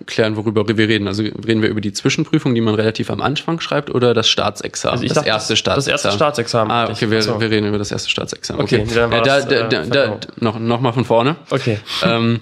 klären, 0.06 0.36
worüber 0.36 0.68
wir 0.68 0.88
reden. 0.88 1.08
Also 1.08 1.24
reden 1.24 1.62
wir 1.62 1.70
über 1.70 1.82
die 1.82 1.94
Zwischenprüfung, 1.94 2.54
die 2.54 2.62
man 2.62 2.76
relativ 2.76 3.10
am 3.10 3.22
Anfang 3.22 3.60
schreibt, 3.60 3.90
oder 3.90 4.14
das 4.14 4.28
Staatsexamen? 4.28 4.94
Also 4.94 5.08
das 5.08 5.16
dachte, 5.16 5.30
erste 5.30 5.56
Staatsexamen. 5.56 5.94
Das 5.94 6.04
erste 6.04 6.18
Staatsexamen. 6.18 6.72
Ah, 6.72 6.90
okay, 6.90 7.10
wir, 7.10 7.22
so. 7.22 7.40
wir 7.40 7.50
reden 7.50 7.68
über 7.68 7.78
das 7.78 7.92
erste 7.92 8.10
Staatsexamen. 8.10 8.64
Okay, 8.64 8.82
okay. 8.82 8.96
Dann 8.96 9.12
war 9.12 9.22
da, 9.22 9.42
das, 9.42 9.48
da, 9.48 9.82
äh, 9.82 9.88
da, 9.88 10.20
noch, 10.40 10.60
noch 10.60 10.82
mal 10.82 10.92
von 10.92 11.06
vorne. 11.06 11.38
Okay. 11.50 11.80
Ähm, 12.04 12.42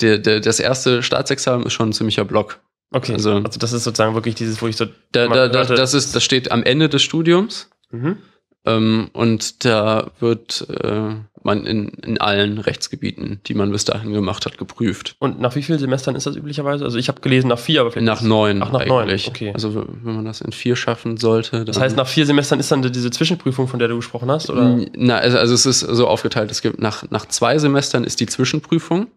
der, 0.00 0.18
der, 0.18 0.40
das 0.40 0.60
erste 0.60 1.02
Staatsexamen 1.02 1.66
ist 1.66 1.72
schon 1.72 1.90
ein 1.90 1.92
ziemlicher 1.92 2.24
Block. 2.24 2.60
Okay, 2.92 3.14
also, 3.14 3.36
also 3.36 3.58
das 3.58 3.72
ist 3.72 3.84
sozusagen 3.84 4.14
wirklich 4.14 4.36
dieses, 4.36 4.62
wo 4.62 4.68
ich 4.68 4.76
so... 4.76 4.86
Da, 5.10 5.26
da, 5.26 5.48
da, 5.48 5.64
das, 5.64 5.94
ist, 5.94 6.14
das 6.14 6.22
steht 6.22 6.52
am 6.52 6.62
Ende 6.62 6.88
des 6.88 7.02
Studiums. 7.02 7.70
Mhm. 7.90 8.18
Ähm, 8.66 9.10
und 9.12 9.64
da 9.64 10.10
wird 10.20 10.66
äh, 10.82 11.14
man 11.42 11.66
in, 11.66 11.88
in 11.88 12.18
allen 12.18 12.58
Rechtsgebieten, 12.58 13.40
die 13.46 13.52
man 13.52 13.70
bis 13.70 13.84
dahin 13.84 14.12
gemacht 14.14 14.46
hat, 14.46 14.56
geprüft. 14.56 15.16
Und 15.18 15.38
nach 15.38 15.54
wie 15.54 15.62
vielen 15.62 15.78
Semestern 15.78 16.14
ist 16.14 16.26
das 16.26 16.34
üblicherweise? 16.34 16.84
Also 16.84 16.96
ich 16.96 17.08
habe 17.08 17.20
gelesen 17.20 17.48
nach 17.48 17.58
vier, 17.58 17.82
aber 17.82 17.92
vielleicht. 17.92 18.06
Nach 18.06 18.22
neun. 18.22 18.62
Ach, 18.62 18.72
nach 18.72 18.80
eigentlich. 18.80 19.26
neun. 19.26 19.34
Okay. 19.34 19.52
Also 19.52 19.86
wenn 20.02 20.16
man 20.16 20.24
das 20.24 20.40
in 20.40 20.52
vier 20.52 20.76
schaffen 20.76 21.18
sollte. 21.18 21.66
Das 21.66 21.78
heißt, 21.78 21.96
nach 21.96 22.06
vier 22.06 22.24
Semestern 22.24 22.58
ist 22.58 22.72
dann 22.72 22.80
diese 22.80 23.10
Zwischenprüfung, 23.10 23.68
von 23.68 23.78
der 23.78 23.88
du 23.88 23.96
gesprochen 23.96 24.30
hast, 24.30 24.48
oder? 24.48 24.80
Na, 24.96 25.18
also, 25.18 25.36
also 25.36 25.52
es 25.52 25.66
ist 25.66 25.80
so 25.80 26.08
aufgeteilt. 26.08 26.50
Es 26.50 26.62
gibt 26.62 26.80
nach, 26.80 27.10
nach 27.10 27.26
zwei 27.26 27.58
Semestern 27.58 28.04
ist 28.04 28.20
die 28.20 28.26
Zwischenprüfung. 28.26 29.08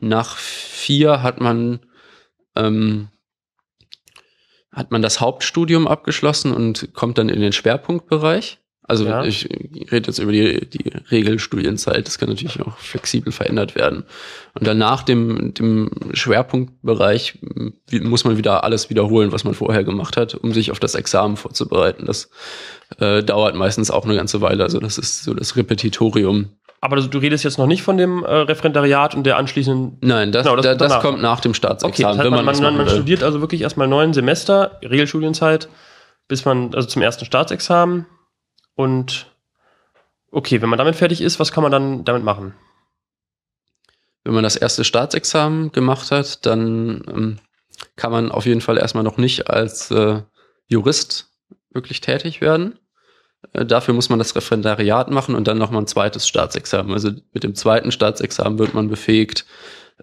Nach 0.00 0.36
vier 0.36 1.22
hat 1.22 1.40
man 1.40 1.80
ähm, 2.56 3.08
hat 4.72 4.90
man 4.90 5.02
das 5.02 5.20
Hauptstudium 5.20 5.86
abgeschlossen 5.86 6.54
und 6.54 6.94
kommt 6.94 7.18
dann 7.18 7.28
in 7.28 7.40
den 7.40 7.52
Schwerpunktbereich. 7.52 8.58
Also 8.88 9.04
ja. 9.04 9.22
ich 9.22 9.46
rede 9.92 10.06
jetzt 10.06 10.18
über 10.18 10.32
die, 10.32 10.66
die 10.66 10.90
Regelstudienzeit, 11.10 12.06
das 12.06 12.18
kann 12.18 12.30
natürlich 12.30 12.58
auch 12.62 12.78
flexibel 12.78 13.34
verändert 13.34 13.74
werden. 13.74 14.04
Und 14.54 14.66
dann 14.66 14.78
nach 14.78 15.02
dem, 15.02 15.52
dem 15.52 15.90
Schwerpunktbereich 16.14 17.38
muss 18.00 18.24
man 18.24 18.38
wieder 18.38 18.64
alles 18.64 18.88
wiederholen, 18.88 19.30
was 19.30 19.44
man 19.44 19.52
vorher 19.52 19.84
gemacht 19.84 20.16
hat, 20.16 20.34
um 20.34 20.54
sich 20.54 20.70
auf 20.70 20.80
das 20.80 20.94
Examen 20.94 21.36
vorzubereiten. 21.36 22.06
Das 22.06 22.30
äh, 22.98 23.22
dauert 23.22 23.54
meistens 23.56 23.90
auch 23.90 24.06
eine 24.06 24.16
ganze 24.16 24.40
Weile. 24.40 24.64
Also 24.64 24.80
das 24.80 24.96
ist 24.96 25.22
so 25.22 25.34
das 25.34 25.54
Repetitorium. 25.54 26.46
Aber 26.80 26.96
du 26.96 27.18
redest 27.18 27.44
jetzt 27.44 27.58
noch 27.58 27.66
nicht 27.66 27.82
von 27.82 27.98
dem 27.98 28.24
äh, 28.24 28.32
Referendariat 28.32 29.14
und 29.14 29.24
der 29.24 29.36
anschließenden. 29.36 29.98
Nein, 30.00 30.32
das, 30.32 30.44
genau, 30.44 30.56
das, 30.56 30.64
da, 30.64 30.74
das 30.76 31.00
kommt 31.02 31.20
nach 31.20 31.40
dem 31.40 31.52
Staatsexamen. 31.52 31.92
Okay, 31.92 32.02
das 32.04 32.24
heißt, 32.24 32.30
man, 32.30 32.44
man, 32.46 32.62
man, 32.62 32.76
man 32.78 32.88
studiert 32.88 33.22
also 33.22 33.42
wirklich 33.42 33.60
erstmal 33.60 33.86
neun 33.86 34.14
Semester, 34.14 34.78
Regelstudienzeit, 34.82 35.68
bis 36.26 36.46
man, 36.46 36.74
also 36.74 36.88
zum 36.88 37.02
ersten 37.02 37.26
Staatsexamen 37.26 38.06
und 38.78 39.26
okay, 40.30 40.62
wenn 40.62 40.68
man 40.68 40.78
damit 40.78 40.94
fertig 40.94 41.20
ist, 41.20 41.40
was 41.40 41.50
kann 41.50 41.64
man 41.64 41.72
dann 41.72 42.04
damit 42.04 42.22
machen? 42.22 42.54
Wenn 44.22 44.34
man 44.34 44.44
das 44.44 44.54
erste 44.54 44.84
Staatsexamen 44.84 45.72
gemacht 45.72 46.12
hat, 46.12 46.46
dann 46.46 47.02
ähm, 47.08 47.38
kann 47.96 48.12
man 48.12 48.30
auf 48.30 48.46
jeden 48.46 48.60
Fall 48.60 48.78
erstmal 48.78 49.02
noch 49.02 49.16
nicht 49.16 49.50
als 49.50 49.90
äh, 49.90 50.22
Jurist 50.68 51.28
wirklich 51.70 52.00
tätig 52.00 52.40
werden. 52.40 52.78
Äh, 53.52 53.66
dafür 53.66 53.94
muss 53.94 54.10
man 54.10 54.20
das 54.20 54.36
Referendariat 54.36 55.10
machen 55.10 55.34
und 55.34 55.48
dann 55.48 55.58
nochmal 55.58 55.82
ein 55.82 55.88
zweites 55.88 56.28
Staatsexamen. 56.28 56.92
Also 56.92 57.10
mit 57.32 57.42
dem 57.42 57.56
zweiten 57.56 57.90
Staatsexamen 57.90 58.60
wird 58.60 58.74
man 58.74 58.88
befähigt, 58.88 59.44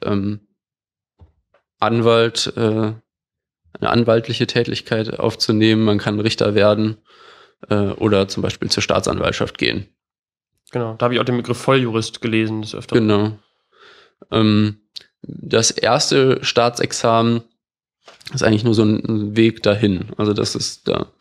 ähm, 0.03 0.41
Anwalt, 1.79 2.51
äh, 2.57 2.59
eine 2.59 3.89
anwaltliche 3.89 4.47
Tätigkeit 4.47 5.17
aufzunehmen. 5.17 5.85
Man 5.85 5.97
kann 5.97 6.19
Richter 6.19 6.55
werden 6.55 6.97
äh, 7.69 7.89
oder 7.91 8.27
zum 8.27 8.43
Beispiel 8.43 8.69
zur 8.69 8.83
Staatsanwaltschaft 8.83 9.57
gehen. 9.57 9.87
Genau, 10.71 10.95
da 10.95 11.05
habe 11.05 11.13
ich 11.13 11.19
auch 11.19 11.25
den 11.25 11.37
Begriff 11.37 11.57
Volljurist 11.57 12.21
gelesen 12.21 12.61
des 12.61 12.75
Öfteren. 12.75 13.07
Genau. 13.07 13.31
Ähm, 14.31 14.81
das 15.21 15.71
erste 15.71 16.43
Staatsexamen 16.43 17.43
ist 18.33 18.43
eigentlich 18.43 18.63
nur 18.63 18.73
so 18.73 18.83
ein 18.83 19.35
Weg 19.35 19.63
dahin. 19.63 20.11
Also 20.17 20.33
das 20.33 20.55
ist 20.55 20.87
da. 20.87 21.11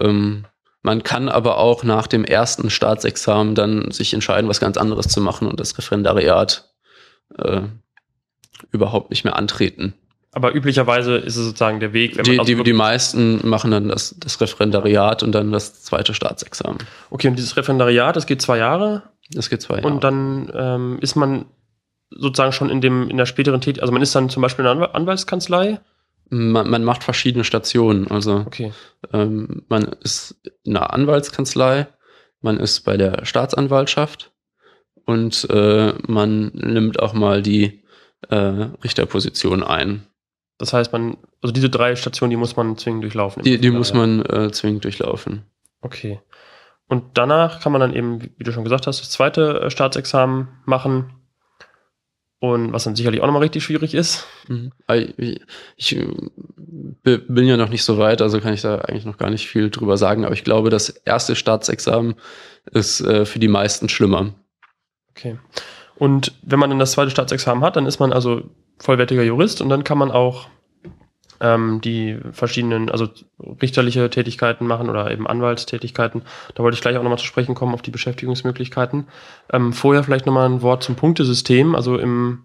Ähm, 0.00 0.46
man 0.82 1.02
kann 1.02 1.28
aber 1.28 1.58
auch 1.58 1.82
nach 1.82 2.06
dem 2.06 2.24
ersten 2.24 2.70
Staatsexamen 2.70 3.54
dann 3.54 3.90
sich 3.90 4.14
entscheiden, 4.14 4.48
was 4.48 4.60
ganz 4.60 4.76
anderes 4.76 5.08
zu 5.08 5.20
machen 5.20 5.48
und 5.48 5.58
das 5.58 5.76
Referendariat 5.76 6.72
äh, 7.38 7.62
überhaupt 8.70 9.10
nicht 9.10 9.24
mehr 9.24 9.36
antreten. 9.36 9.94
Aber 10.36 10.54
üblicherweise 10.54 11.16
ist 11.16 11.36
es 11.36 11.46
sozusagen 11.46 11.80
der 11.80 11.94
Weg. 11.94 12.22
die, 12.22 12.38
also 12.38 12.44
die, 12.44 12.62
die 12.62 12.74
meisten 12.74 13.48
machen 13.48 13.70
dann 13.70 13.88
das, 13.88 14.14
das 14.18 14.38
Referendariat 14.38 15.22
und 15.22 15.32
dann 15.32 15.50
das 15.50 15.82
zweite 15.82 16.12
Staatsexamen. 16.12 16.76
Okay, 17.08 17.28
und 17.28 17.36
dieses 17.36 17.56
Referendariat, 17.56 18.14
das 18.14 18.26
geht 18.26 18.42
zwei 18.42 18.58
Jahre? 18.58 19.04
Das 19.30 19.48
geht 19.48 19.62
zwei 19.62 19.76
Jahre. 19.76 19.86
Und 19.86 20.04
dann 20.04 20.52
ähm, 20.54 20.98
ist 21.00 21.16
man 21.16 21.46
sozusagen 22.10 22.52
schon 22.52 22.68
in 22.68 22.82
dem 22.82 23.08
in 23.08 23.16
der 23.16 23.24
späteren 23.24 23.62
Tätigkeit, 23.62 23.80
also 23.80 23.94
man 23.94 24.02
ist 24.02 24.14
dann 24.14 24.28
zum 24.28 24.42
Beispiel 24.42 24.66
in 24.66 24.72
einer 24.72 24.94
Anwaltskanzlei? 24.94 25.80
Man, 26.28 26.68
man 26.68 26.84
macht 26.84 27.02
verschiedene 27.02 27.44
Stationen. 27.44 28.08
Also 28.08 28.44
okay. 28.46 28.74
ähm, 29.14 29.62
man 29.70 29.84
ist 30.02 30.34
in 30.64 30.76
einer 30.76 30.92
Anwaltskanzlei, 30.92 31.86
man 32.42 32.60
ist 32.60 32.80
bei 32.80 32.98
der 32.98 33.24
Staatsanwaltschaft 33.24 34.32
und 35.06 35.48
äh, 35.48 35.94
man 36.06 36.48
nimmt 36.52 37.00
auch 37.00 37.14
mal 37.14 37.40
die 37.40 37.84
äh, 38.28 38.36
Richterposition 38.36 39.62
ein. 39.62 40.06
Das 40.58 40.72
heißt, 40.72 40.92
man, 40.92 41.18
also 41.42 41.52
diese 41.52 41.68
drei 41.68 41.96
Stationen, 41.96 42.30
die 42.30 42.36
muss 42.36 42.56
man 42.56 42.78
zwingend 42.78 43.04
durchlaufen. 43.04 43.42
Die, 43.42 43.58
die 43.58 43.70
muss 43.70 43.92
man 43.92 44.24
äh, 44.24 44.50
zwingend 44.52 44.84
durchlaufen. 44.84 45.42
Okay. 45.82 46.20
Und 46.88 47.04
danach 47.14 47.60
kann 47.60 47.72
man 47.72 47.80
dann 47.80 47.94
eben, 47.94 48.22
wie 48.36 48.44
du 48.44 48.52
schon 48.52 48.64
gesagt 48.64 48.86
hast, 48.86 49.00
das 49.00 49.10
zweite 49.10 49.60
äh, 49.60 49.70
Staatsexamen 49.70 50.48
machen. 50.64 51.12
Und 52.38 52.72
was 52.72 52.84
dann 52.84 52.94
sicherlich 52.94 53.22
auch 53.22 53.26
nochmal 53.26 53.42
richtig 53.42 53.64
schwierig 53.64 53.94
ist. 53.94 54.26
Mhm. 54.46 54.70
Ich, 55.16 55.40
ich 55.76 56.06
bin 57.02 57.46
ja 57.46 57.56
noch 57.56 57.70
nicht 57.70 57.82
so 57.82 57.96
weit, 57.96 58.20
also 58.20 58.40
kann 58.40 58.52
ich 58.52 58.60
da 58.60 58.76
eigentlich 58.76 59.06
noch 59.06 59.16
gar 59.16 59.30
nicht 59.30 59.48
viel 59.48 59.70
drüber 59.70 59.96
sagen. 59.96 60.24
Aber 60.24 60.34
ich 60.34 60.44
glaube, 60.44 60.68
das 60.68 60.90
erste 60.90 61.34
Staatsexamen 61.34 62.14
ist 62.72 63.00
äh, 63.00 63.24
für 63.24 63.38
die 63.38 63.48
meisten 63.48 63.88
schlimmer. 63.88 64.34
Okay. 65.10 65.38
Und 65.96 66.32
wenn 66.42 66.58
man 66.58 66.68
dann 66.68 66.78
das 66.78 66.92
zweite 66.92 67.10
Staatsexamen 67.10 67.64
hat, 67.64 67.76
dann 67.76 67.86
ist 67.86 68.00
man 68.00 68.12
also 68.12 68.42
vollwertiger 68.78 69.22
Jurist 69.22 69.60
und 69.60 69.68
dann 69.68 69.84
kann 69.84 69.98
man 69.98 70.10
auch 70.10 70.48
ähm, 71.40 71.80
die 71.82 72.18
verschiedenen, 72.32 72.90
also 72.90 73.08
richterliche 73.60 74.08
Tätigkeiten 74.10 74.66
machen 74.66 74.88
oder 74.88 75.10
eben 75.10 75.26
Anwaltstätigkeiten. 75.26 76.22
Da 76.54 76.62
wollte 76.62 76.76
ich 76.76 76.80
gleich 76.80 76.96
auch 76.96 77.02
nochmal 77.02 77.18
zu 77.18 77.26
sprechen 77.26 77.54
kommen 77.54 77.74
auf 77.74 77.82
die 77.82 77.90
Beschäftigungsmöglichkeiten. 77.90 79.08
Ähm, 79.52 79.72
vorher 79.72 80.02
vielleicht 80.02 80.26
nochmal 80.26 80.48
ein 80.48 80.62
Wort 80.62 80.82
zum 80.82 80.96
Punktesystem. 80.96 81.74
Also 81.74 81.98
im 81.98 82.44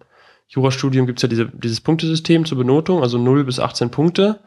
Jurastudium 0.49 1.05
gibt 1.05 1.19
es 1.19 1.23
ja 1.23 1.29
diese, 1.29 1.45
dieses 1.47 1.81
Punktesystem 1.81 2.45
zur 2.45 2.57
Benotung, 2.57 3.01
also 3.01 3.17
0 3.17 3.45
bis 3.45 3.59
18 3.59 3.89
Punkte. 3.91 4.39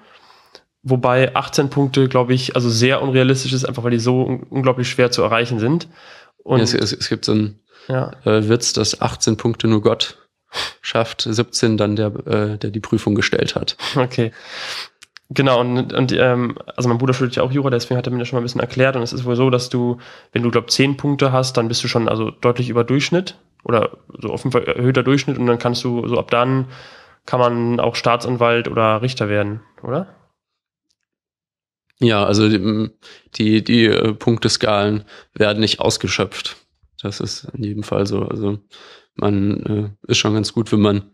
Wobei 0.82 1.34
18 1.34 1.70
Punkte, 1.70 2.08
glaube 2.08 2.34
ich, 2.34 2.56
also 2.56 2.68
sehr 2.68 3.00
unrealistisch 3.00 3.54
ist, 3.54 3.64
einfach 3.64 3.84
weil 3.84 3.92
die 3.92 3.98
so 3.98 4.22
un 4.22 4.42
unglaublich 4.42 4.88
schwer 4.90 5.10
zu 5.10 5.22
erreichen 5.22 5.58
sind. 5.58 5.88
Und 6.42 6.58
ja, 6.58 6.64
es, 6.64 6.74
es, 6.74 6.92
es, 6.92 7.08
gibt 7.08 7.24
so 7.24 7.32
einen 7.32 7.60
ja. 7.88 8.12
äh, 8.26 8.50
Witz, 8.50 8.74
dass 8.74 9.00
18 9.00 9.38
Punkte 9.38 9.66
nur 9.66 9.80
Gott 9.80 10.23
schafft 10.80 11.22
17 11.22 11.76
dann 11.76 11.96
der, 11.96 12.12
äh, 12.26 12.58
der 12.58 12.70
die 12.70 12.80
Prüfung 12.80 13.14
gestellt 13.14 13.54
hat. 13.54 13.76
Okay. 13.96 14.32
Genau, 15.30 15.60
und, 15.60 15.92
und 15.92 16.12
ähm, 16.12 16.56
also 16.76 16.88
mein 16.88 16.98
Bruder 16.98 17.14
studiert 17.14 17.36
ja 17.36 17.42
auch 17.42 17.50
Jura, 17.50 17.70
deswegen 17.70 17.96
hat 17.96 18.06
er 18.06 18.12
mir 18.12 18.18
das 18.18 18.28
schon 18.28 18.36
mal 18.36 18.42
ein 18.42 18.44
bisschen 18.44 18.60
erklärt. 18.60 18.94
Und 18.94 19.02
es 19.02 19.12
ist 19.12 19.24
wohl 19.24 19.36
so, 19.36 19.50
dass 19.50 19.70
du, 19.70 19.98
wenn 20.32 20.42
du, 20.42 20.50
glaube 20.50 20.66
zehn 20.66 20.96
Punkte 20.96 21.32
hast, 21.32 21.56
dann 21.56 21.68
bist 21.68 21.82
du 21.82 21.88
schon 21.88 22.08
also 22.08 22.30
deutlich 22.30 22.68
über 22.68 22.84
Durchschnitt 22.84 23.36
oder 23.64 23.96
so 24.20 24.28
auf 24.28 24.44
jeden 24.44 24.52
Fall 24.52 24.64
erhöhter 24.64 25.02
Durchschnitt 25.02 25.38
und 25.38 25.46
dann 25.46 25.58
kannst 25.58 25.82
du, 25.82 26.06
so 26.06 26.18
ab 26.18 26.30
dann 26.30 26.66
kann 27.26 27.40
man 27.40 27.80
auch 27.80 27.96
Staatsanwalt 27.96 28.68
oder 28.68 29.00
Richter 29.00 29.28
werden, 29.28 29.60
oder? 29.82 30.14
Ja, 32.00 32.24
also 32.24 32.48
die, 32.48 32.90
die, 33.36 33.64
die 33.64 33.86
äh, 33.86 34.12
Punkteskalen 34.12 35.04
werden 35.32 35.60
nicht 35.60 35.80
ausgeschöpft. 35.80 36.56
Das 37.04 37.20
ist 37.20 37.44
in 37.54 37.62
jedem 37.62 37.82
Fall 37.82 38.06
so. 38.06 38.22
Also 38.22 38.58
man 39.14 39.96
äh, 40.06 40.10
ist 40.10 40.18
schon 40.18 40.34
ganz 40.34 40.52
gut, 40.52 40.72
wenn 40.72 40.80
man, 40.80 41.10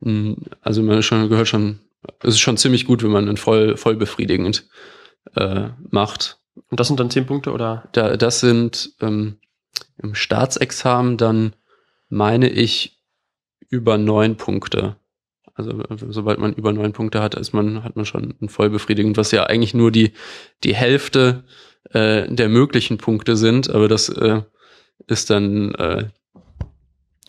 mh, 0.00 0.10
hm, 0.10 0.36
also 0.60 0.82
man 0.82 1.02
schon, 1.02 1.28
gehört 1.28 1.48
schon 1.48 1.80
es 2.20 2.34
ist 2.34 2.40
schon 2.40 2.56
ziemlich 2.56 2.86
gut, 2.86 3.02
wenn 3.02 3.10
man 3.10 3.28
einen 3.28 3.36
voll, 3.36 3.76
voll 3.76 3.96
befriedigend 3.96 4.66
äh, 5.36 5.68
macht. 5.90 6.38
Und 6.70 6.80
das 6.80 6.88
sind 6.88 7.00
dann 7.00 7.10
zehn 7.10 7.26
Punkte 7.26 7.52
oder? 7.52 7.88
Da, 7.92 8.16
das 8.16 8.40
sind 8.40 8.94
ähm, 9.00 9.38
im 9.98 10.14
Staatsexamen 10.14 11.16
dann, 11.16 11.54
meine 12.08 12.48
ich, 12.48 13.00
über 13.68 13.98
neun 13.98 14.36
Punkte. 14.36 14.96
Also 15.54 15.82
sobald 16.08 16.38
man 16.38 16.54
über 16.54 16.72
neun 16.72 16.92
Punkte 16.92 17.22
hat, 17.22 17.34
ist 17.34 17.52
man, 17.52 17.84
hat 17.84 17.96
man 17.96 18.04
schon 18.04 18.34
ein 18.40 18.48
voll 18.48 18.70
befriedigend, 18.70 19.16
was 19.16 19.32
ja 19.32 19.44
eigentlich 19.44 19.74
nur 19.74 19.90
die, 19.90 20.12
die 20.64 20.74
Hälfte 20.74 21.44
äh, 21.90 22.26
der 22.28 22.48
möglichen 22.48 22.98
Punkte 22.98 23.36
sind, 23.36 23.70
aber 23.70 23.88
das 23.88 24.08
äh, 24.08 24.42
ist 25.06 25.30
dann 25.30 25.74
äh, 25.74 26.08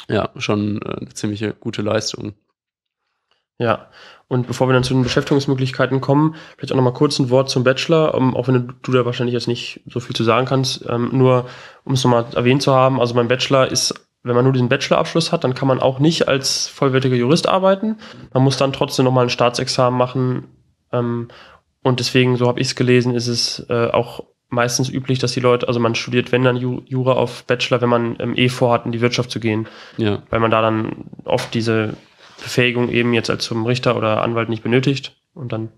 ja 0.09 0.29
schon 0.37 0.81
äh, 0.81 0.97
eine 1.01 1.13
ziemliche 1.13 1.53
gute 1.53 1.81
Leistung. 1.81 2.33
Ja, 3.59 3.87
und 4.27 4.47
bevor 4.47 4.67
wir 4.67 4.73
dann 4.73 4.83
zu 4.83 4.93
den 4.93 5.03
Beschäftigungsmöglichkeiten 5.03 6.01
kommen, 6.01 6.35
vielleicht 6.57 6.71
auch 6.71 6.75
nochmal 6.75 6.93
kurz 6.93 7.19
ein 7.19 7.29
Wort 7.29 7.49
zum 7.49 7.63
Bachelor, 7.63 8.15
um, 8.15 8.35
auch 8.35 8.47
wenn 8.47 8.55
du, 8.55 8.73
du, 8.81 8.91
da 8.91 9.05
wahrscheinlich 9.05 9.33
jetzt 9.33 9.47
nicht 9.47 9.81
so 9.85 9.99
viel 9.99 10.15
zu 10.15 10.23
sagen 10.23 10.47
kannst, 10.47 10.85
ähm, 10.89 11.09
nur 11.13 11.45
um 11.83 11.93
es 11.93 12.03
nochmal 12.03 12.25
erwähnt 12.33 12.63
zu 12.63 12.73
haben, 12.73 12.99
also 12.99 13.13
mein 13.13 13.27
Bachelor 13.27 13.67
ist, 13.67 13.93
wenn 14.23 14.35
man 14.35 14.43
nur 14.43 14.53
diesen 14.53 14.69
Bachelorabschluss 14.69 15.31
hat, 15.31 15.43
dann 15.43 15.53
kann 15.53 15.67
man 15.67 15.79
auch 15.79 15.99
nicht 15.99 16.27
als 16.27 16.67
vollwertiger 16.67 17.15
Jurist 17.15 17.47
arbeiten. 17.47 17.97
Man 18.33 18.43
muss 18.43 18.57
dann 18.57 18.73
trotzdem 18.73 19.05
nochmal 19.05 19.25
ein 19.25 19.29
Staatsexamen 19.29 19.97
machen. 19.97 20.47
Ähm, 20.91 21.27
und 21.83 21.99
deswegen, 21.99 22.37
so 22.37 22.47
habe 22.47 22.59
ich 22.61 22.67
es 22.67 22.75
gelesen, 22.75 23.13
ist 23.13 23.27
es 23.27 23.65
äh, 23.69 23.87
auch 23.91 24.23
meistens 24.53 24.89
üblich, 24.89 25.19
dass 25.19 25.33
die 25.33 25.39
Leute, 25.39 25.67
also 25.67 25.79
man 25.79 25.95
studiert, 25.95 26.31
wenn 26.31 26.43
dann 26.43 26.57
Jura 26.57 27.13
auf 27.13 27.43
Bachelor, 27.43 27.81
wenn 27.81 27.89
man 27.89 28.15
ähm, 28.19 28.33
eh 28.37 28.49
vorhat, 28.49 28.85
in 28.85 28.91
die 28.91 29.01
Wirtschaft 29.01 29.31
zu 29.31 29.39
gehen. 29.39 29.67
Ja. 29.97 30.21
Weil 30.29 30.39
man 30.39 30.51
da 30.51 30.61
dann 30.61 31.05
oft 31.25 31.53
diese 31.53 31.95
Befähigung 32.41 32.89
eben 32.89 33.13
jetzt 33.13 33.29
als 33.29 33.43
zum 33.43 33.65
Richter 33.65 33.97
oder 33.97 34.21
Anwalt 34.21 34.49
nicht 34.49 34.63
benötigt 34.63 35.15
und 35.33 35.51
dann 35.51 35.69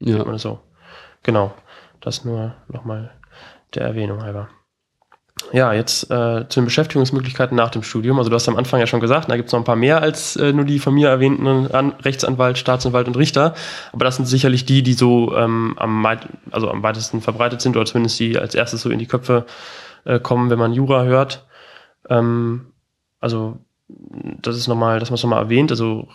ja. 0.00 0.24
man 0.24 0.34
es 0.34 0.42
so. 0.42 0.60
Genau. 1.22 1.54
Das 2.00 2.24
nur 2.24 2.54
nochmal 2.68 3.10
der 3.74 3.82
Erwähnung 3.82 4.22
halber. 4.22 4.48
Ja, 5.52 5.72
jetzt 5.72 6.10
äh, 6.10 6.46
zu 6.48 6.60
den 6.60 6.66
Beschäftigungsmöglichkeiten 6.66 7.56
nach 7.56 7.70
dem 7.70 7.82
Studium. 7.82 8.18
Also 8.18 8.28
du 8.28 8.34
hast 8.34 8.48
am 8.48 8.56
Anfang 8.56 8.80
ja 8.80 8.86
schon 8.86 9.00
gesagt, 9.00 9.30
da 9.30 9.36
gibt 9.36 9.48
es 9.48 9.52
noch 9.52 9.60
ein 9.60 9.64
paar 9.64 9.76
mehr 9.76 10.02
als 10.02 10.36
äh, 10.36 10.52
nur 10.52 10.66
die 10.66 10.78
von 10.78 10.92
mir 10.92 11.08
erwähnten 11.08 11.46
An 11.46 11.92
Rechtsanwalt, 12.02 12.58
Staatsanwalt 12.58 13.06
und 13.06 13.16
Richter. 13.16 13.54
Aber 13.92 14.04
das 14.04 14.16
sind 14.16 14.26
sicherlich 14.26 14.66
die, 14.66 14.82
die 14.82 14.92
so 14.92 15.34
ähm, 15.36 15.74
am, 15.78 16.06
also 16.50 16.70
am 16.70 16.82
weitesten 16.82 17.22
verbreitet 17.22 17.62
sind 17.62 17.76
oder 17.76 17.86
zumindest 17.86 18.20
die 18.20 18.38
als 18.38 18.54
erstes 18.54 18.82
so 18.82 18.90
in 18.90 18.98
die 18.98 19.06
Köpfe 19.06 19.46
äh, 20.04 20.20
kommen, 20.20 20.50
wenn 20.50 20.58
man 20.58 20.74
Jura 20.74 21.04
hört. 21.04 21.46
Ähm, 22.10 22.66
also 23.20 23.58
das 23.88 24.56
ist 24.56 24.68
nochmal, 24.68 25.00
dass 25.00 25.08
man 25.08 25.14
es 25.14 25.22
nochmal 25.22 25.42
erwähnt, 25.42 25.70
also 25.70 26.08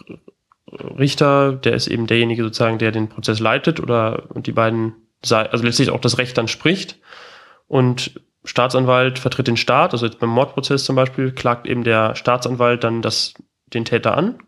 Richter, 0.67 1.53
der 1.53 1.73
ist 1.73 1.87
eben 1.87 2.07
derjenige 2.07 2.43
sozusagen, 2.43 2.77
der 2.77 2.91
den 2.91 3.09
Prozess 3.09 3.39
leitet 3.39 3.79
oder 3.79 4.23
und 4.29 4.47
die 4.47 4.51
beiden, 4.51 4.93
also 5.29 5.63
letztlich 5.63 5.89
auch 5.89 5.99
das 5.99 6.17
Recht 6.17 6.37
dann 6.37 6.47
spricht. 6.47 6.99
Und 7.67 8.19
Staatsanwalt 8.45 9.19
vertritt 9.19 9.47
den 9.47 9.57
Staat, 9.57 9.93
also 9.93 10.05
jetzt 10.05 10.19
beim 10.19 10.29
Mordprozess 10.29 10.83
zum 10.83 10.95
Beispiel, 10.95 11.31
klagt 11.31 11.65
eben 11.67 11.83
der 11.83 12.15
Staatsanwalt 12.15 12.83
dann 12.83 13.01
das, 13.01 13.33
den 13.67 13.85
Täter 13.85 14.17
an. 14.17 14.39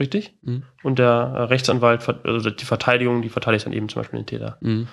Richtig? 0.00 0.34
Mhm. 0.42 0.64
Und 0.82 0.98
der 0.98 1.48
Rechtsanwalt, 1.48 2.08
also 2.24 2.50
die 2.50 2.64
Verteidigung, 2.64 3.22
die 3.22 3.28
verteidigt 3.28 3.66
dann 3.66 3.72
eben 3.72 3.88
zum 3.88 4.02
Beispiel 4.02 4.18
den 4.20 4.26
Täter. 4.26 4.58
Mhm. 4.60 4.88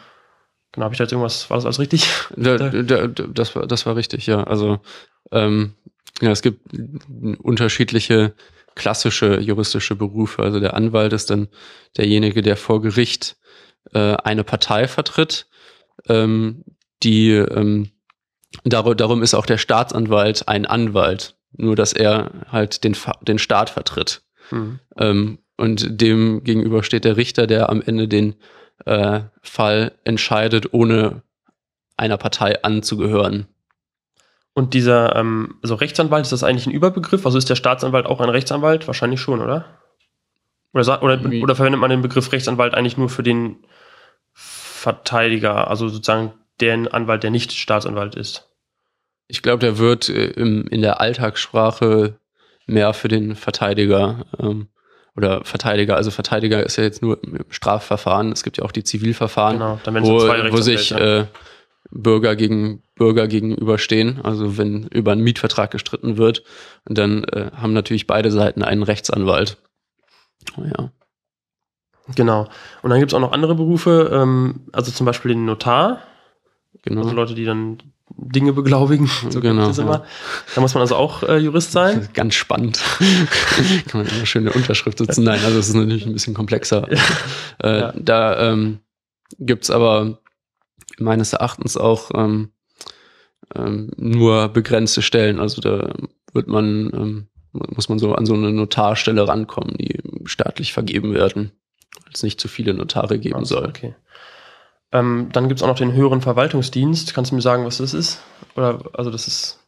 Genau, 0.72 0.84
habe 0.84 0.94
ich 0.94 1.00
da 1.00 1.06
jetzt 1.06 1.12
irgendwas, 1.12 1.50
war 1.50 1.58
das 1.58 1.66
alles 1.66 1.80
richtig? 1.80 2.08
Da, 2.36 2.58
da, 2.58 3.08
das, 3.08 3.56
war, 3.56 3.66
das 3.66 3.86
war 3.86 3.96
richtig, 3.96 4.28
ja. 4.28 4.44
Also 4.44 4.80
ähm, 5.32 5.74
ja, 6.22 6.32
es 6.32 6.42
gibt 6.42 6.62
unterschiedliche 7.42 8.36
klassische 8.76 9.40
juristische 9.40 9.96
Berufe. 9.96 10.44
Also 10.44 10.60
der 10.60 10.76
Anwalt 10.76 11.14
ist 11.14 11.32
dann 11.32 11.48
derjenige, 11.98 12.42
der 12.42 12.56
vor 12.56 12.82
Gericht 12.82 13.38
äh, 13.94 14.16
eine 14.16 14.44
Partei 14.44 14.88
vertritt. 14.88 15.48
Ähm, 16.08 16.64
die 17.04 17.32
ähm, 17.32 17.92
dar 18.64 18.96
darum 18.96 19.24
ist 19.24 19.34
auch 19.34 19.46
der 19.46 19.58
Staatsanwalt 19.58 20.48
ein 20.48 20.66
Anwalt, 20.66 21.36
nur 21.54 21.76
dass 21.76 21.94
er 21.94 22.32
halt 22.52 22.84
den, 22.84 22.96
den 23.22 23.40
Staat 23.40 23.70
vertritt. 23.70 24.22
Mhm. 24.52 24.80
Ähm, 24.98 25.40
und 25.58 26.02
dem 26.02 26.44
gegenüber 26.44 26.84
steht 26.84 27.06
der 27.06 27.18
Richter, 27.18 27.46
der 27.46 27.70
am 27.70 27.82
Ende 27.82 28.08
den 28.08 28.36
äh, 28.86 29.22
Fall 29.42 29.92
entscheidet, 30.06 30.74
ohne 30.74 31.22
einer 31.98 32.18
Partei 32.18 32.64
anzugehören. 32.64 33.48
Und 34.54 34.74
dieser, 34.74 35.16
ähm, 35.16 35.56
also 35.62 35.76
Rechtsanwalt, 35.76 36.24
ist 36.24 36.32
das 36.32 36.44
eigentlich 36.44 36.66
ein 36.66 36.74
Überbegriff? 36.74 37.26
Also 37.26 37.38
ist 37.38 37.50
der 37.50 37.56
Staatsanwalt 37.56 38.06
auch 38.06 38.20
ein 38.20 38.30
Rechtsanwalt? 38.30 38.88
Wahrscheinlich 38.88 39.22
schon, 39.22 39.42
oder? 39.42 39.66
Oder, 40.74 41.04
oder, 41.04 41.20
oder 41.42 41.56
verwendet 41.56 41.82
man 41.82 41.90
den 41.90 42.02
Begriff 42.02 42.32
Rechtsanwalt 42.32 42.74
eigentlich 42.74 42.98
nur 42.98 43.10
für 43.10 43.24
den 43.24 43.58
Verteidiger, 44.34 45.68
also 45.68 45.88
sozusagen 45.90 46.34
den 46.62 46.88
Anwalt, 46.88 47.24
der 47.24 47.32
nicht 47.32 47.52
Staatsanwalt 47.52 48.16
ist? 48.16 48.50
Ich 49.28 49.42
glaube, 49.42 49.60
der 49.60 49.78
wird 49.78 50.10
äh, 50.10 50.28
in 50.32 50.82
der 50.82 51.02
Alltagssprache 51.02 52.20
mehr 52.66 52.94
für 52.94 53.08
den 53.08 53.36
Verteidiger 53.36 54.26
ähm, 54.40 54.68
oder 55.16 55.44
Verteidiger, 55.44 55.98
also 55.98 56.12
Verteidiger 56.12 56.66
ist 56.66 56.78
ja 56.78 56.84
jetzt 56.84 57.02
nur 57.02 57.22
im 57.24 57.44
Strafverfahren, 57.50 58.32
es 58.32 58.44
gibt 58.44 58.58
ja 58.58 58.64
auch 58.64 58.72
die 58.72 58.84
Zivilverfahren, 58.84 59.58
genau, 59.58 59.80
wo, 60.04 60.20
wo 60.52 60.62
sich 60.62 60.92
äh, 60.92 61.26
Bürger 61.92 62.36
gegen 62.36 62.84
Bürger 62.96 63.28
gegenüberstehen. 63.28 64.22
Also 64.24 64.58
wenn 64.58 64.84
über 64.88 65.14
einen 65.14 65.24
Mietvertrag 65.24 65.72
gestritten 65.72 66.18
wird, 66.18 66.44
dann 66.86 67.24
äh, 67.26 67.52
haben 67.56 67.74
natürlich 67.74 68.08
beide 68.08 68.32
Seiten 68.32 68.62
einen 68.62 68.84
Rechtsanwalt. 68.84 69.58
Oh 70.58 70.64
ja. 70.64 70.92
Genau. 72.16 72.48
Und 72.82 72.90
dann 72.90 73.00
gibt 73.00 73.12
es 73.12 73.16
auch 73.16 73.22
noch 73.22 73.32
andere 73.32 73.56
Berufe, 73.56 74.10
ähm, 74.14 74.68
also 74.72 74.92
zum 74.92 75.06
Beispiel 75.06 75.30
den 75.30 75.46
Notar. 75.46 76.02
Genau. 76.84 77.02
Also 77.02 77.16
Leute, 77.16 77.36
die 77.36 77.46
dann 77.46 77.80
Dinge 78.10 78.54
beglaubigen. 78.54 79.10
So 79.30 79.40
genau. 79.42 79.72
Ja. 79.72 80.04
Da 80.56 80.62
muss 80.62 80.74
man 80.74 80.82
also 80.82 80.96
auch 80.96 81.24
äh, 81.24 81.38
Jurist 81.38 81.72
sein. 81.72 82.10
Ganz 82.14 82.36
spannend. 82.36 82.82
Kann 83.88 84.04
man 84.04 84.08
immer 84.08 84.26
schöne 84.26 84.52
Unterschrift 84.52 84.98
sitzen. 84.98 85.24
Nein, 85.24 85.42
also 85.44 85.60
es 85.60 85.70
ist 85.70 85.76
natürlich 85.76 86.06
ein 86.06 86.14
bisschen 86.14 86.34
komplexer. 86.34 86.88
Ja. 86.92 87.00
Äh, 87.64 87.80
ja. 87.80 87.94
Da 87.96 88.52
ähm, 88.52 88.80
gibt 89.38 89.70
aber 89.70 90.20
meines 90.98 91.34
Erachtens 91.34 91.78
auch 91.78 92.12
ähm, 92.16 92.52
ähm, 93.56 93.92
nur 93.98 94.50
begrenzte 94.50 95.02
Stellen. 95.02 95.40
Also 95.40 95.62
da 95.62 95.94
wird 96.34 96.48
man, 96.48 96.92
ähm, 96.94 97.28
muss 97.52 97.90
man 97.90 98.00
so 98.00 98.14
an 98.16 98.26
so 98.26 98.34
eine 98.34 98.52
Notarstelle 98.52 99.28
rankommen, 99.28 99.76
die 99.78 100.00
staatlich 100.26 100.74
vergeben 100.74 101.14
werden, 101.14 101.52
weil 102.04 102.14
es 102.14 102.24
nicht 102.24 102.40
zu 102.40 102.48
viele 102.48 102.74
Notare 102.74 103.20
geben 103.20 103.36
also, 103.36 103.56
soll. 103.56 103.68
Okay. 103.68 103.96
Ähm, 104.92 105.30
dann 105.32 105.48
gibt 105.48 105.60
es 105.60 105.64
auch 105.64 105.68
noch 105.68 105.78
den 105.78 105.94
höheren 105.94 106.22
Verwaltungsdienst. 106.22 107.14
Kannst 107.14 107.32
du 107.32 107.36
mir 107.36 107.42
sagen, 107.42 107.66
was 107.66 107.78
das 107.78 107.94
ist? 107.94 108.22
Oder 108.56 108.80
also 108.94 109.12
das 109.12 109.28
ist. 109.28 109.60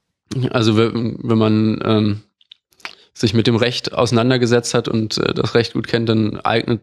Also 0.52 0.78
wenn, 0.78 1.20
man 1.22 1.80
ähm, 1.84 2.22
sich 3.14 3.34
mit 3.34 3.48
dem 3.48 3.56
Recht 3.56 3.94
auseinandergesetzt 3.94 4.74
hat 4.74 4.88
und 4.88 5.18
äh, 5.18 5.34
das 5.34 5.54
Recht 5.56 5.74
gut 5.74 5.88
kennt, 5.88 6.10
dann 6.10 6.40
eignet, 6.40 6.82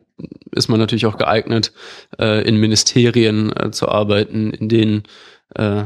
ist 0.52 0.68
man 0.68 0.78
natürlich 0.78 1.06
auch 1.06 1.16
geeignet, 1.16 1.72
äh, 2.18 2.46
in 2.46 2.56
Ministerien 2.56 3.54
äh, 3.56 3.70
zu 3.70 3.88
arbeiten, 3.88 4.52
in 4.52 4.68
denen 4.68 5.02
äh, 5.54 5.84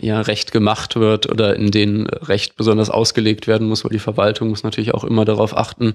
ja 0.00 0.20
Recht 0.22 0.52
gemacht 0.52 0.96
wird 0.96 1.30
oder 1.30 1.54
in 1.56 1.70
denen 1.70 2.06
Recht 2.06 2.56
besonders 2.56 2.90
ausgelegt 2.90 3.46
werden 3.46 3.68
muss, 3.68 3.84
weil 3.84 3.92
die 3.92 3.98
Verwaltung 3.98 4.48
muss 4.48 4.62
natürlich 4.62 4.94
auch 4.94 5.04
immer 5.04 5.24
darauf 5.24 5.56
achten, 5.56 5.94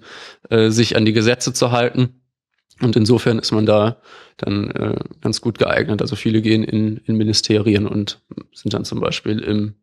äh, 0.50 0.70
sich 0.70 0.96
an 0.96 1.06
die 1.06 1.14
Gesetze 1.14 1.54
zu 1.54 1.72
halten. 1.72 2.22
Und 2.82 2.96
insofern 2.96 3.40
ist 3.40 3.52
man 3.52 3.66
da 3.66 3.98
dann 4.38 4.70
äh, 4.72 4.96
ganz 5.22 5.42
gut 5.42 5.58
geeignet. 5.58 6.02
Also 6.02 6.16
viele 6.16 6.42
gehen 6.42 6.64
in, 6.64 6.98
in 6.98 7.16
Ministerien 7.18 7.88
und 7.88 8.22
sind 8.54 8.74
dann 8.74 8.86
zum 8.86 9.00
Beispiel 9.00 9.40
im 9.40 9.76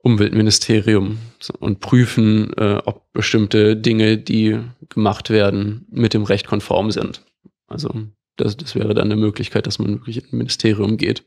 Umweltministerium 0.00 1.18
und 1.58 1.80
prüfen, 1.80 2.52
äh, 2.56 2.80
ob 2.84 3.12
bestimmte 3.12 3.76
Dinge, 3.76 4.16
die 4.16 4.58
gemacht 4.88 5.28
werden, 5.28 5.86
mit 5.90 6.14
dem 6.14 6.24
Recht 6.24 6.46
konform 6.46 6.90
sind. 6.90 7.24
Also 7.66 7.90
das, 8.36 8.56
das 8.56 8.74
wäre 8.74 8.94
dann 8.94 9.10
eine 9.10 9.20
Möglichkeit, 9.20 9.66
dass 9.66 9.78
man 9.78 9.92
wirklich 9.94 10.18
in 10.18 10.24
ein 10.24 10.38
Ministerium 10.38 10.96
geht. 10.96 11.24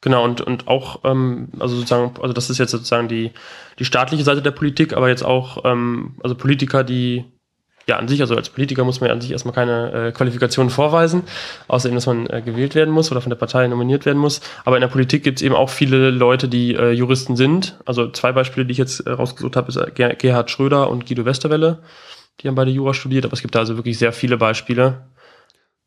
Genau, 0.00 0.24
und, 0.24 0.40
und 0.40 0.68
auch, 0.68 1.00
ähm, 1.04 1.48
also 1.58 1.76
sozusagen, 1.76 2.14
also 2.20 2.32
das 2.32 2.50
ist 2.50 2.58
jetzt 2.58 2.70
sozusagen 2.70 3.08
die, 3.08 3.32
die 3.78 3.84
staatliche 3.84 4.22
Seite 4.22 4.42
der 4.42 4.52
Politik, 4.52 4.92
aber 4.92 5.08
jetzt 5.08 5.24
auch, 5.24 5.64
ähm, 5.64 6.16
also 6.22 6.36
Politiker, 6.36 6.84
die 6.84 7.24
ja, 7.88 7.96
an 7.96 8.06
sich, 8.06 8.20
also 8.20 8.36
als 8.36 8.50
Politiker 8.50 8.84
muss 8.84 9.00
man 9.00 9.08
ja 9.08 9.14
an 9.14 9.20
sich 9.22 9.30
erstmal 9.32 9.54
keine 9.54 10.08
äh, 10.08 10.12
Qualifikationen 10.12 10.70
vorweisen, 10.70 11.22
außerdem, 11.68 11.94
dass 11.94 12.06
man 12.06 12.26
äh, 12.28 12.42
gewählt 12.42 12.74
werden 12.74 12.92
muss 12.92 13.10
oder 13.10 13.22
von 13.22 13.30
der 13.30 13.36
Partei 13.36 13.66
nominiert 13.66 14.04
werden 14.04 14.18
muss. 14.18 14.42
Aber 14.66 14.76
in 14.76 14.82
der 14.82 14.88
Politik 14.88 15.24
gibt 15.24 15.38
es 15.38 15.42
eben 15.42 15.54
auch 15.54 15.70
viele 15.70 16.10
Leute, 16.10 16.48
die 16.48 16.74
äh, 16.74 16.90
Juristen 16.92 17.34
sind. 17.34 17.78
Also 17.86 18.10
zwei 18.10 18.32
Beispiele, 18.32 18.66
die 18.66 18.72
ich 18.72 18.78
jetzt 18.78 19.00
äh, 19.00 19.10
rausgesucht 19.10 19.56
habe, 19.56 19.68
ist 19.68 19.76
äh, 19.76 20.14
Gerhard 20.16 20.50
Schröder 20.50 20.90
und 20.90 21.06
Guido 21.06 21.24
Westerwelle. 21.24 21.78
Die 22.40 22.48
haben 22.48 22.54
beide 22.54 22.70
Jura 22.70 22.92
studiert, 22.92 23.24
aber 23.24 23.32
es 23.32 23.40
gibt 23.40 23.54
da 23.54 23.60
also 23.60 23.76
wirklich 23.76 23.98
sehr 23.98 24.12
viele 24.12 24.36
Beispiele. 24.36 25.06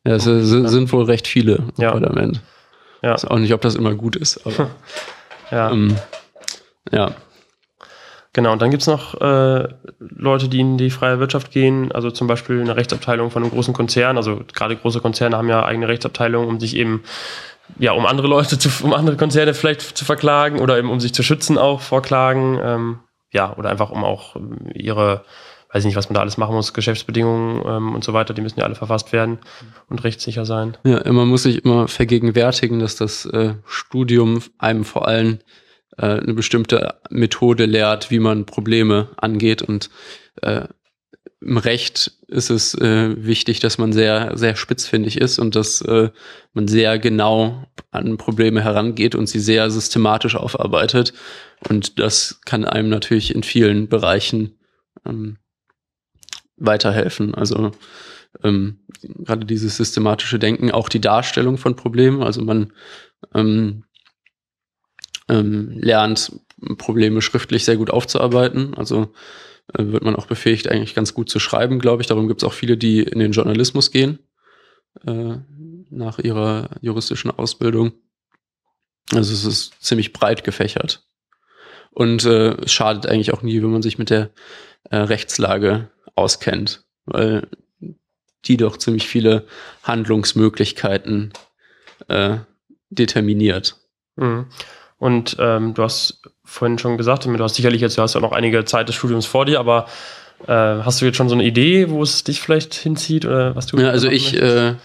Ja, 0.03 0.15
es 0.15 0.25
äh, 0.25 0.41
sind 0.43 0.91
wohl 0.91 1.03
recht 1.05 1.27
viele 1.27 1.55
im 1.57 1.71
Ja. 1.77 1.91
Parlament. 1.91 2.41
Ja. 3.03 3.09
Ich 3.15 3.23
weiß 3.23 3.25
auch 3.25 3.37
nicht, 3.37 3.53
ob 3.53 3.61
das 3.61 3.75
immer 3.75 3.93
gut 3.93 4.15
ist, 4.15 4.45
aber 4.45 4.71
Ja. 5.51 5.69
ähm, 5.71 5.95
ja. 6.91 7.11
Genau, 8.33 8.53
und 8.53 8.61
dann 8.61 8.71
gibt's 8.71 8.87
noch 8.87 9.19
äh, 9.19 9.67
Leute, 9.99 10.47
die 10.47 10.61
in 10.61 10.77
die 10.77 10.89
freie 10.89 11.19
Wirtschaft 11.19 11.51
gehen, 11.51 11.91
also 11.91 12.11
zum 12.11 12.27
Beispiel 12.27 12.61
eine 12.61 12.77
Rechtsabteilung 12.77 13.29
von 13.29 13.43
einem 13.43 13.51
großen 13.51 13.73
Konzern. 13.73 14.15
Also 14.15 14.41
gerade 14.53 14.77
große 14.77 15.01
Konzerne 15.01 15.35
haben 15.35 15.49
ja 15.49 15.65
eigene 15.65 15.89
Rechtsabteilungen, 15.89 16.47
um 16.47 16.59
sich 16.59 16.77
eben, 16.77 17.03
ja, 17.77 17.91
um 17.91 18.05
andere 18.05 18.27
Leute 18.27 18.57
zu, 18.57 18.69
um 18.83 18.93
andere 18.93 19.17
Konzerne 19.17 19.53
vielleicht 19.53 19.81
zu 19.81 20.05
verklagen 20.05 20.59
oder 20.59 20.77
eben 20.77 20.89
um 20.89 21.01
sich 21.01 21.13
zu 21.13 21.23
schützen 21.23 21.57
auch 21.57 21.81
vor 21.81 22.01
Klagen. 22.01 22.57
Ähm, 22.63 22.99
ja, 23.31 23.55
oder 23.57 23.69
einfach 23.69 23.91
um 23.91 24.03
auch 24.05 24.37
ähm, 24.37 24.59
ihre, 24.73 25.25
weiß 25.73 25.83
ich 25.83 25.87
nicht, 25.87 25.95
was 25.97 26.09
man 26.09 26.15
da 26.15 26.21
alles 26.21 26.37
machen 26.37 26.55
muss, 26.55 26.73
Geschäftsbedingungen 26.73 27.63
ähm, 27.65 27.95
und 27.95 28.03
so 28.05 28.13
weiter, 28.13 28.33
die 28.33 28.41
müssen 28.41 28.59
ja 28.59 28.65
alle 28.65 28.75
verfasst 28.75 29.11
werden 29.11 29.39
und 29.89 30.05
rechtssicher 30.05 30.45
sein. 30.45 30.77
Ja, 30.85 31.11
man 31.11 31.27
muss 31.27 31.43
sich 31.43 31.65
immer 31.65 31.89
vergegenwärtigen, 31.89 32.79
dass 32.79 32.95
das 32.95 33.25
äh, 33.25 33.55
Studium 33.65 34.41
einem 34.57 34.85
vor 34.85 35.07
allem 35.07 35.39
äh, 35.97 36.05
eine 36.05 36.33
bestimmte 36.33 36.95
Methode 37.09 37.65
lehrt, 37.65 38.11
wie 38.11 38.19
man 38.19 38.45
Probleme 38.45 39.09
angeht. 39.17 39.61
Und 39.61 39.89
äh, 40.41 40.67
im 41.41 41.57
Recht 41.57 42.11
ist 42.27 42.49
es 42.49 42.75
äh, 42.75 43.15
wichtig, 43.17 43.59
dass 43.59 43.77
man 43.77 43.93
sehr, 43.93 44.37
sehr 44.37 44.55
spitzfindig 44.55 45.19
ist 45.19 45.39
und 45.39 45.55
dass 45.55 45.81
äh, 45.81 46.09
man 46.53 46.67
sehr 46.67 46.99
genau 46.99 47.65
an 47.89 48.17
Probleme 48.17 48.63
herangeht 48.63 49.15
und 49.15 49.27
sie 49.27 49.39
sehr 49.39 49.69
systematisch 49.71 50.35
aufarbeitet. 50.35 51.13
Und 51.67 51.99
das 51.99 52.41
kann 52.45 52.63
einem 52.65 52.89
natürlich 52.89 53.33
in 53.33 53.43
vielen 53.43 53.89
Bereichen 53.89 54.59
ähm, 55.05 55.37
weiterhelfen. 56.57 57.33
Also 57.33 57.71
ähm, 58.43 58.79
gerade 59.01 59.45
dieses 59.45 59.77
systematische 59.77 60.39
Denken, 60.39 60.71
auch 60.71 60.89
die 60.89 61.01
Darstellung 61.01 61.57
von 61.57 61.75
Problemen. 61.75 62.21
Also 62.21 62.43
man 62.43 62.71
ähm, 63.33 63.83
ähm, 65.31 65.71
lernt 65.79 66.33
Probleme 66.77 67.21
schriftlich 67.21 67.65
sehr 67.65 67.77
gut 67.77 67.89
aufzuarbeiten. 67.89 68.73
Also 68.75 69.13
äh, 69.73 69.85
wird 69.85 70.03
man 70.03 70.15
auch 70.15 70.27
befähigt, 70.27 70.67
eigentlich 70.67 70.93
ganz 70.93 71.13
gut 71.13 71.29
zu 71.29 71.39
schreiben, 71.39 71.79
glaube 71.79 72.01
ich. 72.01 72.07
Darum 72.07 72.27
gibt 72.27 72.43
es 72.43 72.47
auch 72.47 72.53
viele, 72.53 72.77
die 72.77 73.01
in 73.01 73.19
den 73.19 73.31
Journalismus 73.31 73.91
gehen 73.91 74.19
äh, 75.07 75.37
nach 75.89 76.19
ihrer 76.19 76.69
juristischen 76.81 77.31
Ausbildung. 77.31 77.93
Also 79.13 79.33
es 79.33 79.45
ist 79.45 79.73
ziemlich 79.83 80.13
breit 80.13 80.43
gefächert. 80.43 81.07
Und 81.91 82.25
äh, 82.25 82.55
es 82.63 82.71
schadet 82.71 83.05
eigentlich 83.07 83.33
auch 83.33 83.41
nie, 83.41 83.61
wenn 83.61 83.71
man 83.71 83.81
sich 83.81 83.97
mit 83.97 84.09
der 84.09 84.29
äh, 84.89 84.97
Rechtslage 84.97 85.89
auskennt, 86.15 86.85
weil 87.05 87.47
die 88.45 88.57
doch 88.57 88.77
ziemlich 88.77 89.07
viele 89.07 89.45
Handlungsmöglichkeiten 89.83 91.33
äh, 92.07 92.37
determiniert. 92.89 93.77
Mhm. 94.15 94.47
Und 95.01 95.35
ähm, 95.39 95.73
du 95.73 95.81
hast 95.81 96.21
vorhin 96.43 96.77
schon 96.77 96.95
gesagt, 96.95 97.25
du 97.25 97.39
hast 97.39 97.55
sicherlich 97.55 97.81
jetzt, 97.81 97.97
du 97.97 98.03
hast 98.03 98.13
ja 98.13 98.21
noch 98.21 98.33
einige 98.33 98.65
Zeit 98.65 98.87
des 98.87 98.93
Studiums 98.93 99.25
vor 99.25 99.45
dir, 99.45 99.59
aber 99.59 99.87
äh, 100.43 100.53
hast 100.53 101.01
du 101.01 101.05
jetzt 101.05 101.17
schon 101.17 101.27
so 101.27 101.33
eine 101.33 101.43
Idee, 101.43 101.89
wo 101.89 102.03
es 102.03 102.23
dich 102.23 102.39
vielleicht 102.39 102.75
hinzieht 102.75 103.25
oder 103.25 103.55
was 103.55 103.65
du 103.65 103.77
Ja, 103.77 103.89
also 103.89 104.09
ich 104.09 104.39
äh, 104.39 104.75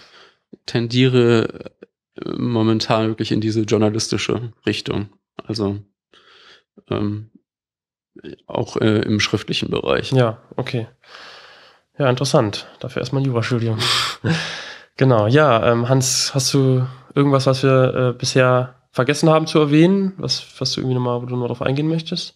tendiere 0.65 1.71
äh, 2.15 2.31
momentan 2.35 3.09
wirklich 3.09 3.31
in 3.31 3.43
diese 3.43 3.61
journalistische 3.61 4.55
Richtung. 4.65 5.11
Also 5.45 5.81
ähm, 6.89 7.29
auch 8.47 8.79
äh, 8.79 9.03
im 9.03 9.21
schriftlichen 9.21 9.69
Bereich. 9.69 10.13
Ja, 10.13 10.39
okay. 10.57 10.89
Ja, 11.99 12.09
interessant. 12.09 12.69
Dafür 12.81 13.01
erstmal 13.01 13.21
ein 13.21 13.27
Jurastudium. 13.27 13.81
genau, 14.97 15.27
ja, 15.27 15.71
ähm, 15.71 15.91
Hans, 15.91 16.35
hast 16.35 16.55
du 16.55 16.87
irgendwas, 17.15 17.45
was 17.45 17.63
wir 17.63 18.15
äh, 18.15 18.19
bisher 18.19 18.77
vergessen 18.97 19.29
haben 19.29 19.47
zu 19.47 19.59
erwähnen, 19.59 20.15
was, 20.17 20.47
was 20.59 20.73
du 20.73 20.81
irgendwie 20.81 20.95
nochmal, 20.95 21.21
wo 21.21 21.27
du 21.27 21.37
noch 21.37 21.49
drauf 21.49 21.61
eingehen 21.61 21.87
möchtest? 21.87 22.35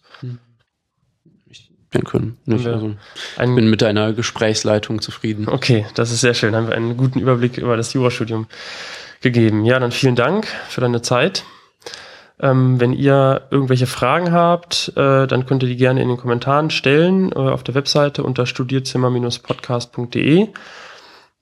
Ich 1.47 1.71
denke 1.91 2.33
nicht. 2.45 2.67
Also, 2.67 2.91
ich 2.91 3.55
bin 3.55 3.67
mit 3.67 3.81
deiner 3.81 4.13
Gesprächsleitung 4.13 5.01
zufrieden. 5.01 5.49
Okay, 5.49 5.87
das 5.95 6.11
ist 6.11 6.21
sehr 6.21 6.35
schön. 6.35 6.55
Haben 6.55 6.67
wir 6.67 6.75
einen 6.75 6.97
guten 6.97 7.19
Überblick 7.19 7.57
über 7.57 7.77
das 7.77 7.93
Jurastudium 7.93 8.45
gegeben. 9.21 9.65
Ja, 9.65 9.79
dann 9.79 9.91
vielen 9.91 10.15
Dank 10.15 10.45
für 10.69 10.81
deine 10.81 11.01
Zeit. 11.01 11.45
Ähm, 12.39 12.79
wenn 12.79 12.93
ihr 12.93 13.47
irgendwelche 13.49 13.87
Fragen 13.87 14.31
habt, 14.31 14.93
äh, 14.95 15.25
dann 15.25 15.47
könnt 15.47 15.63
ihr 15.63 15.69
die 15.69 15.77
gerne 15.77 16.03
in 16.03 16.09
den 16.09 16.17
Kommentaren 16.17 16.69
stellen 16.69 17.31
äh, 17.31 17.37
auf 17.37 17.63
der 17.63 17.73
Webseite 17.73 18.21
unter 18.21 18.45
studierzimmer-podcast.de. 18.45 20.49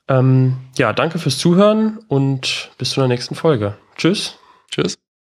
Ähm, 0.07 0.55
ja, 0.77 0.93
danke 0.93 1.19
fürs 1.19 1.37
Zuhören 1.37 1.99
und 2.07 2.71
bis 2.77 2.91
zu 2.91 3.01
der 3.01 3.09
nächsten 3.09 3.35
Folge. 3.35 3.75
Tschüss. 3.97 4.39